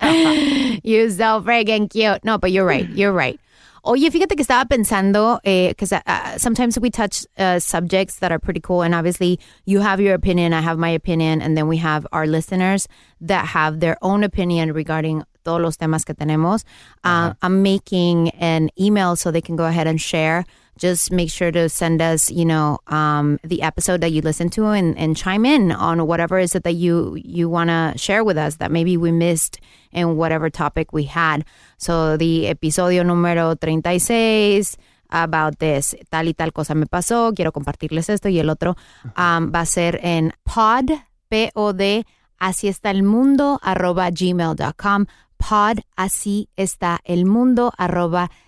You're 0.82 1.10
so 1.10 1.40
freaking 1.42 1.88
cute. 1.90 2.24
No, 2.24 2.38
but 2.38 2.52
you're 2.52 2.66
right. 2.66 2.88
You're 2.90 3.12
right. 3.12 3.40
Oye, 3.86 4.10
fíjate 4.10 4.34
que 4.36 4.44
estaba 4.44 4.66
pensando, 4.66 5.40
because 5.44 5.92
uh, 5.92 6.38
sometimes 6.38 6.78
we 6.78 6.90
touch 6.90 7.26
uh, 7.36 7.58
subjects 7.58 8.18
that 8.20 8.32
are 8.32 8.38
pretty 8.38 8.60
cool, 8.60 8.80
and 8.80 8.94
obviously 8.94 9.38
you 9.66 9.80
have 9.80 10.00
your 10.00 10.14
opinion, 10.14 10.54
I 10.54 10.62
have 10.62 10.78
my 10.78 10.88
opinion, 10.88 11.42
and 11.42 11.54
then 11.54 11.68
we 11.68 11.76
have 11.78 12.06
our 12.10 12.26
listeners 12.26 12.88
that 13.20 13.46
have 13.46 13.80
their 13.80 13.98
own 14.00 14.24
opinion 14.24 14.72
regarding 14.72 15.22
todos 15.44 15.60
los 15.60 15.76
temas 15.76 16.04
que 16.06 16.14
tenemos. 16.14 16.64
Uh, 17.04 17.34
I'm 17.42 17.62
making 17.62 18.30
an 18.40 18.70
email 18.80 19.16
so 19.16 19.30
they 19.30 19.42
can 19.42 19.56
go 19.56 19.66
ahead 19.66 19.86
and 19.86 20.00
share. 20.00 20.46
Just 20.76 21.12
make 21.12 21.30
sure 21.30 21.52
to 21.52 21.68
send 21.68 22.02
us, 22.02 22.30
you 22.30 22.44
know, 22.44 22.78
um, 22.88 23.38
the 23.44 23.62
episode 23.62 24.00
that 24.00 24.10
you 24.12 24.22
listen 24.22 24.48
to 24.50 24.66
and, 24.66 24.98
and 24.98 25.16
chime 25.16 25.46
in 25.46 25.70
on 25.72 26.06
whatever 26.06 26.38
is 26.38 26.54
it 26.54 26.64
that 26.64 26.74
you 26.74 27.16
you 27.22 27.48
want 27.48 27.70
to 27.70 27.94
share 27.96 28.24
with 28.24 28.36
us 28.36 28.56
that 28.56 28.70
maybe 28.70 28.96
we 28.96 29.12
missed 29.12 29.60
in 29.92 30.16
whatever 30.16 30.50
topic 30.50 30.92
we 30.92 31.04
had. 31.04 31.44
So 31.78 32.16
the 32.16 32.46
episodio 32.46 33.04
número 33.04 33.58
36 33.60 34.76
about 35.10 35.58
this, 35.58 35.96
tal 36.10 36.26
y 36.26 36.34
tal 36.34 36.52
cosa 36.52 36.74
me 36.74 36.86
pasó, 36.86 37.32
quiero 37.34 37.52
compartirles 37.52 38.08
esto 38.08 38.28
y 38.28 38.38
el 38.40 38.50
otro 38.50 38.76
um, 39.16 39.52
va 39.54 39.60
a 39.60 39.66
ser 39.66 40.00
en 40.02 40.32
pod, 40.42 40.90
P-O-D, 41.28 42.04
así 42.38 42.68
está 42.68 42.90
el 42.90 43.04
mundo 43.04 43.60
arroba 43.62 44.10
gmail.com 44.10 45.06
pod 45.36 45.78
así 45.96 46.48
está 46.56 47.00
el 47.04 47.26
mundo 47.26 47.72
arroba 47.76 48.28
gmail.com 48.28 48.43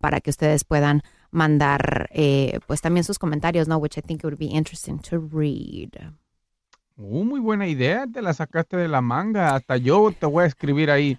para 0.00 0.20
que 0.20 0.30
ustedes 0.30 0.64
puedan 0.64 1.02
mandar 1.30 2.08
eh, 2.12 2.58
pues 2.66 2.80
también 2.80 3.04
sus 3.04 3.18
comentarios, 3.18 3.68
¿no? 3.68 3.76
Which 3.78 3.96
I 3.96 4.02
think 4.02 4.20
it 4.20 4.24
would 4.24 4.38
be 4.38 4.46
interesting 4.46 4.98
to 5.10 5.18
read. 5.18 5.90
Uh, 6.96 7.24
muy 7.24 7.40
buena 7.40 7.66
idea, 7.66 8.06
te 8.06 8.20
la 8.20 8.34
sacaste 8.34 8.76
de 8.76 8.88
la 8.88 9.00
manga. 9.00 9.54
Hasta 9.54 9.76
yo 9.76 10.12
te 10.12 10.26
voy 10.26 10.44
a 10.44 10.46
escribir 10.46 10.90
ahí. 10.90 11.18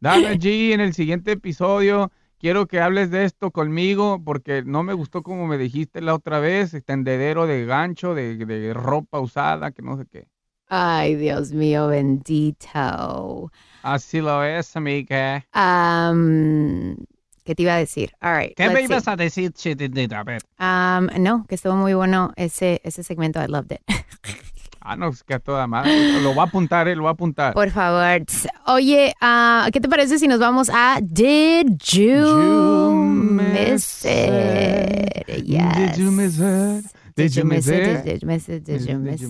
Dale 0.00 0.38
G, 0.38 0.72
en 0.72 0.80
el 0.80 0.94
siguiente 0.94 1.32
episodio 1.32 2.10
quiero 2.38 2.66
que 2.66 2.80
hables 2.80 3.10
de 3.10 3.24
esto 3.24 3.50
conmigo 3.50 4.22
porque 4.24 4.62
no 4.64 4.82
me 4.82 4.94
gustó 4.94 5.22
como 5.22 5.46
me 5.46 5.58
dijiste 5.58 6.00
la 6.00 6.14
otra 6.14 6.38
vez, 6.38 6.76
tendedero 6.84 7.46
de 7.46 7.66
gancho, 7.66 8.14
de, 8.14 8.36
de 8.36 8.74
ropa 8.74 9.20
usada, 9.20 9.72
que 9.72 9.82
no 9.82 9.96
sé 9.98 10.06
qué. 10.06 10.28
Ay, 10.68 11.16
Dios 11.16 11.52
mío, 11.52 11.88
bendito. 11.88 13.50
Así 13.82 14.20
lo 14.20 14.42
es, 14.44 14.76
amiga. 14.76 15.44
Um, 15.54 16.96
¿Qué 17.44 17.54
te 17.54 17.62
iba 17.62 17.74
a 17.74 17.78
decir? 17.78 18.12
All 18.20 18.36
right. 18.36 18.54
¿Qué 18.56 18.68
me 18.68 18.74
let's 18.74 18.86
see. 18.86 18.92
ibas 18.92 19.08
a 19.08 19.16
decir, 19.16 19.52
chiquitita? 19.52 20.20
A 20.20 20.24
ver. 20.24 20.42
Um, 20.58 21.22
no, 21.22 21.46
que 21.48 21.54
estuvo 21.54 21.76
muy 21.76 21.94
bueno 21.94 22.32
ese, 22.36 22.80
ese 22.84 23.02
segmento. 23.02 23.42
I 23.42 23.46
loved 23.46 23.72
it. 23.72 23.80
Ah, 24.80 24.96
no, 24.96 25.08
es 25.10 25.22
que 25.22 25.34
a 25.34 25.38
toda 25.38 25.66
madre. 25.66 26.18
Lo 26.22 26.34
va 26.34 26.44
a 26.44 26.46
apuntar, 26.46 26.88
eh, 26.88 26.96
lo 26.96 27.02
va 27.02 27.10
a 27.10 27.12
apuntar. 27.12 27.52
Por 27.52 27.68
favor. 27.70 28.24
Oye, 28.68 29.12
ah, 29.20 29.68
¿qué 29.70 29.80
te 29.80 29.88
parece 29.88 30.18
si 30.18 30.26
nos 30.26 30.40
vamos 30.40 30.70
a 30.72 30.98
Did 31.02 31.76
You, 31.92 32.94
Miss 32.94 34.06
It? 34.06 35.44
Yes. 35.44 35.76
Did 35.76 35.96
you 36.02 36.10
miss 36.10 36.38
it? 36.38 36.86
Did 37.16 37.34
you 37.34 37.44
miss 37.44 37.68
it? 37.68 38.02
Did 38.02 38.22
you 38.22 38.26
miss 38.26 38.48
it? 38.48 38.64
Did 38.64 38.86
you 38.86 38.98
miss 38.98 39.20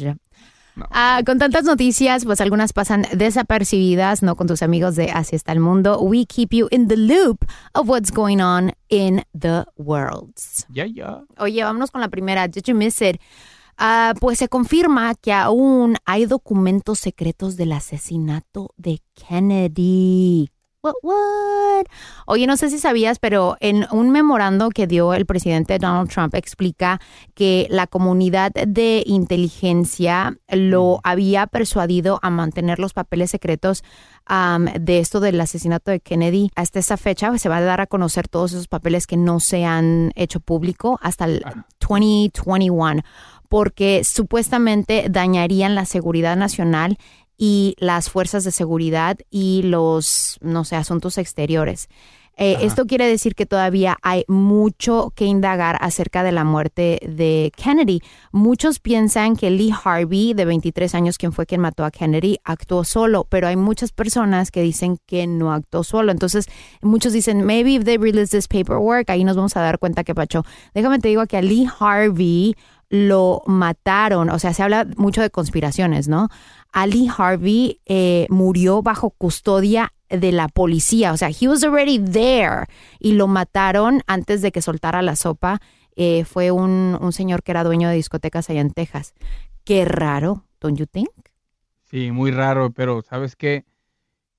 it? 0.00 0.16
Ah, 0.90 1.22
con 1.24 1.38
tantas 1.38 1.64
noticias, 1.64 2.24
pues 2.24 2.40
algunas 2.40 2.72
pasan 2.72 3.06
desapercibidas, 3.12 4.22
¿no? 4.22 4.36
Con 4.36 4.46
tus 4.46 4.62
amigos 4.62 4.96
de 4.96 5.10
Así 5.10 5.36
está 5.36 5.52
el 5.52 5.60
mundo. 5.60 6.00
We 6.00 6.26
keep 6.26 6.52
you 6.52 6.68
in 6.70 6.88
the 6.88 6.96
loop 6.96 7.44
of 7.74 7.88
what's 7.88 8.12
going 8.12 8.40
on 8.40 8.72
in 8.88 9.22
the 9.38 9.64
world. 9.76 10.34
Ya, 10.70 10.86
ya. 10.86 11.22
Oye, 11.38 11.62
vámonos 11.64 11.90
con 11.90 12.00
la 12.00 12.08
primera. 12.08 12.48
Did 12.48 12.64
you 12.64 12.74
miss 12.74 13.00
it? 13.00 13.20
Ah, 13.76 14.14
pues 14.20 14.38
se 14.38 14.48
confirma 14.48 15.14
que 15.14 15.32
aún 15.32 15.96
hay 16.04 16.26
documentos 16.26 16.98
secretos 16.98 17.56
del 17.56 17.72
asesinato 17.72 18.74
de 18.76 19.00
Kennedy. 19.14 20.50
What, 20.88 20.94
what? 21.02 21.86
Oye, 22.26 22.46
no 22.46 22.56
sé 22.56 22.70
si 22.70 22.78
sabías, 22.78 23.18
pero 23.18 23.56
en 23.60 23.86
un 23.90 24.10
memorando 24.10 24.70
que 24.70 24.86
dio 24.86 25.14
el 25.14 25.26
presidente 25.26 25.78
Donald 25.78 26.10
Trump 26.10 26.34
explica 26.34 27.00
que 27.34 27.66
la 27.70 27.86
comunidad 27.86 28.52
de 28.52 29.02
inteligencia 29.06 30.36
lo 30.48 31.00
había 31.04 31.46
persuadido 31.46 32.18
a 32.22 32.30
mantener 32.30 32.78
los 32.78 32.92
papeles 32.92 33.30
secretos 33.30 33.82
de 34.80 34.98
esto 34.98 35.20
del 35.20 35.40
asesinato 35.40 35.90
de 35.90 36.00
Kennedy. 36.00 36.50
Hasta 36.54 36.78
esa 36.78 36.96
fecha 36.96 37.36
se 37.38 37.48
va 37.48 37.58
a 37.58 37.62
dar 37.62 37.80
a 37.80 37.86
conocer 37.86 38.28
todos 38.28 38.52
esos 38.52 38.68
papeles 38.68 39.06
que 39.06 39.16
no 39.16 39.40
se 39.40 39.64
han 39.64 40.12
hecho 40.16 40.40
público 40.40 40.98
hasta 41.02 41.24
el 41.24 41.42
2021 41.80 43.02
porque 43.48 44.04
supuestamente 44.04 45.06
dañarían 45.08 45.74
la 45.74 45.86
seguridad 45.86 46.36
nacional 46.36 46.98
y 47.38 47.76
las 47.78 48.10
fuerzas 48.10 48.44
de 48.44 48.50
seguridad 48.50 49.16
y 49.30 49.62
los, 49.62 50.38
no 50.42 50.64
sé, 50.64 50.76
asuntos 50.76 51.16
exteriores. 51.16 51.88
Eh, 52.40 52.58
esto 52.60 52.86
quiere 52.86 53.08
decir 53.08 53.34
que 53.34 53.46
todavía 53.46 53.96
hay 54.00 54.24
mucho 54.28 55.12
que 55.16 55.24
indagar 55.24 55.76
acerca 55.80 56.22
de 56.22 56.30
la 56.30 56.44
muerte 56.44 57.00
de 57.02 57.50
Kennedy. 57.56 58.00
Muchos 58.30 58.78
piensan 58.78 59.34
que 59.34 59.50
Lee 59.50 59.74
Harvey, 59.84 60.34
de 60.34 60.44
23 60.44 60.94
años, 60.94 61.18
quien 61.18 61.32
fue 61.32 61.46
quien 61.46 61.60
mató 61.60 61.84
a 61.84 61.90
Kennedy, 61.90 62.38
actuó 62.44 62.84
solo, 62.84 63.26
pero 63.28 63.48
hay 63.48 63.56
muchas 63.56 63.90
personas 63.90 64.52
que 64.52 64.62
dicen 64.62 64.98
que 65.04 65.26
no 65.26 65.52
actuó 65.52 65.82
solo. 65.82 66.12
Entonces, 66.12 66.46
muchos 66.80 67.12
dicen, 67.12 67.44
maybe 67.44 67.74
if 67.74 67.84
they 67.84 67.98
release 67.98 68.30
this 68.30 68.46
paperwork, 68.46 69.10
ahí 69.10 69.24
nos 69.24 69.34
vamos 69.34 69.56
a 69.56 69.60
dar 69.60 69.80
cuenta 69.80 70.04
que 70.04 70.14
Pacho. 70.14 70.44
Déjame 70.74 71.00
te 71.00 71.08
digo 71.08 71.26
que 71.26 71.38
a 71.38 71.42
Lee 71.42 71.66
Harvey 71.80 72.54
lo 72.90 73.42
mataron, 73.46 74.30
o 74.30 74.38
sea, 74.38 74.54
se 74.54 74.62
habla 74.62 74.86
mucho 74.96 75.20
de 75.20 75.30
conspiraciones, 75.30 76.08
¿no? 76.08 76.28
Ali 76.72 77.08
Harvey 77.14 77.80
eh, 77.86 78.26
murió 78.30 78.82
bajo 78.82 79.10
custodia 79.10 79.92
de 80.08 80.32
la 80.32 80.48
policía, 80.48 81.12
o 81.12 81.16
sea, 81.16 81.28
he 81.28 81.48
was 81.48 81.62
already 81.62 81.98
there 81.98 82.66
y 82.98 83.12
lo 83.12 83.26
mataron 83.26 84.02
antes 84.06 84.40
de 84.40 84.52
que 84.52 84.62
soltara 84.62 85.02
la 85.02 85.16
sopa. 85.16 85.60
Eh, 85.96 86.24
fue 86.24 86.50
un, 86.50 86.96
un 87.00 87.12
señor 87.12 87.42
que 87.42 87.50
era 87.50 87.64
dueño 87.64 87.88
de 87.88 87.96
discotecas 87.96 88.48
allá 88.48 88.60
en 88.60 88.70
Texas. 88.70 89.14
Qué 89.64 89.84
raro, 89.84 90.44
don't 90.60 90.78
you 90.78 90.86
think? 90.86 91.10
Sí, 91.90 92.10
muy 92.10 92.30
raro, 92.30 92.70
pero 92.70 93.02
¿sabes 93.02 93.34
qué? 93.34 93.64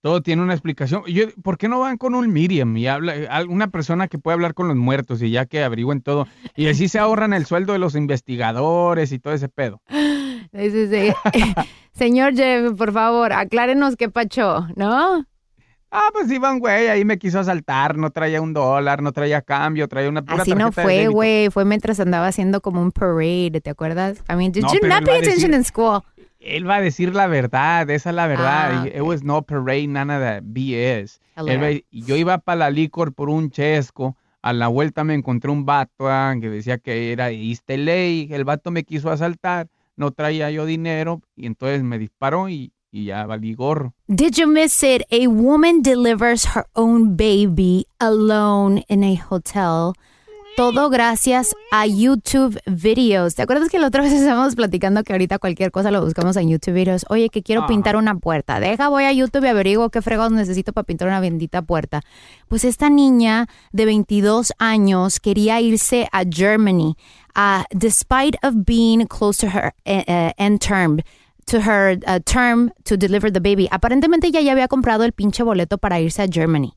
Todo 0.02 0.22
tiene 0.22 0.42
una 0.42 0.54
explicación. 0.54 1.04
Yo, 1.08 1.26
¿Por 1.44 1.58
qué 1.58 1.68
no 1.68 1.80
van 1.82 1.98
con 1.98 2.16
un 2.16 2.32
Miriam 2.32 2.76
y 2.78 2.88
habla, 2.88 3.14
una 3.50 3.68
persona 3.68 4.08
que 4.08 4.18
puede 4.18 4.36
hablar 4.36 4.54
con 4.54 4.70
los 4.70 4.78
muertos 4.78 5.22
y 5.22 5.30
ya 5.30 5.46
que 5.46 5.62
averigüen 5.62 6.02
todo? 6.02 6.26
Y 6.56 6.68
así 6.68 6.88
se 6.88 7.00
ahorran 7.00 7.34
el 7.34 7.46
sueldo 7.46 7.74
de 7.74 7.80
los 7.80 7.96
investigadores 7.96 9.12
y 9.12 9.20
todo 9.20 9.34
ese 9.34 9.50
pedo. 9.50 9.82
Sí, 10.52 10.72
sí, 10.72 10.88
sí. 10.88 11.14
Señor 11.94 12.34
Jeff, 12.34 12.76
por 12.76 12.92
favor, 12.92 13.34
aclárenos 13.34 13.96
qué 13.96 14.10
pacho, 14.10 14.68
¿no? 14.76 15.24
Ah, 15.92 16.10
pues 16.12 16.32
iba 16.32 16.52
un 16.52 16.58
güey, 16.60 16.88
ahí 16.88 17.06
me 17.06 17.20
quiso 17.20 17.40
asaltar, 17.40 17.98
no 17.98 18.10
traía 18.10 18.42
un 18.42 18.54
dólar, 18.54 19.04
no 19.04 19.12
traía 19.12 19.44
cambio, 19.44 19.88
traía 19.88 20.10
una 20.10 20.24
pura 20.24 20.42
Así 20.42 20.56
no 20.56 20.72
fue, 20.72 21.08
güey. 21.08 21.52
Fue 21.52 21.66
mientras 21.66 22.00
andaba 22.00 22.26
haciendo 22.28 22.62
como 22.62 22.82
un 22.82 22.92
parade, 22.92 23.62
¿te 23.62 23.70
acuerdas? 23.70 24.24
I 24.28 24.36
mean, 24.36 24.52
did 24.52 24.64
No, 24.64 24.74
you 24.74 24.80
not 24.88 25.04
pay 25.06 25.20
decir- 25.22 25.28
attention 25.34 25.54
in 25.54 25.64
school? 25.64 26.02
Él 26.40 26.68
va 26.70 26.76
a 26.76 26.82
decir 26.82 27.14
la 27.14 27.28
verdad, 27.28 27.90
esa 27.90 28.10
es 28.10 28.16
la 28.16 28.28
verdad. 28.28 28.84
Ah, 28.84 28.88
It 28.88 29.02
was 29.02 29.24
no 29.24 29.42
parade, 29.42 29.88
of 29.90 30.08
that 30.08 30.42
BS. 30.46 31.20
Va- 31.38 31.82
yo 31.92 32.16
iba 32.16 32.38
para 32.38 32.58
la 32.60 32.70
licor 32.70 33.14
por 33.14 33.30
un 33.30 33.50
chesco, 33.52 34.16
a 34.42 34.54
la 34.54 34.68
vuelta 34.70 35.04
me 35.04 35.14
encontré 35.16 35.52
un 35.52 35.66
vato 35.66 36.08
ah, 36.10 36.34
que 36.40 36.50
decía 36.50 36.78
que 36.78 37.12
era 37.12 37.30
East 37.32 37.70
LA, 37.70 38.34
el 38.36 38.46
vato 38.46 38.72
me 38.72 38.84
quiso 38.84 39.12
asaltar, 39.12 39.68
no 39.98 40.12
traía 40.12 40.50
yo 40.50 40.66
dinero 40.66 41.22
y 41.36 41.46
entonces 41.46 41.84
me 41.84 42.00
disparó 42.00 42.48
y, 42.48 42.72
y 42.90 43.06
ya 43.06 43.26
valí 43.26 43.54
gorro. 43.54 43.94
Did 44.08 44.36
you 44.38 44.48
miss 44.48 44.82
it? 44.82 45.02
A 45.12 45.28
woman 45.28 45.82
delivers 45.82 46.56
her 46.56 46.66
own 46.74 47.18
baby 47.18 47.86
alone 48.00 48.84
in 48.88 49.04
a 49.04 49.16
hotel. 49.30 49.94
Todo 50.60 50.90
gracias 50.90 51.56
a 51.72 51.88
YouTube 51.88 52.60
videos. 52.66 53.34
¿Te 53.34 53.44
acuerdas 53.44 53.70
que 53.70 53.80
la 53.80 53.88
otra 53.88 54.04
vez 54.04 54.12
estábamos 54.12 54.56
platicando 54.56 55.06
que 55.06 55.14
ahorita 55.14 55.40
cualquier 55.40 55.72
cosa 55.72 55.90
lo 55.90 56.04
buscamos 56.04 56.36
en 56.36 56.50
YouTube 56.50 56.74
videos? 56.74 57.06
Oye, 57.08 57.30
que 57.30 57.42
quiero 57.42 57.62
Ajá. 57.62 57.70
pintar 57.70 57.96
una 57.96 58.16
puerta. 58.16 58.60
Deja, 58.60 58.90
voy 58.90 59.06
a 59.06 59.14
YouTube 59.14 59.46
y 59.46 59.48
averiguo 59.48 59.90
qué 59.90 60.02
fregados 60.02 60.34
necesito 60.34 60.74
para 60.74 60.84
pintar 60.84 61.08
una 61.08 61.22
bendita 61.22 61.62
puerta. 61.62 62.02
Pues 62.50 62.66
esta 62.66 62.90
niña 62.90 63.48
de 63.72 63.86
22 63.86 64.52
años 64.60 65.22
quería 65.22 65.62
irse 65.62 66.10
a 66.12 66.26
Germany, 66.30 66.98
uh, 67.38 67.64
despite 67.72 68.38
of 68.44 68.66
being 68.66 69.06
close 69.08 69.40
to 69.40 69.48
her 69.48 69.74
uh, 69.86 70.04
uh, 70.12 70.32
end 70.38 70.60
term 70.60 71.00
to 71.46 71.62
her 71.62 71.98
uh, 72.06 72.20
term 72.26 72.74
to 72.84 72.98
deliver 72.98 73.32
the 73.32 73.40
baby. 73.40 73.70
Aparentemente 73.72 74.28
ella 74.28 74.42
ya 74.42 74.52
había 74.52 74.68
comprado 74.68 75.06
el 75.06 75.14
pinche 75.14 75.42
boleto 75.42 75.78
para 75.78 76.02
irse 76.02 76.22
a 76.22 76.28
Germany. 76.28 76.74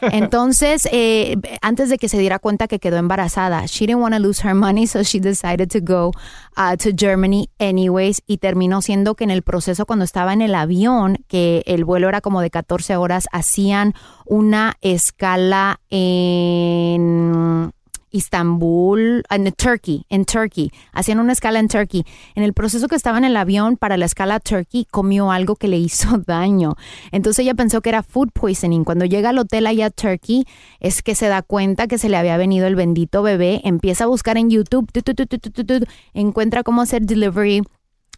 Entonces, 0.00 0.88
eh, 0.92 1.36
antes 1.62 1.88
de 1.88 1.98
que 1.98 2.08
se 2.08 2.18
diera 2.18 2.38
cuenta 2.38 2.68
que 2.68 2.78
quedó 2.78 2.96
embarazada, 2.96 3.66
she 3.66 3.86
didn't 3.86 4.00
want 4.00 4.14
to 4.14 4.20
lose 4.20 4.46
her 4.46 4.54
money, 4.54 4.86
so 4.86 5.02
she 5.02 5.20
decided 5.20 5.70
to 5.70 5.80
go 5.80 6.12
uh, 6.56 6.76
to 6.76 6.90
Germany 6.96 7.48
anyways. 7.58 8.22
Y 8.26 8.38
terminó 8.38 8.82
siendo 8.82 9.14
que 9.14 9.24
en 9.24 9.30
el 9.30 9.42
proceso, 9.42 9.86
cuando 9.86 10.04
estaba 10.04 10.32
en 10.32 10.42
el 10.42 10.54
avión, 10.54 11.18
que 11.28 11.62
el 11.66 11.84
vuelo 11.84 12.08
era 12.08 12.20
como 12.20 12.40
de 12.40 12.50
14 12.50 12.96
horas, 12.96 13.26
hacían 13.32 13.94
una 14.26 14.76
escala 14.80 15.80
en 15.90 17.72
Istambul, 18.16 19.24
en 19.30 19.52
Turkey, 19.52 20.04
en 20.08 20.24
Turkey. 20.24 20.70
Hacían 20.92 21.20
una 21.20 21.32
escala 21.32 21.58
en 21.58 21.68
Turkey. 21.68 22.04
En 22.34 22.42
el 22.42 22.52
proceso 22.52 22.88
que 22.88 22.96
estaba 22.96 23.18
en 23.18 23.24
el 23.24 23.36
avión 23.36 23.76
para 23.76 23.96
la 23.96 24.06
escala 24.06 24.40
Turkey, 24.40 24.86
comió 24.90 25.30
algo 25.30 25.56
que 25.56 25.68
le 25.68 25.78
hizo 25.78 26.18
daño. 26.26 26.76
Entonces 27.12 27.40
ella 27.44 27.54
pensó 27.54 27.80
que 27.80 27.90
era 27.90 28.02
food 28.02 28.30
poisoning. 28.32 28.84
Cuando 28.84 29.04
llega 29.04 29.30
al 29.30 29.38
hotel 29.38 29.66
allá 29.66 29.86
a 29.86 29.90
Turkey, 29.90 30.46
es 30.80 31.02
que 31.02 31.14
se 31.14 31.28
da 31.28 31.42
cuenta 31.42 31.86
que 31.86 31.98
se 31.98 32.08
le 32.08 32.16
había 32.16 32.36
venido 32.36 32.66
el 32.66 32.74
bendito 32.76 33.22
bebé. 33.22 33.60
Empieza 33.64 34.04
a 34.04 34.06
buscar 34.06 34.36
en 34.36 34.50
YouTube, 34.50 34.90
tu, 34.92 35.02
tu, 35.02 35.14
tu, 35.26 35.86
encuentra 36.14 36.62
cómo 36.62 36.82
hacer 36.82 37.02
delivery. 37.02 37.62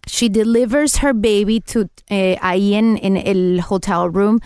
She 0.07 0.31
delivers 0.31 1.03
her 1.03 1.13
baby 1.13 1.61
to 1.61 1.87
eh, 2.09 2.39
ahí 2.41 2.75
en, 2.75 2.99
en 3.03 3.17
el 3.17 3.61
hotel 3.69 4.11
room. 4.13 4.41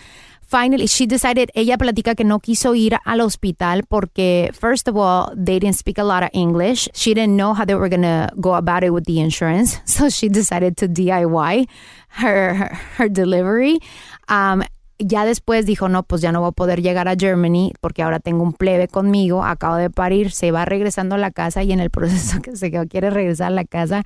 Finally, 0.53 0.85
she 0.85 1.07
decided, 1.07 1.49
ella 1.55 1.79
platica 1.79 2.13
que 2.13 2.23
no 2.23 2.39
quiso 2.39 2.75
ir 2.75 2.99
al 3.05 3.21
hospital 3.21 3.81
porque, 3.89 4.51
first 4.53 4.87
of 4.87 4.95
all, 4.95 5.33
they 5.35 5.57
didn't 5.57 5.75
speak 5.75 5.97
a 5.97 6.03
lot 6.03 6.21
of 6.21 6.29
English. 6.31 6.87
She 6.93 7.15
didn't 7.15 7.35
know 7.35 7.55
how 7.55 7.65
they 7.65 7.73
were 7.73 7.89
going 7.89 8.03
to 8.03 8.29
go 8.39 8.53
about 8.53 8.83
it 8.83 8.91
with 8.91 9.05
the 9.05 9.19
insurance. 9.19 9.81
So 9.85 10.09
she 10.09 10.29
decided 10.29 10.77
to 10.77 10.87
DIY 10.87 11.67
her, 12.21 12.53
her, 12.53 12.75
her 12.97 13.09
delivery. 13.09 13.79
Um, 14.29 14.63
ya 14.99 15.25
después 15.25 15.65
dijo, 15.65 15.89
no, 15.89 16.03
pues 16.03 16.21
ya 16.21 16.31
no 16.31 16.41
voy 16.41 16.49
a 16.49 16.51
poder 16.51 16.81
llegar 16.81 17.07
a 17.07 17.15
Germany 17.15 17.73
porque 17.81 18.03
ahora 18.03 18.19
tengo 18.19 18.43
un 18.43 18.53
plebe 18.53 18.87
conmigo, 18.87 19.43
acabo 19.43 19.75
de 19.75 19.89
parir, 19.89 20.31
se 20.31 20.51
va 20.51 20.65
regresando 20.65 21.15
a 21.15 21.17
la 21.17 21.31
casa 21.31 21.63
y 21.63 21.71
en 21.71 21.79
el 21.79 21.89
proceso 21.91 22.41
que 22.41 22.55
se 22.55 22.71
quedó, 22.71 22.87
quiere 22.87 23.09
regresar 23.09 23.47
a 23.47 23.55
la 23.55 23.65
casa, 23.65 24.03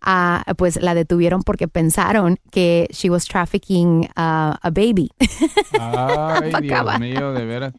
ah, 0.00 0.44
pues 0.56 0.80
la 0.80 0.94
detuvieron 0.94 1.42
porque 1.42 1.68
pensaron 1.68 2.38
que 2.50 2.88
she 2.90 3.10
was 3.10 3.24
trafficking 3.24 4.08
ah, 4.16 4.58
a 4.62 4.70
baby. 4.70 5.10
Ay, 5.78 6.52
Dios 6.62 7.00
mío, 7.00 7.32
de 7.32 7.44
veras. 7.44 7.74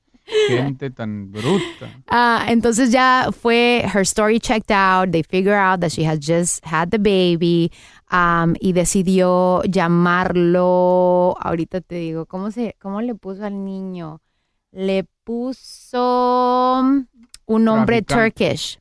Gente 0.47 0.91
tan 0.91 1.31
bruta. 1.31 1.89
Ah, 2.07 2.45
entonces 2.49 2.91
ya 2.91 3.29
fue 3.31 3.83
her 3.91 4.01
story 4.01 4.39
checked 4.39 4.71
out. 4.71 5.11
They 5.11 5.23
figure 5.23 5.55
out 5.55 5.81
that 5.81 5.91
she 5.91 6.03
has 6.03 6.19
just 6.19 6.63
had 6.63 6.91
the 6.91 6.99
baby. 6.99 7.71
Um, 8.11 8.53
y 8.59 8.73
decidió 8.73 9.61
llamarlo. 9.63 11.35
Ahorita 11.39 11.81
te 11.81 11.95
digo, 11.95 12.25
¿cómo, 12.25 12.51
se, 12.51 12.75
¿cómo 12.81 13.01
le 13.01 13.15
puso 13.15 13.45
al 13.45 13.63
niño? 13.63 14.21
Le 14.71 15.05
puso 15.23 16.81
un 17.45 17.63
nombre. 17.63 18.01
Turkish. 18.01 18.79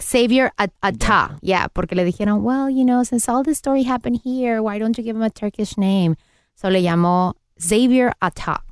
Xavier 0.00 0.52
At- 0.56 0.72
Atta. 0.82 1.38
Yeah, 1.40 1.68
porque 1.68 1.94
le 1.94 2.04
dijeron, 2.04 2.40
well, 2.42 2.68
you 2.68 2.84
know, 2.84 3.04
since 3.04 3.28
all 3.28 3.44
this 3.44 3.58
story 3.58 3.84
happened 3.84 4.20
here, 4.24 4.60
why 4.60 4.78
don't 4.78 4.96
you 4.98 5.04
give 5.04 5.16
him 5.16 5.22
a 5.22 5.30
Turkish 5.30 5.76
name? 5.78 6.16
So 6.56 6.68
le 6.70 6.82
llamó 6.82 7.34
Xavier 7.58 8.12
Atta. 8.20 8.64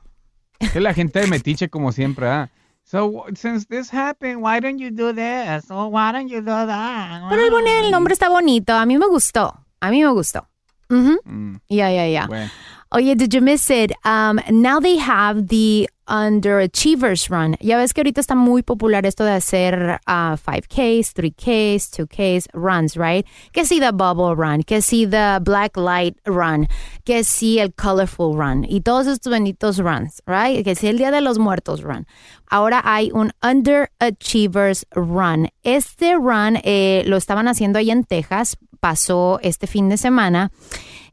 Es 0.58 0.74
la 0.76 0.92
gente 0.92 1.20
de 1.20 1.26
metiche 1.28 1.68
como 1.68 1.92
siempre, 1.92 2.28
¿ah? 2.28 2.50
So, 2.84 3.24
since 3.34 3.66
this 3.66 3.90
happened, 3.90 4.42
why 4.42 4.58
don't 4.58 4.78
you 4.78 4.90
do 4.90 5.12
this? 5.12 5.70
Or 5.70 5.88
why 5.88 6.10
don't 6.12 6.28
you 6.28 6.40
do 6.40 6.66
that? 6.66 7.28
Pero 7.30 7.58
el, 7.58 7.66
el 7.84 7.90
nombre 7.92 8.12
está 8.12 8.28
bonito. 8.28 8.72
A 8.72 8.84
mí 8.84 8.98
me 8.98 9.06
gustó. 9.06 9.54
A 9.82 9.90
mí 9.90 10.00
me 10.02 10.10
gustó. 10.12 10.46
Ujú. 10.88 11.18
Mm, 11.24 11.56
Yeah, 11.68 11.90
yeah, 11.90 12.06
yeah. 12.06 12.26
bueno. 12.28 12.50
Oye, 12.94 13.14
did 13.14 13.32
you 13.32 13.40
miss 13.40 13.70
it? 13.70 13.90
Um, 14.04 14.38
now 14.50 14.78
they 14.78 14.98
have 14.98 15.48
the 15.48 15.88
Underachievers 16.06 17.30
Run. 17.30 17.56
Ya 17.60 17.78
ves 17.78 17.94
que 17.94 18.02
ahorita 18.02 18.20
está 18.20 18.34
muy 18.34 18.62
popular 18.62 19.06
esto 19.06 19.24
de 19.24 19.30
hacer 19.32 19.98
uh, 20.06 20.36
5Ks, 20.36 21.14
3Ks, 21.14 21.88
2Ks 21.90 22.48
runs, 22.52 22.96
right? 22.98 23.26
Que 23.54 23.64
si 23.64 23.80
the 23.80 23.92
Bubble 23.92 24.34
Run, 24.36 24.62
que 24.62 24.82
si 24.82 25.06
the 25.06 25.38
Black 25.42 25.78
Light 25.78 26.18
Run, 26.26 26.68
que 27.06 27.24
si 27.24 27.58
el 27.60 27.72
Colorful 27.72 28.36
Run 28.36 28.66
y 28.68 28.82
todos 28.82 29.06
estos 29.06 29.32
benditos 29.32 29.78
runs, 29.78 30.20
right? 30.26 30.62
Que 30.62 30.74
si 30.74 30.88
el 30.88 30.98
Día 30.98 31.10
de 31.10 31.22
los 31.22 31.38
Muertos 31.38 31.80
Run. 31.82 32.06
Ahora 32.50 32.82
hay 32.84 33.10
un 33.14 33.32
Underachievers 33.42 34.84
Run. 34.94 35.48
Este 35.62 36.14
run 36.14 36.58
eh, 36.62 37.04
lo 37.06 37.16
estaban 37.16 37.48
haciendo 37.48 37.78
ahí 37.78 37.90
en 37.90 38.04
Texas, 38.04 38.58
pasó 38.82 39.38
este 39.42 39.68
fin 39.68 39.88
de 39.88 39.96
semana. 39.96 40.50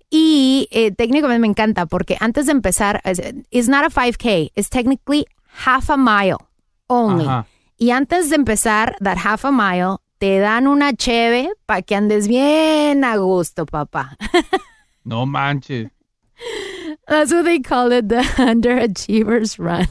Y 0.10 0.68
eh, 0.72 0.92
técnicamente 0.92 1.40
me 1.40 1.48
encanta 1.48 1.86
porque 1.86 2.18
antes 2.20 2.48
de 2.48 2.54
empezar, 2.54 3.00
es 3.04 3.22
it's 3.52 3.70
not 3.70 3.86
a 3.86 3.90
5K, 3.90 4.52
it's 4.56 4.70
technically 4.70 5.28
half 5.66 5.92
a 5.92 5.98
mile 5.98 6.38
only. 6.88 7.26
Ajá. 7.26 7.46
Y 7.78 7.92
antes 7.92 8.30
de 8.30 8.36
empezar 8.36 8.96
that 9.02 9.20
half 9.24 9.46
a 9.46 9.52
mile, 9.52 9.98
te 10.18 10.40
dan 10.40 10.68
una 10.68 10.94
cheve 10.94 11.52
para 11.68 11.84
que 11.84 11.96
andes 11.96 12.28
bien 12.28 13.04
a 13.04 13.18
gusto, 13.18 13.66
papá. 13.68 14.18
No 15.06 15.26
manches. 15.26 15.90
That's 17.08 17.32
what 17.32 17.46
they 17.46 17.60
call 17.60 17.92
it, 17.92 18.10
the 18.10 18.22
Underachievers 18.38 19.60
Run. 19.60 19.88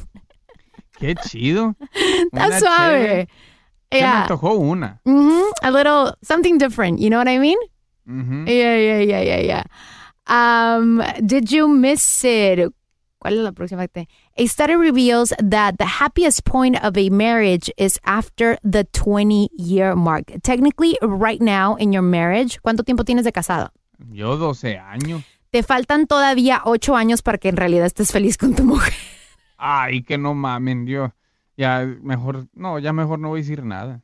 Qué 0.99 1.15
chido. 1.15 1.77
Está 2.33 2.59
suave. 2.59 2.99
chévere. 2.99 3.29
Se 3.91 3.97
me 3.97 4.01
Yeah. 4.01 4.23
antojó 4.23 4.55
una. 4.59 5.01
Mhm, 5.05 5.43
A 5.63 5.71
little 5.71 6.13
something 6.23 6.59
different, 6.59 6.99
you 7.01 7.09
know 7.09 7.19
what 7.19 7.29
I 7.29 7.39
mean? 7.39 7.57
Ujú. 8.07 8.47
Yeah, 8.47 8.77
yeah, 8.77 9.01
yeah, 9.01 9.21
yeah, 9.23 9.41
yeah. 9.41 9.65
Um, 10.27 11.03
did 11.25 11.51
you 11.51 11.69
miss 11.69 12.25
it? 12.25 12.71
¿Cuál 13.19 13.35
es 13.35 13.41
la 13.41 13.53
próxima? 13.53 13.89
que 13.89 13.89
te- 13.89 14.09
A 14.37 14.47
study 14.47 14.77
reveals 14.77 15.33
that 15.43 15.77
the 15.79 15.85
happiest 15.87 16.45
point 16.45 16.77
of 16.85 16.97
a 16.97 17.11
marriage 17.11 17.71
is 17.77 17.99
after 18.05 18.59
the 18.63 18.85
20 18.93 19.49
year 19.57 19.97
mark. 19.97 20.31
Technically, 20.43 20.97
right 21.03 21.41
now 21.41 21.75
in 21.77 21.93
your 21.93 22.03
marriage, 22.03 22.61
¿cuánto 22.63 22.85
tiempo 22.85 23.03
tienes 23.05 23.25
de 23.25 23.33
casado? 23.33 23.71
Yo 24.13 24.37
12 24.37 24.79
años. 24.79 25.25
Te 25.51 25.63
faltan 25.63 26.07
todavía 26.07 26.61
8 26.65 26.95
años 26.95 27.23
para 27.23 27.39
que 27.39 27.49
en 27.49 27.57
realidad 27.57 27.87
estés 27.87 28.13
feliz 28.13 28.37
con 28.37 28.55
tu 28.55 28.65
mujer. 28.65 28.93
Ay, 29.57 30.03
que 30.03 30.17
no 30.19 30.35
mamen, 30.35 30.87
yo. 30.87 31.13
Ya 31.59 31.85
mejor, 32.03 32.47
no, 32.55 32.79
ya 32.79 32.93
mejor 32.95 33.19
no 33.19 33.29
voy 33.29 33.41
a 33.41 33.43
decir 33.43 33.65
nada. 33.65 34.03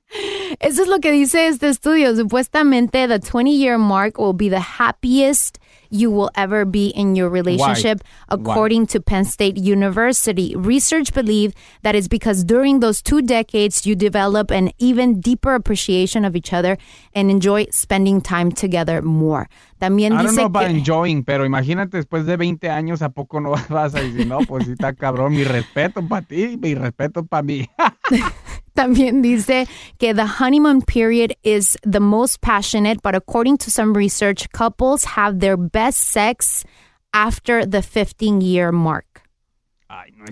Eso 0.61 0.83
es 0.83 0.89
lo 0.89 0.99
que 0.99 1.13
dice 1.13 1.47
este 1.47 1.69
estudio. 1.69 2.15
Supuestamente, 2.17 3.09
the 3.09 3.21
20 3.21 3.57
year 3.57 3.79
mark 3.79 4.19
will 4.19 4.35
be 4.35 4.51
the 4.51 4.61
happiest 4.61 5.59
you 5.95 6.11
will 6.11 6.31
ever 6.35 6.65
be 6.65 6.89
in 6.89 7.15
your 7.15 7.29
relationship, 7.29 8.03
Why? 8.29 8.37
according 8.37 8.87
to 8.89 9.01
Penn 9.01 9.25
State 9.25 9.57
University. 9.57 10.55
Research 10.57 11.15
believe 11.15 11.55
that 11.83 11.95
it's 11.95 12.09
because 12.09 12.45
during 12.45 12.81
those 12.81 13.01
two 13.01 13.23
decades, 13.23 13.87
you 13.87 13.95
develop 13.95 14.51
an 14.51 14.73
even 14.79 15.21
deeper 15.21 15.55
appreciation 15.55 16.25
of 16.25 16.35
each 16.35 16.53
other 16.53 16.77
and 17.15 17.31
enjoy 17.31 17.67
spending 17.71 18.21
time 18.21 18.51
together 18.51 19.01
more. 19.03 19.49
También 19.81 20.13
I 20.13 20.23
don't 20.23 20.35
know 20.35 20.47
about 20.47 20.69
que. 20.69 20.79
enjoying, 20.79 21.25
pero 21.25 21.45
imagínate 21.45 21.99
después 21.99 22.25
de 22.27 22.37
20 22.37 22.71
años, 22.71 23.03
¿a 23.03 23.11
poco 23.11 23.41
no 23.41 23.51
vas 23.69 23.95
a 23.95 24.01
decir, 24.01 24.27
no, 24.27 24.41
pues 24.41 24.67
sí 24.67 24.73
está 24.73 24.95
cabrón, 24.95 25.33
mi 25.33 25.45
respeto 25.45 26.07
para 26.07 26.23
ti, 26.23 26.57
mi 26.61 26.75
respeto 26.75 27.25
para 27.25 27.43
mí? 27.43 27.69
También 28.75 29.23
dice 29.23 29.69
que 29.99 30.15
the 30.15 30.27
honeymoon 30.27 30.83
period 30.83 31.33
is 31.45 31.77
the 31.85 32.01
most 32.01 32.41
passionate, 32.41 33.03
but 33.03 33.15
according 33.15 33.57
to 33.59 33.71
some 33.71 33.95
research, 33.95 34.51
couples 34.51 35.05
have 35.05 35.39
their 35.39 35.57
best 35.57 35.84
sex 35.93 36.65
after 37.13 37.69
the 37.69 37.83
15 37.83 38.41
year 38.41 38.73
mark. 38.73 39.15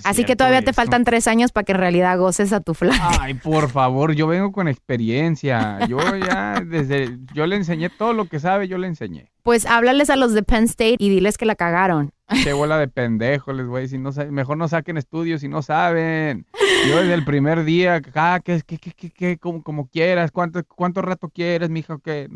Así 0.05 0.25
que 0.25 0.37
todavía 0.37 0.63
te 0.63 0.73
faltan 0.73 1.05
tres 1.05 1.29
años 1.29 1.53
para 1.53 1.65
que 1.65 1.73
en 1.73 1.79
realidad 1.79 2.19
goces 2.19 2.53
a 2.53 2.61
tu 2.61 2.75
flan. 2.75 2.99
Ay, 3.21 3.35
por 3.35 3.69
favor, 3.71 4.13
yo 4.13 4.27
vengo 4.27 4.51
con 4.51 4.67
experiencia. 4.67 5.87
Yo 5.87 5.99
ya, 6.17 6.61
desde, 6.65 7.19
yo 7.35 7.47
le 7.47 7.57
enseñé 7.57 7.91
todo 7.91 8.13
lo 8.13 8.27
que 8.27 8.41
sabe, 8.41 8.69
yo 8.69 8.79
le 8.79 8.87
enseñé. 8.87 9.31
Pues 9.43 9.67
háblales 9.67 10.09
a 10.11 10.17
los 10.17 10.33
de 10.33 10.43
Penn 10.43 10.65
State 10.65 10.97
y 10.99 11.09
diles 11.11 11.37
que 11.37 11.45
la 11.45 11.55
cagaron. 11.55 12.13
Qué 12.43 12.53
bola 12.55 12.79
de 12.79 12.89
pendejo, 12.89 13.53
les 13.53 13.67
voy 13.67 13.79
a 13.79 13.83
decir, 13.83 14.01
no 14.01 14.11
mejor 14.31 14.57
no 14.57 14.67
saquen 14.67 14.97
estudios 14.97 15.43
si 15.43 15.49
no 15.49 15.61
saben. 15.61 16.47
Yo 16.89 16.97
desde 16.97 17.15
el 17.15 17.25
primer 17.25 17.65
día, 17.65 18.01
ah, 18.15 18.41
que, 18.43 18.63
que, 18.63 18.79
que, 18.79 18.93
que, 18.93 19.11
que, 19.11 19.39
como, 19.39 19.63
como 19.63 19.89
quieras, 19.89 20.31
cuánto, 20.31 20.63
cuánto 20.65 21.03
rato 21.03 21.29
quieres, 21.29 21.69
mija, 21.69 21.99
que 22.03 22.29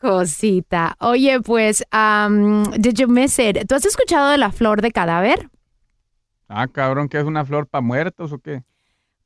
Cosita. 0.00 0.96
Oye, 1.00 1.40
pues, 1.40 1.84
um, 1.92 2.64
did 2.78 2.94
you 2.94 3.06
miss 3.06 3.38
it? 3.38 3.66
¿Tú 3.68 3.74
has 3.74 3.84
escuchado 3.84 4.30
de 4.30 4.38
la 4.38 4.50
flor 4.50 4.80
de 4.80 4.92
cadáver? 4.92 5.50
Ah, 6.48 6.66
cabrón, 6.68 7.08
que 7.08 7.18
es 7.18 7.24
una 7.24 7.44
flor 7.44 7.66
para 7.66 7.82
muertos 7.82 8.32
o 8.32 8.38
qué? 8.38 8.64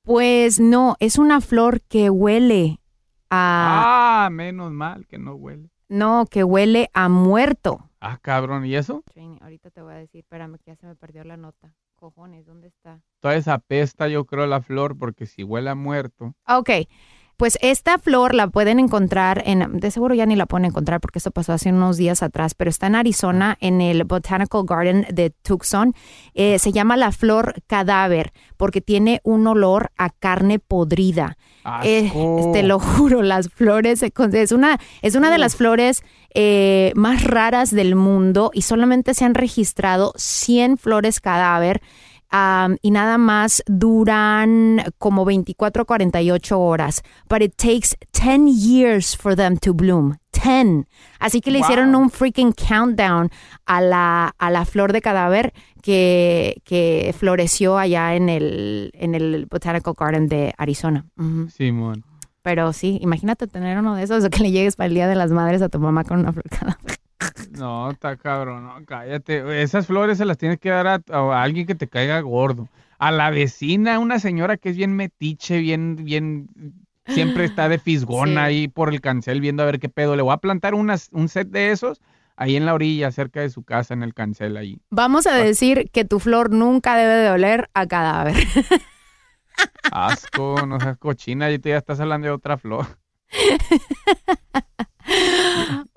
Pues 0.03 0.59
no, 0.61 0.97
es 0.99 1.17
una 1.17 1.41
flor 1.41 1.81
que 1.83 2.11
huele 2.11 2.81
a... 3.31 4.25
Ah, 4.27 4.31
menos 4.31 4.73
mal 4.73 5.07
que 5.07 5.17
no 5.17 5.35
huele. 5.35 5.71
No, 5.89 6.27
que 6.27 6.45
huele 6.45 6.91
a 6.93 7.09
muerto. 7.09 7.89
Ah, 8.01 8.19
cabrón, 8.21 8.67
¿y 8.67 8.75
eso? 8.75 9.05
Ahorita 9.41 9.71
te 9.71 9.81
voy 9.81 9.95
a 9.95 9.99
decir, 9.99 10.21
espérame 10.21 10.59
que 10.59 10.73
ya 10.73 10.77
se 10.77 10.87
me 10.87 10.97
perdió 10.97 11.25
la 11.25 11.37
nota. 11.37 11.73
Cojones, 11.95 12.45
¿dónde 12.45 12.67
está? 12.67 13.01
Toda 13.21 13.37
esa 13.37 13.59
pesta, 13.59 14.09
yo 14.09 14.27
creo, 14.27 14.47
la 14.47 14.61
flor, 14.61 14.99
porque 14.99 15.25
si 15.27 15.45
huele 15.45 15.71
a 15.71 15.75
muerto. 15.75 16.35
Ok, 16.49 16.71
pues 17.37 17.59
esta 17.61 17.99
flor 17.99 18.35
la 18.35 18.49
pueden 18.49 18.79
encontrar 18.79 19.43
en, 19.47 19.79
de 19.79 19.91
seguro 19.91 20.15
ya 20.15 20.27
ni 20.27 20.37
la 20.37 20.47
pueden 20.47 20.67
encontrar 20.67 21.01
porque 21.01 21.19
esto 21.19 21.31
pasó 21.31 21.53
hace 21.53 21.71
unos 21.71 21.97
días 21.97 22.23
atrás, 22.23 22.55
pero 22.55 22.71
está 22.71 22.87
en 22.87 22.95
Arizona, 22.95 23.57
en 23.61 23.81
el 23.81 24.05
Botanical 24.05 24.63
Garden 24.65 25.07
de 25.11 25.31
Tucson. 25.31 25.95
Eh, 26.35 26.59
se 26.59 26.73
llama 26.73 26.97
la 26.97 27.13
flor 27.13 27.55
cadáver 27.67 28.33
porque 28.57 28.81
tiene 28.81 29.21
un 29.25 29.47
olor 29.47 29.91
a 29.97 30.11
carne 30.11 30.59
podrida. 30.59 31.37
Eh, 31.83 32.13
te 32.53 32.63
lo 32.63 32.79
juro, 32.79 33.23
las 33.23 33.49
flores, 33.49 34.03
es 34.03 34.53
una, 34.53 34.79
es 35.03 35.15
una 35.15 35.31
de 35.31 35.39
las 35.39 35.57
flores 35.57 36.03
eh, 36.35 36.93
más 36.95 37.25
raras 37.25 37.71
del 37.71 37.95
mundo 37.95 38.51
y 38.53 38.63
solamente 38.63 39.15
se 39.15 39.25
han 39.25 39.35
registrado 39.35 40.13
100 40.17 40.77
flores 40.79 41.21
cadáver. 41.21 41.81
Um, 42.35 42.77
y 42.83 42.91
nada 42.91 43.17
más 43.17 43.63
duran 43.67 44.83
como 44.99 45.25
24 45.25 45.85
48 45.87 46.59
horas. 46.61 47.03
But 47.29 47.43
it 47.43 47.55
takes 47.57 47.97
10 48.13 48.49
years 48.49 49.17
for 49.17 49.37
them 49.37 49.57
to 49.59 49.73
bloom. 49.73 50.17
10. 50.33 50.87
Así 51.21 51.41
que 51.41 51.51
le 51.53 51.59
Wow. 51.61 51.65
hicieron 51.67 51.95
un 51.95 52.11
freaking 52.11 52.53
countdown 52.53 53.31
a 53.67 53.81
la, 53.81 54.35
a 54.37 54.51
la 54.51 54.65
flor 54.65 54.93
de 54.93 55.01
cadáver 55.01 55.53
que, 55.81 56.61
que 56.65 57.15
floreció 57.17 57.79
allá 57.79 58.15
en 58.17 58.29
el, 58.29 58.91
en 58.95 59.15
el 59.15 59.47
Botanical 59.47 59.95
Garden 59.99 60.27
de 60.29 60.53
Arizona. 60.59 61.07
Ujú. 61.17 61.49
Simón. 61.51 62.05
Pero 62.43 62.73
sí, 62.75 62.99
imagínate 63.01 63.47
tener 63.47 63.79
uno 63.79 63.95
de 63.95 64.03
esos 64.03 64.23
o 64.25 64.29
que 64.29 64.43
le 64.43 64.51
llegues 64.51 64.77
para 64.77 64.89
el 64.89 64.95
Día 64.95 65.09
de 65.09 65.15
las 65.15 65.31
Madres 65.31 65.63
a 65.63 65.69
tu 65.71 65.79
mamá 65.79 66.05
con 66.05 66.19
una 66.19 66.33
flor 66.33 66.45
cadáver. 66.51 66.94
No, 67.53 67.91
está 67.91 68.17
cabrón, 68.17 68.65
no, 68.65 68.85
cállate. 68.85 69.63
Esas 69.63 69.87
flores 69.87 70.19
se 70.19 70.25
las 70.25 70.39
tienes 70.39 70.59
que 70.59 70.71
dar 70.71 70.87
a, 70.87 71.01
a 71.11 71.43
alguien 71.43 71.67
que 71.67 71.75
te 71.75 71.89
caiga 71.89 72.21
gordo. 72.21 72.69
A 72.99 73.11
la 73.11 73.31
vecina, 73.31 73.99
una 73.99 74.19
señora 74.19 74.57
que 74.57 74.71
es 74.71 74.77
bien 74.77 74.95
metiche, 74.97 75.59
bien, 75.59 75.97
bien, 76.05 76.49
siempre 77.07 77.45
está 77.45 77.69
de 77.69 77.79
fisgona 77.79 78.43
Sí. 78.43 78.47
ahí 78.47 78.69
por 78.69 78.89
el 78.93 79.01
cancel 79.01 79.41
viendo 79.41 79.63
a 79.63 79.67
ver 79.67 79.79
qué 79.81 79.89
pedo. 79.89 80.17
Le 80.17 80.23
voy 80.23 80.33
a 80.33 80.39
plantar 80.39 80.75
unas, 80.75 81.09
un 81.13 81.29
set 81.29 81.49
de 81.49 81.71
esos 81.71 82.01
ahí 82.37 82.57
en 82.57 82.67
la 82.67 82.75
orilla, 82.75 83.13
cerca 83.13 83.41
de 83.41 83.51
su 83.51 83.63
casa, 83.63 83.95
en 83.95 84.03
el 84.03 84.13
cancel 84.15 84.57
ahí. 84.57 84.81
Vamos 84.91 85.27
a 85.27 85.35
decir 85.35 85.91
que 85.93 86.05
tu 86.05 86.19
flor 86.21 86.51
nunca 86.51 86.97
debe 86.97 87.15
de 87.15 87.31
oler 87.31 87.71
a 87.75 87.87
cadáver. 87.87 88.35
Asco, 89.93 90.67
no 90.67 90.81
seas 90.81 90.99
cochina, 90.99 91.51
y 91.51 91.59
tú 91.59 91.69
ya 91.69 91.77
estás 91.79 92.01
hablando 92.01 92.27
de 92.27 92.33
otra 92.33 92.59
flor. 92.59 92.87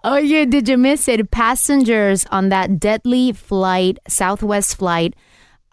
Oye, 0.03 0.45
did 0.45 0.67
you 0.69 0.77
miss 0.77 1.07
it? 1.07 1.31
Passengers 1.31 2.25
on 2.31 2.49
that 2.49 2.79
deadly 2.79 3.33
flight, 3.33 3.97
Southwest 4.07 4.77
flight, 4.77 5.15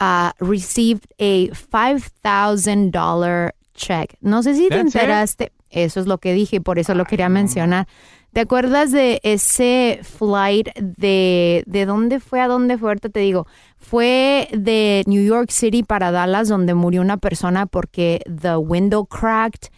uh, 0.01 0.33
received 0.41 1.07
a 1.19 1.49
$5,000 1.51 3.51
check. 3.75 4.17
No 4.21 4.43
sé 4.43 4.55
si 4.55 4.69
te 4.69 4.77
That's 4.77 4.95
it? 4.95 5.01
enteraste. 5.01 5.53
Eso 5.71 6.01
es 6.01 6.07
lo 6.07 6.19
que 6.19 6.35
dije, 6.35 6.61
por 6.61 6.79
eso 6.79 6.95
lo 6.95 7.05
quería 7.05 7.29
mencionar. 7.29 7.87
¿Te 8.33 8.41
acuerdas 8.41 8.91
de 8.91 9.21
ese 9.23 10.01
flight 10.03 10.69
de... 10.77 11.63
¿De 11.67 11.87
dónde 11.87 12.19
fue 12.19 12.41
a 12.41 12.49
dónde 12.49 12.79
fue? 12.79 12.91
Ahorita 12.91 13.09
te 13.09 13.21
digo. 13.21 13.47
Fue 13.79 14.49
de 14.53 15.05
New 15.07 15.25
York 15.25 15.51
City 15.51 15.85
para 15.85 16.11
Dallas, 16.11 16.49
donde 16.49 16.75
murió 16.75 17.01
una 17.01 17.19
persona 17.19 17.67
porque 17.67 18.21
the 18.25 18.57
window 18.57 19.07
cracked 19.07 19.69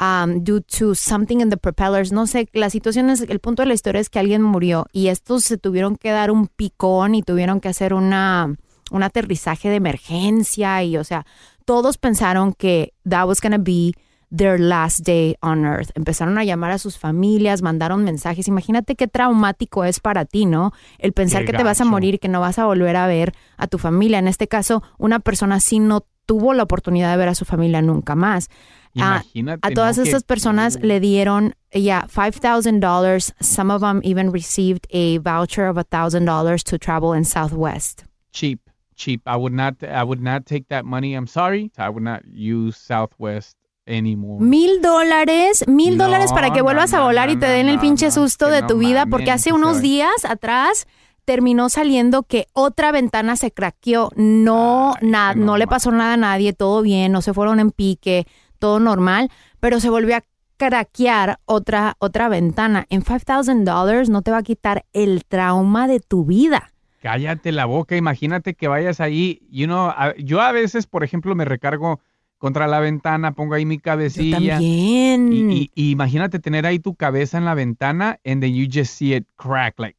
um, 0.00 0.42
due 0.42 0.60
to 0.60 0.94
something 0.94 1.40
in 1.40 1.50
the 1.50 1.56
propellers. 1.56 2.12
No 2.12 2.26
sé, 2.26 2.48
la 2.52 2.70
situación 2.70 3.10
es, 3.10 3.22
el 3.22 3.40
punto 3.40 3.62
de 3.62 3.68
la 3.68 3.74
historia 3.74 4.00
es 4.00 4.10
que 4.10 4.18
alguien 4.18 4.42
murió 4.42 4.86
y 4.92 5.08
estos 5.08 5.44
se 5.44 5.58
tuvieron 5.58 5.96
que 5.96 6.10
dar 6.10 6.30
un 6.30 6.48
picón 6.48 7.14
y 7.14 7.22
tuvieron 7.22 7.60
que 7.60 7.68
hacer 7.68 7.94
una, 7.94 8.56
un 8.90 9.02
aterrizaje 9.02 9.68
de 9.68 9.76
emergencia 9.76 10.82
y, 10.82 10.96
o 10.96 11.04
sea, 11.04 11.26
todos 11.64 11.98
pensaron 11.98 12.52
que 12.52 12.92
that 13.08 13.26
was 13.26 13.40
gonna 13.40 13.58
be 13.58 13.92
their 14.34 14.58
last 14.58 15.06
day 15.06 15.36
on 15.40 15.64
earth. 15.64 15.90
Empezaron 15.94 16.38
a 16.38 16.44
llamar 16.44 16.72
a 16.72 16.78
sus 16.78 16.98
familias, 16.98 17.62
mandaron 17.62 18.04
mensajes. 18.04 18.48
Imagínate 18.48 18.96
qué 18.96 19.06
traumático 19.06 19.84
es 19.84 20.00
para 20.00 20.24
ti, 20.24 20.44
¿no? 20.44 20.72
El 20.98 21.12
pensar 21.12 21.44
Qué 21.44 21.52
que 21.52 21.58
te 21.58 21.64
vas 21.64 21.80
a 21.80 21.84
morir, 21.84 22.18
que 22.18 22.28
no 22.28 22.40
vas 22.40 22.58
a 22.58 22.66
volver 22.66 22.96
a 22.96 23.06
ver 23.06 23.34
a 23.56 23.66
tu 23.66 23.78
familia. 23.78 24.18
En 24.18 24.28
este 24.28 24.48
caso, 24.48 24.82
una 24.98 25.20
persona 25.20 25.56
así 25.56 25.78
no 25.78 26.04
tuvo 26.26 26.54
la 26.54 26.62
oportunidad 26.62 27.10
de 27.10 27.16
ver 27.16 27.28
a 27.28 27.34
su 27.34 27.44
familia 27.44 27.82
nunca 27.82 28.14
más. 28.14 28.48
Ah, 28.96 29.22
Imagínate, 29.24 29.60
a 29.66 29.70
todas 29.72 29.98
¿no? 29.98 30.04
Que- 30.04 30.10
estas 30.10 30.22
personas 30.24 30.78
le 30.80 31.00
dieron 31.00 31.54
ya 31.72 32.06
$5,000. 32.08 33.34
Some 33.40 33.72
of 33.72 33.80
them 33.82 34.00
even 34.04 34.32
received 34.32 34.86
a 34.92 35.18
voucher 35.18 35.66
of 35.68 35.76
$1,000 35.76 36.62
to 36.64 36.78
travel 36.78 37.14
in 37.16 37.24
Southwest. 37.24 38.04
cheap, 38.32 38.60
cheap. 38.96 39.22
I 39.26 39.36
would 39.36 39.52
not, 39.54 39.82
I 39.82 40.02
would 40.04 40.20
not 40.20 40.44
take 40.46 40.66
that 40.68 40.84
money. 40.84 41.14
I'm 41.14 41.26
sorry. 41.26 41.70
I 41.76 41.88
would 41.88 42.02
not 42.04 42.22
use 42.32 42.76
Southwest 42.76 43.56
anymore. 43.86 44.38
Mil 44.44 44.80
dólares, 44.80 45.64
mil 45.68 45.96
No, 45.96 46.04
dólares 46.04 46.32
para 46.32 46.50
que 46.52 46.58
no, 46.58 46.64
vuelvas 46.64 46.94
a 46.94 46.98
no, 46.98 47.04
volar 47.04 47.30
y 47.30 47.36
te 47.36 47.46
den 47.46 47.68
el 47.68 47.78
pinche 47.78 48.10
susto 48.10 48.48
de 48.48 48.62
tu 48.62 48.78
vida, 48.78 49.06
porque 49.06 49.30
hace 49.30 49.52
unos 49.52 49.80
días 49.82 50.24
atrás 50.24 50.86
terminó 51.24 51.68
saliendo 51.68 52.22
que 52.24 52.46
otra 52.54 52.92
ventana 52.92 53.36
se 53.36 53.50
craqueó. 53.50 54.10
No, 54.16 54.94
na- 55.00 55.34
no, 55.34 55.56
le 55.58 55.66
pasó 55.66 55.90
nada 55.92 56.14
a 56.14 56.16
nadie, 56.18 56.52
todo 56.52 56.82
bien, 56.82 57.12
no 57.12 57.22
se 57.22 57.32
fueron 57.34 57.60
en 57.60 57.70
pique, 57.70 58.26
todo 58.64 58.80
normal, 58.80 59.30
pero 59.60 59.78
se 59.78 59.90
volvió 59.90 60.16
a 60.16 60.22
craquear 60.56 61.38
otra, 61.44 61.96
otra 61.98 62.30
ventana. 62.30 62.86
En 62.88 63.02
$5,000 63.02 64.08
no 64.08 64.22
te 64.22 64.30
va 64.30 64.38
a 64.38 64.42
quitar 64.42 64.86
el 64.94 65.26
trauma 65.26 65.86
de 65.86 66.00
tu 66.00 66.24
vida. 66.24 66.72
Cállate 67.02 67.52
la 67.52 67.66
boca, 67.66 67.94
imagínate 67.94 68.54
que 68.54 68.66
vayas 68.66 69.00
ahí, 69.00 69.42
you 69.50 69.66
know, 69.66 69.88
a- 69.90 70.14
yo 70.16 70.40
a 70.40 70.50
veces, 70.52 70.86
por 70.86 71.04
ejemplo, 71.04 71.34
me 71.34 71.44
recargo 71.44 72.00
contra 72.38 72.66
la 72.66 72.80
ventana, 72.80 73.32
pongo 73.32 73.52
ahí 73.52 73.66
mi 73.66 73.78
cabecilla. 73.78 74.54
también. 74.54 75.30
Y, 75.30 75.54
y- 75.54 75.70
y 75.74 75.90
imagínate 75.90 76.38
tener 76.38 76.64
ahí 76.64 76.78
tu 76.78 76.94
cabeza 76.94 77.36
en 77.36 77.44
la 77.44 77.52
ventana 77.52 78.18
and 78.24 78.40
then 78.40 78.54
you 78.54 78.66
just 78.72 78.94
see 78.94 79.14
it 79.14 79.26
crack, 79.36 79.78
like, 79.78 79.98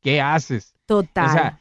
¿qué 0.00 0.22
haces? 0.22 0.72
Total. 0.86 1.26
O 1.26 1.32
sea, 1.32 1.60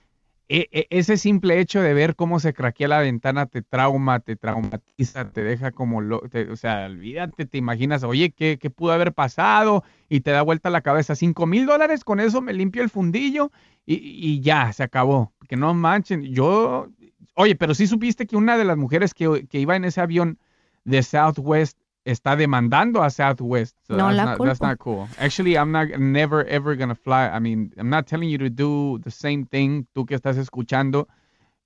e- 0.49 0.67
e- 0.71 0.87
ese 0.91 1.17
simple 1.17 1.59
hecho 1.59 1.81
de 1.81 1.93
ver 1.93 2.15
cómo 2.15 2.39
se 2.39 2.53
craquea 2.53 2.87
la 2.87 2.99
ventana 2.99 3.45
te 3.47 3.61
trauma, 3.61 4.19
te 4.19 4.35
traumatiza, 4.35 5.31
te 5.31 5.43
deja 5.43 5.71
como, 5.71 6.01
lo, 6.01 6.21
te- 6.21 6.49
o 6.51 6.55
sea, 6.55 6.85
olvídate, 6.85 7.45
te 7.45 7.57
imaginas, 7.57 8.03
oye, 8.03 8.31
¿qué, 8.31 8.57
¿qué 8.59 8.69
pudo 8.69 8.91
haber 8.93 9.13
pasado? 9.13 9.83
Y 10.09 10.21
te 10.21 10.31
da 10.31 10.41
vuelta 10.43 10.69
la 10.69 10.81
cabeza, 10.81 11.15
cinco 11.15 11.45
mil 11.45 11.65
dólares, 11.65 12.03
con 12.03 12.19
eso 12.19 12.41
me 12.41 12.53
limpio 12.53 12.83
el 12.83 12.89
fundillo 12.89 13.51
y, 13.85 13.95
y 13.95 14.41
ya, 14.41 14.71
se 14.73 14.83
acabó. 14.83 15.33
Que 15.47 15.55
no 15.57 15.73
manchen, 15.73 16.23
yo, 16.23 16.89
oye, 17.35 17.55
pero 17.55 17.73
sí 17.75 17.87
supiste 17.87 18.25
que 18.27 18.35
una 18.37 18.57
de 18.57 18.65
las 18.65 18.77
mujeres 18.77 19.13
que, 19.13 19.47
que 19.47 19.59
iba 19.59 19.75
en 19.75 19.85
ese 19.85 20.01
avión 20.01 20.39
de 20.83 21.03
Southwest 21.03 21.77
está 22.06 22.36
demandando 22.36 23.03
a 23.03 23.10
Southwest. 23.10 23.76
So 23.88 23.95
No 23.97 24.06
that's 24.06 24.16
la 24.18 24.26
not, 24.26 24.38
that's 24.45 24.60
culpo. 24.60 24.68
not 24.68 24.78
cool. 24.80 25.08
Actually, 25.20 25.56
I'm 25.58 25.72
not 25.72 25.89
never 25.99 26.45
ever 26.47 26.76
gonna 26.78 26.95
fly. 26.95 27.28
I 27.36 27.39
mean, 27.39 27.72
I'm 27.78 27.89
not 27.89 28.06
telling 28.08 28.30
you 28.30 28.38
to 28.38 28.49
do 28.49 28.99
the 29.03 29.12
same 29.12 29.45
thing, 29.45 29.86
tú 29.93 30.06
que 30.06 30.16
estás 30.16 30.38
escuchando, 30.38 31.08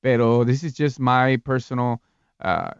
pero 0.02 0.46
this 0.46 0.64
is 0.64 0.74
just 0.78 1.00
my 1.00 1.38
personal 1.38 2.02
uh, 2.44 2.72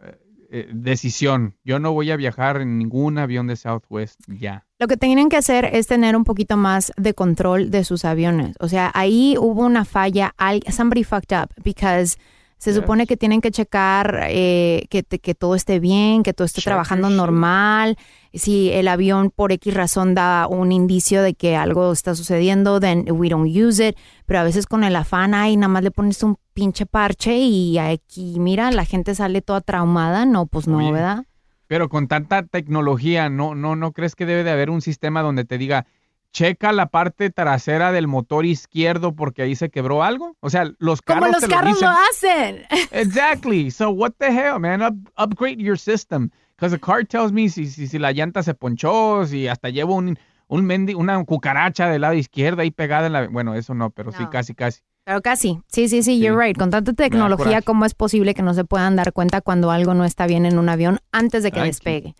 eh, 0.50 0.68
decisión. 0.72 1.54
Yo 1.64 1.78
no 1.78 1.92
voy 1.92 2.10
a 2.10 2.16
viajar 2.16 2.60
en 2.60 2.78
ningún 2.78 3.18
avión 3.18 3.46
de 3.46 3.56
Southwest 3.56 4.18
ya. 4.26 4.64
Lo 4.78 4.88
que 4.88 4.96
tienen 4.96 5.28
que 5.28 5.36
hacer 5.36 5.66
es 5.66 5.86
tener 5.86 6.16
un 6.16 6.24
poquito 6.24 6.56
más 6.56 6.92
de 6.96 7.12
control 7.12 7.70
de 7.70 7.84
sus 7.84 8.04
aviones. 8.06 8.56
O 8.60 8.68
sea, 8.68 8.90
ahí 8.94 9.36
hubo 9.38 9.64
una 9.66 9.84
falla. 9.84 10.32
al- 10.38 10.62
Somebody 10.72 11.04
fucked 11.04 11.36
up 11.38 11.50
because 11.62 12.16
se 12.60 12.74
supone 12.74 13.06
que 13.06 13.16
tienen 13.16 13.40
que 13.40 13.50
checar 13.50 14.26
eh, 14.28 14.84
que, 14.90 15.02
que 15.02 15.34
todo 15.34 15.54
esté 15.54 15.80
bien, 15.80 16.22
que 16.22 16.34
todo 16.34 16.44
esté 16.44 16.60
trabajando 16.60 17.08
normal. 17.08 17.96
Si 18.34 18.70
el 18.70 18.86
avión 18.86 19.30
por 19.34 19.50
X 19.50 19.72
razón 19.72 20.14
da 20.14 20.46
un 20.46 20.70
indicio 20.70 21.22
de 21.22 21.32
que 21.32 21.56
algo 21.56 21.90
está 21.90 22.14
sucediendo, 22.14 22.78
then 22.78 23.06
we 23.10 23.30
don't 23.30 23.48
use 23.48 23.88
it. 23.88 23.96
Pero 24.26 24.40
a 24.40 24.44
veces 24.44 24.66
con 24.66 24.84
el 24.84 24.94
afán, 24.94 25.32
ay, 25.32 25.56
nada 25.56 25.68
más 25.68 25.82
le 25.82 25.90
pones 25.90 26.22
un 26.22 26.36
pinche 26.52 26.84
parche 26.84 27.38
y 27.38 27.78
aquí, 27.78 28.38
mira, 28.38 28.70
la 28.70 28.84
gente 28.84 29.14
sale 29.14 29.40
toda 29.40 29.62
traumada. 29.62 30.26
No, 30.26 30.44
pues 30.44 30.68
no, 30.68 30.76
Oye, 30.76 30.92
¿verdad? 30.92 31.24
Pero 31.66 31.88
con 31.88 32.08
tanta 32.08 32.42
tecnología, 32.42 33.30
¿no, 33.30 33.54
no, 33.54 33.74
¿no 33.74 33.92
crees 33.92 34.14
que 34.14 34.26
debe 34.26 34.44
de 34.44 34.50
haber 34.50 34.68
un 34.68 34.82
sistema 34.82 35.22
donde 35.22 35.46
te 35.46 35.56
diga, 35.56 35.86
checa 36.32 36.72
la 36.72 36.86
parte 36.86 37.30
trasera 37.30 37.92
del 37.92 38.06
motor 38.06 38.46
izquierdo 38.46 39.14
porque 39.14 39.42
ahí 39.42 39.56
se 39.56 39.70
quebró 39.70 40.02
algo? 40.04 40.36
O 40.40 40.50
sea, 40.50 40.70
los 40.78 41.02
Como 41.02 41.20
carros 41.20 41.32
los 41.32 41.40
te 41.40 41.48
lo 41.48 41.54
carros 41.54 41.74
dicen. 41.74 41.88
lo 41.88 41.94
hacen. 42.10 42.88
Exactly. 42.92 43.70
So 43.70 43.90
what 43.90 44.12
the 44.18 44.26
hell, 44.28 44.58
man? 44.60 44.82
Up- 44.82 45.10
upgrade 45.16 45.58
your 45.58 45.78
system. 45.78 46.30
Because 46.56 46.74
the 46.76 46.80
car 46.80 47.04
tells 47.06 47.32
me 47.32 47.48
si, 47.48 47.66
si, 47.66 47.86
si 47.86 47.98
la 47.98 48.12
llanta 48.12 48.42
se 48.42 48.54
ponchó, 48.54 49.26
si 49.26 49.48
hasta 49.48 49.70
llevo 49.70 49.94
un, 49.94 50.18
un 50.46 50.66
mendi- 50.66 50.94
una 50.94 51.22
cucaracha 51.24 51.88
del 51.88 52.02
lado 52.02 52.14
izquierdo 52.14 52.60
ahí 52.62 52.70
pegada 52.70 53.06
en 53.06 53.12
la... 53.14 53.28
Bueno, 53.28 53.54
eso 53.54 53.72
no, 53.74 53.90
pero 53.90 54.12
sí, 54.12 54.24
casi, 54.30 54.54
casi. 54.54 54.80
Pero 55.04 55.22
casi. 55.22 55.58
Sí, 55.68 55.88
sí, 55.88 56.02
sí, 56.02 56.20
you're 56.20 56.38
right. 56.38 56.56
Con 56.58 56.68
tanta 56.70 56.92
tecnología, 56.92 57.62
¿cómo 57.62 57.86
es 57.86 57.94
posible 57.94 58.34
que 58.34 58.42
no 58.42 58.52
se 58.52 58.64
puedan 58.64 58.94
dar 58.94 59.12
cuenta 59.14 59.40
cuando 59.40 59.70
algo 59.70 59.94
no 59.94 60.04
está 60.04 60.26
bien 60.26 60.44
en 60.44 60.58
un 60.58 60.68
avión 60.68 60.98
antes 61.12 61.42
de 61.42 61.50
que 61.50 61.60
despegue? 61.62 62.14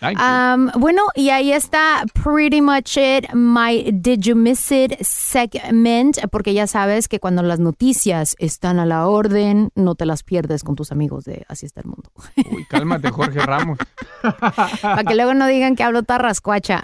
Um, 0.00 0.70
bueno, 0.78 1.02
y 1.16 1.30
ahí 1.30 1.52
está 1.52 2.04
pretty 2.22 2.60
much 2.60 2.96
it, 2.96 3.32
my 3.34 3.90
Did 3.92 4.20
You 4.20 4.36
Miss 4.36 4.70
It 4.70 4.92
segment, 5.00 6.18
porque 6.30 6.54
ya 6.54 6.68
sabes 6.68 7.08
que 7.08 7.18
cuando 7.18 7.42
las 7.42 7.58
noticias 7.58 8.36
están 8.38 8.78
a 8.78 8.86
la 8.86 9.08
orden, 9.08 9.70
no 9.74 9.96
te 9.96 10.06
las 10.06 10.22
pierdes 10.22 10.62
con 10.62 10.76
tus 10.76 10.92
amigos 10.92 11.24
de 11.24 11.44
Así 11.48 11.66
está 11.66 11.80
el 11.80 11.86
mundo. 11.86 12.12
Uy, 12.50 12.64
cálmate, 12.66 13.10
Jorge 13.10 13.40
Ramos. 13.40 13.78
Para 14.82 15.02
que 15.02 15.16
luego 15.16 15.34
no 15.34 15.48
digan 15.48 15.74
que 15.74 15.82
hablo 15.82 16.04
tarrascuacha. 16.04 16.80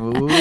Uy. 0.00 0.32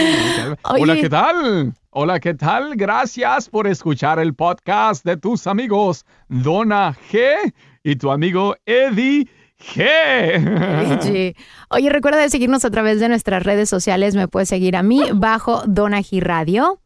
Hola, 0.63 0.95
¿qué 0.95 1.09
tal? 1.09 1.73
Hola, 1.89 2.19
¿qué 2.19 2.35
tal? 2.35 2.75
Gracias 2.75 3.49
por 3.49 3.65
escuchar 3.65 4.19
el 4.19 4.35
podcast 4.35 5.03
de 5.03 5.17
tus 5.17 5.47
amigos 5.47 6.05
Donna 6.27 6.95
G 7.11 7.53
y 7.83 7.95
tu 7.95 8.11
amigo 8.11 8.55
Eddie 8.67 9.27
Sí. 11.01 11.35
Oye, 11.69 11.89
recuerda 11.89 12.19
de 12.19 12.29
seguirnos 12.29 12.65
a 12.65 12.71
través 12.71 12.99
de 12.99 13.09
nuestras 13.09 13.43
redes 13.43 13.69
sociales. 13.69 14.15
Me 14.15 14.27
puedes 14.27 14.49
seguir 14.49 14.75
a 14.75 14.83
mí 14.83 15.01
bajo 15.13 15.63
Donaji 15.67 16.19
Radio. 16.19 16.81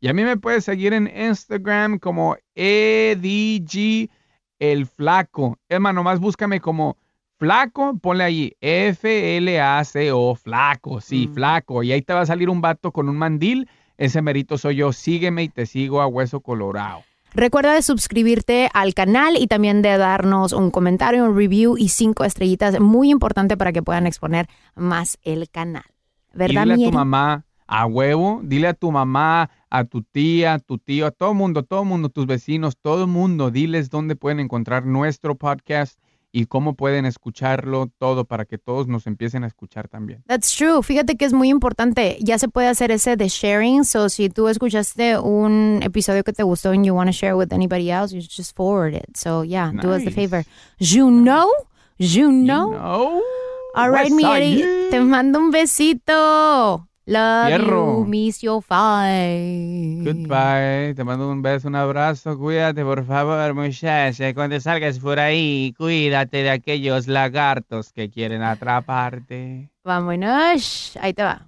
Y 0.00 0.08
a 0.08 0.12
mí 0.12 0.22
me 0.22 0.36
puedes 0.36 0.64
seguir 0.64 0.92
en 0.92 1.06
Instagram 1.06 1.98
como 1.98 2.36
EDG 2.54 4.10
el 4.58 4.86
flaco. 4.86 5.58
Emma, 5.68 5.92
nomás 5.92 6.20
búscame 6.20 6.60
como 6.60 6.96
flaco, 7.38 7.98
ponle 7.98 8.24
ahí 8.24 8.56
F-L-A-C-O, 8.60 10.34
flaco, 10.36 11.00
sí, 11.00 11.28
flaco. 11.32 11.82
Y 11.82 11.92
ahí 11.92 12.02
te 12.02 12.12
va 12.12 12.20
a 12.20 12.26
salir 12.26 12.50
un 12.50 12.60
vato 12.60 12.92
con 12.92 13.08
un 13.08 13.16
mandil. 13.16 13.68
Ese 13.96 14.22
merito 14.22 14.58
soy 14.58 14.76
yo. 14.76 14.92
Sígueme 14.92 15.44
y 15.44 15.48
te 15.48 15.66
sigo 15.66 16.00
a 16.00 16.06
hueso 16.06 16.40
colorado. 16.40 17.02
Recuerda 17.34 17.74
de 17.74 17.82
suscribirte 17.82 18.68
al 18.72 18.94
canal 18.94 19.36
y 19.36 19.48
también 19.48 19.82
de 19.82 19.96
darnos 19.98 20.52
un 20.52 20.70
comentario, 20.70 21.24
un 21.24 21.36
review 21.36 21.76
y 21.76 21.88
cinco 21.88 22.24
estrellitas. 22.24 22.78
Muy 22.80 23.10
importante 23.10 23.56
para 23.56 23.72
que 23.72 23.82
puedan 23.82 24.06
exponer 24.06 24.48
más 24.76 25.18
el 25.22 25.50
canal. 25.50 25.84
¿Verdad, 26.32 26.62
dile 26.62 26.86
a 26.86 26.90
tu 26.90 26.92
mamá 26.92 27.44
a 27.66 27.86
huevo, 27.86 28.40
dile 28.44 28.68
a 28.68 28.74
tu 28.74 28.92
mamá, 28.92 29.50
a 29.70 29.84
tu 29.84 30.02
tía, 30.02 30.54
a 30.54 30.58
tu 30.58 30.78
tío, 30.78 31.06
a 31.06 31.10
todo 31.10 31.34
mundo, 31.34 31.62
todo 31.62 31.84
mundo, 31.84 32.08
tus 32.08 32.26
vecinos, 32.26 32.76
todo 32.80 33.06
mundo, 33.06 33.50
diles 33.50 33.90
dónde 33.90 34.16
pueden 34.16 34.40
encontrar 34.40 34.84
nuestro 34.84 35.34
podcast 35.34 35.98
y 36.36 36.46
cómo 36.46 36.74
pueden 36.74 37.06
escucharlo 37.06 37.86
todo 37.96 38.24
para 38.24 38.44
que 38.44 38.58
todos 38.58 38.88
nos 38.88 39.06
empiecen 39.06 39.44
a 39.44 39.46
escuchar 39.46 39.86
también. 39.86 40.24
That's 40.26 40.50
true. 40.50 40.82
Fíjate 40.82 41.16
que 41.16 41.24
es 41.24 41.32
muy 41.32 41.48
importante. 41.48 42.18
Ya 42.20 42.38
se 42.40 42.48
puede 42.48 42.66
hacer 42.66 42.90
ese 42.90 43.16
de 43.16 43.28
sharing. 43.28 43.84
So, 43.84 44.08
si 44.08 44.28
tú 44.30 44.48
escuchaste 44.48 45.16
un 45.16 45.78
episodio 45.84 46.24
que 46.24 46.32
te 46.32 46.42
gustó 46.42 46.70
and 46.70 46.84
you 46.84 46.92
want 46.92 47.08
to 47.08 47.12
share 47.12 47.36
with 47.36 47.52
anybody 47.52 47.88
else, 47.88 48.12
you 48.12 48.20
just 48.20 48.56
forward 48.56 48.94
it. 48.94 49.16
So, 49.16 49.44
yeah, 49.44 49.70
do 49.70 49.92
us 49.92 50.00
the 50.00 50.06
Nice. 50.06 50.14
favor. 50.16 50.44
You 50.80 51.08
know? 51.08 51.48
You 51.98 52.32
know? 52.32 52.72
No. 52.72 53.22
All 53.76 53.90
right, 53.90 54.10
mi 54.10 54.22
yeah. 54.22 54.90
te 54.90 55.00
mando 55.00 55.38
un 55.38 55.52
besito. 55.52 56.88
Love 57.06 57.48
Fierro. 57.48 57.98
you, 57.98 58.04
miss 58.06 58.40
you, 58.40 58.64
bye. 58.68 60.00
Goodbye, 60.02 60.94
te 60.94 61.04
mando 61.04 61.30
un 61.30 61.42
beso, 61.42 61.68
un 61.68 61.76
abrazo, 61.76 62.38
cuídate 62.38 62.82
por 62.82 63.04
favor 63.04 63.52
muchacha, 63.54 64.32
cuando 64.32 64.58
salgas 64.58 64.98
por 64.98 65.20
ahí, 65.20 65.74
cuídate 65.76 66.38
de 66.42 66.50
aquellos 66.50 67.06
lagartos 67.06 67.92
que 67.92 68.08
quieren 68.10 68.42
atraparte. 68.42 69.70
Vámonos. 69.84 70.96
Ahí 71.00 71.12
te 71.12 71.22
va. 71.22 71.46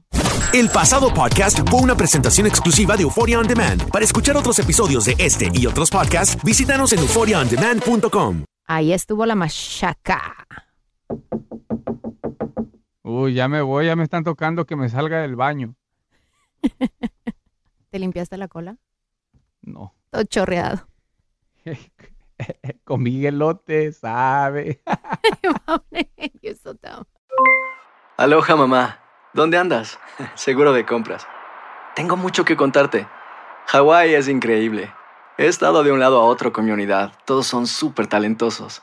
El 0.53 0.69
pasado 0.69 1.13
podcast 1.13 1.59
fue 1.69 1.81
una 1.81 1.97
presentación 1.97 2.47
exclusiva 2.47 2.97
de 2.97 3.03
Euphoria 3.05 3.39
On 3.39 3.47
Demand. 3.47 3.91
Para 3.91 4.05
escuchar 4.05 4.37
otros 4.37 4.59
episodios 4.59 5.07
de 5.07 5.15
este 5.19 5.51
y 5.55 5.67
otros 5.67 5.91
podcasts, 5.91 6.37
visítanos 6.45 6.93
en 6.93 6.99
euphoriaondemand.com. 7.01 8.45
Ahí 8.67 8.93
estuvo 8.93 9.25
la 9.27 9.35
machaca. 9.35 10.47
Uy, 13.09 13.35
ya 13.35 13.47
me 13.47 13.63
voy, 13.63 13.87
ya 13.87 13.95
me 13.95 14.03
están 14.03 14.25
tocando 14.25 14.67
que 14.67 14.75
me 14.75 14.89
salga 14.89 15.21
del 15.21 15.37
baño. 15.37 15.77
¿Te 17.91 18.01
limpiaste 18.01 18.37
la 18.37 18.49
cola? 18.49 18.79
No, 19.63 19.95
Todo 20.11 20.25
chorreado. 20.25 20.89
con 22.85 23.05
Miguelote, 23.05 23.93
sabe. 23.93 24.83
Aloha 28.17 28.57
mamá, 28.57 28.99
¿dónde 29.33 29.57
andas? 29.57 30.01
Seguro 30.35 30.73
de 30.73 30.85
compras. 30.85 31.29
Tengo 31.95 32.17
mucho 32.17 32.45
que 32.45 32.57
contarte. 32.57 33.07
Hawái 33.67 34.15
es 34.15 34.27
increíble. 34.27 34.93
He 35.39 35.47
estado 35.47 35.85
de 35.85 35.93
un 35.93 36.01
lado 36.01 36.21
a 36.21 36.25
otro 36.25 36.53
con 36.53 36.65
mi 36.65 36.73
unidad. 36.73 37.13
Todos 37.25 37.47
son 37.47 37.69
súper 37.69 38.09
talentosos. 38.09 38.83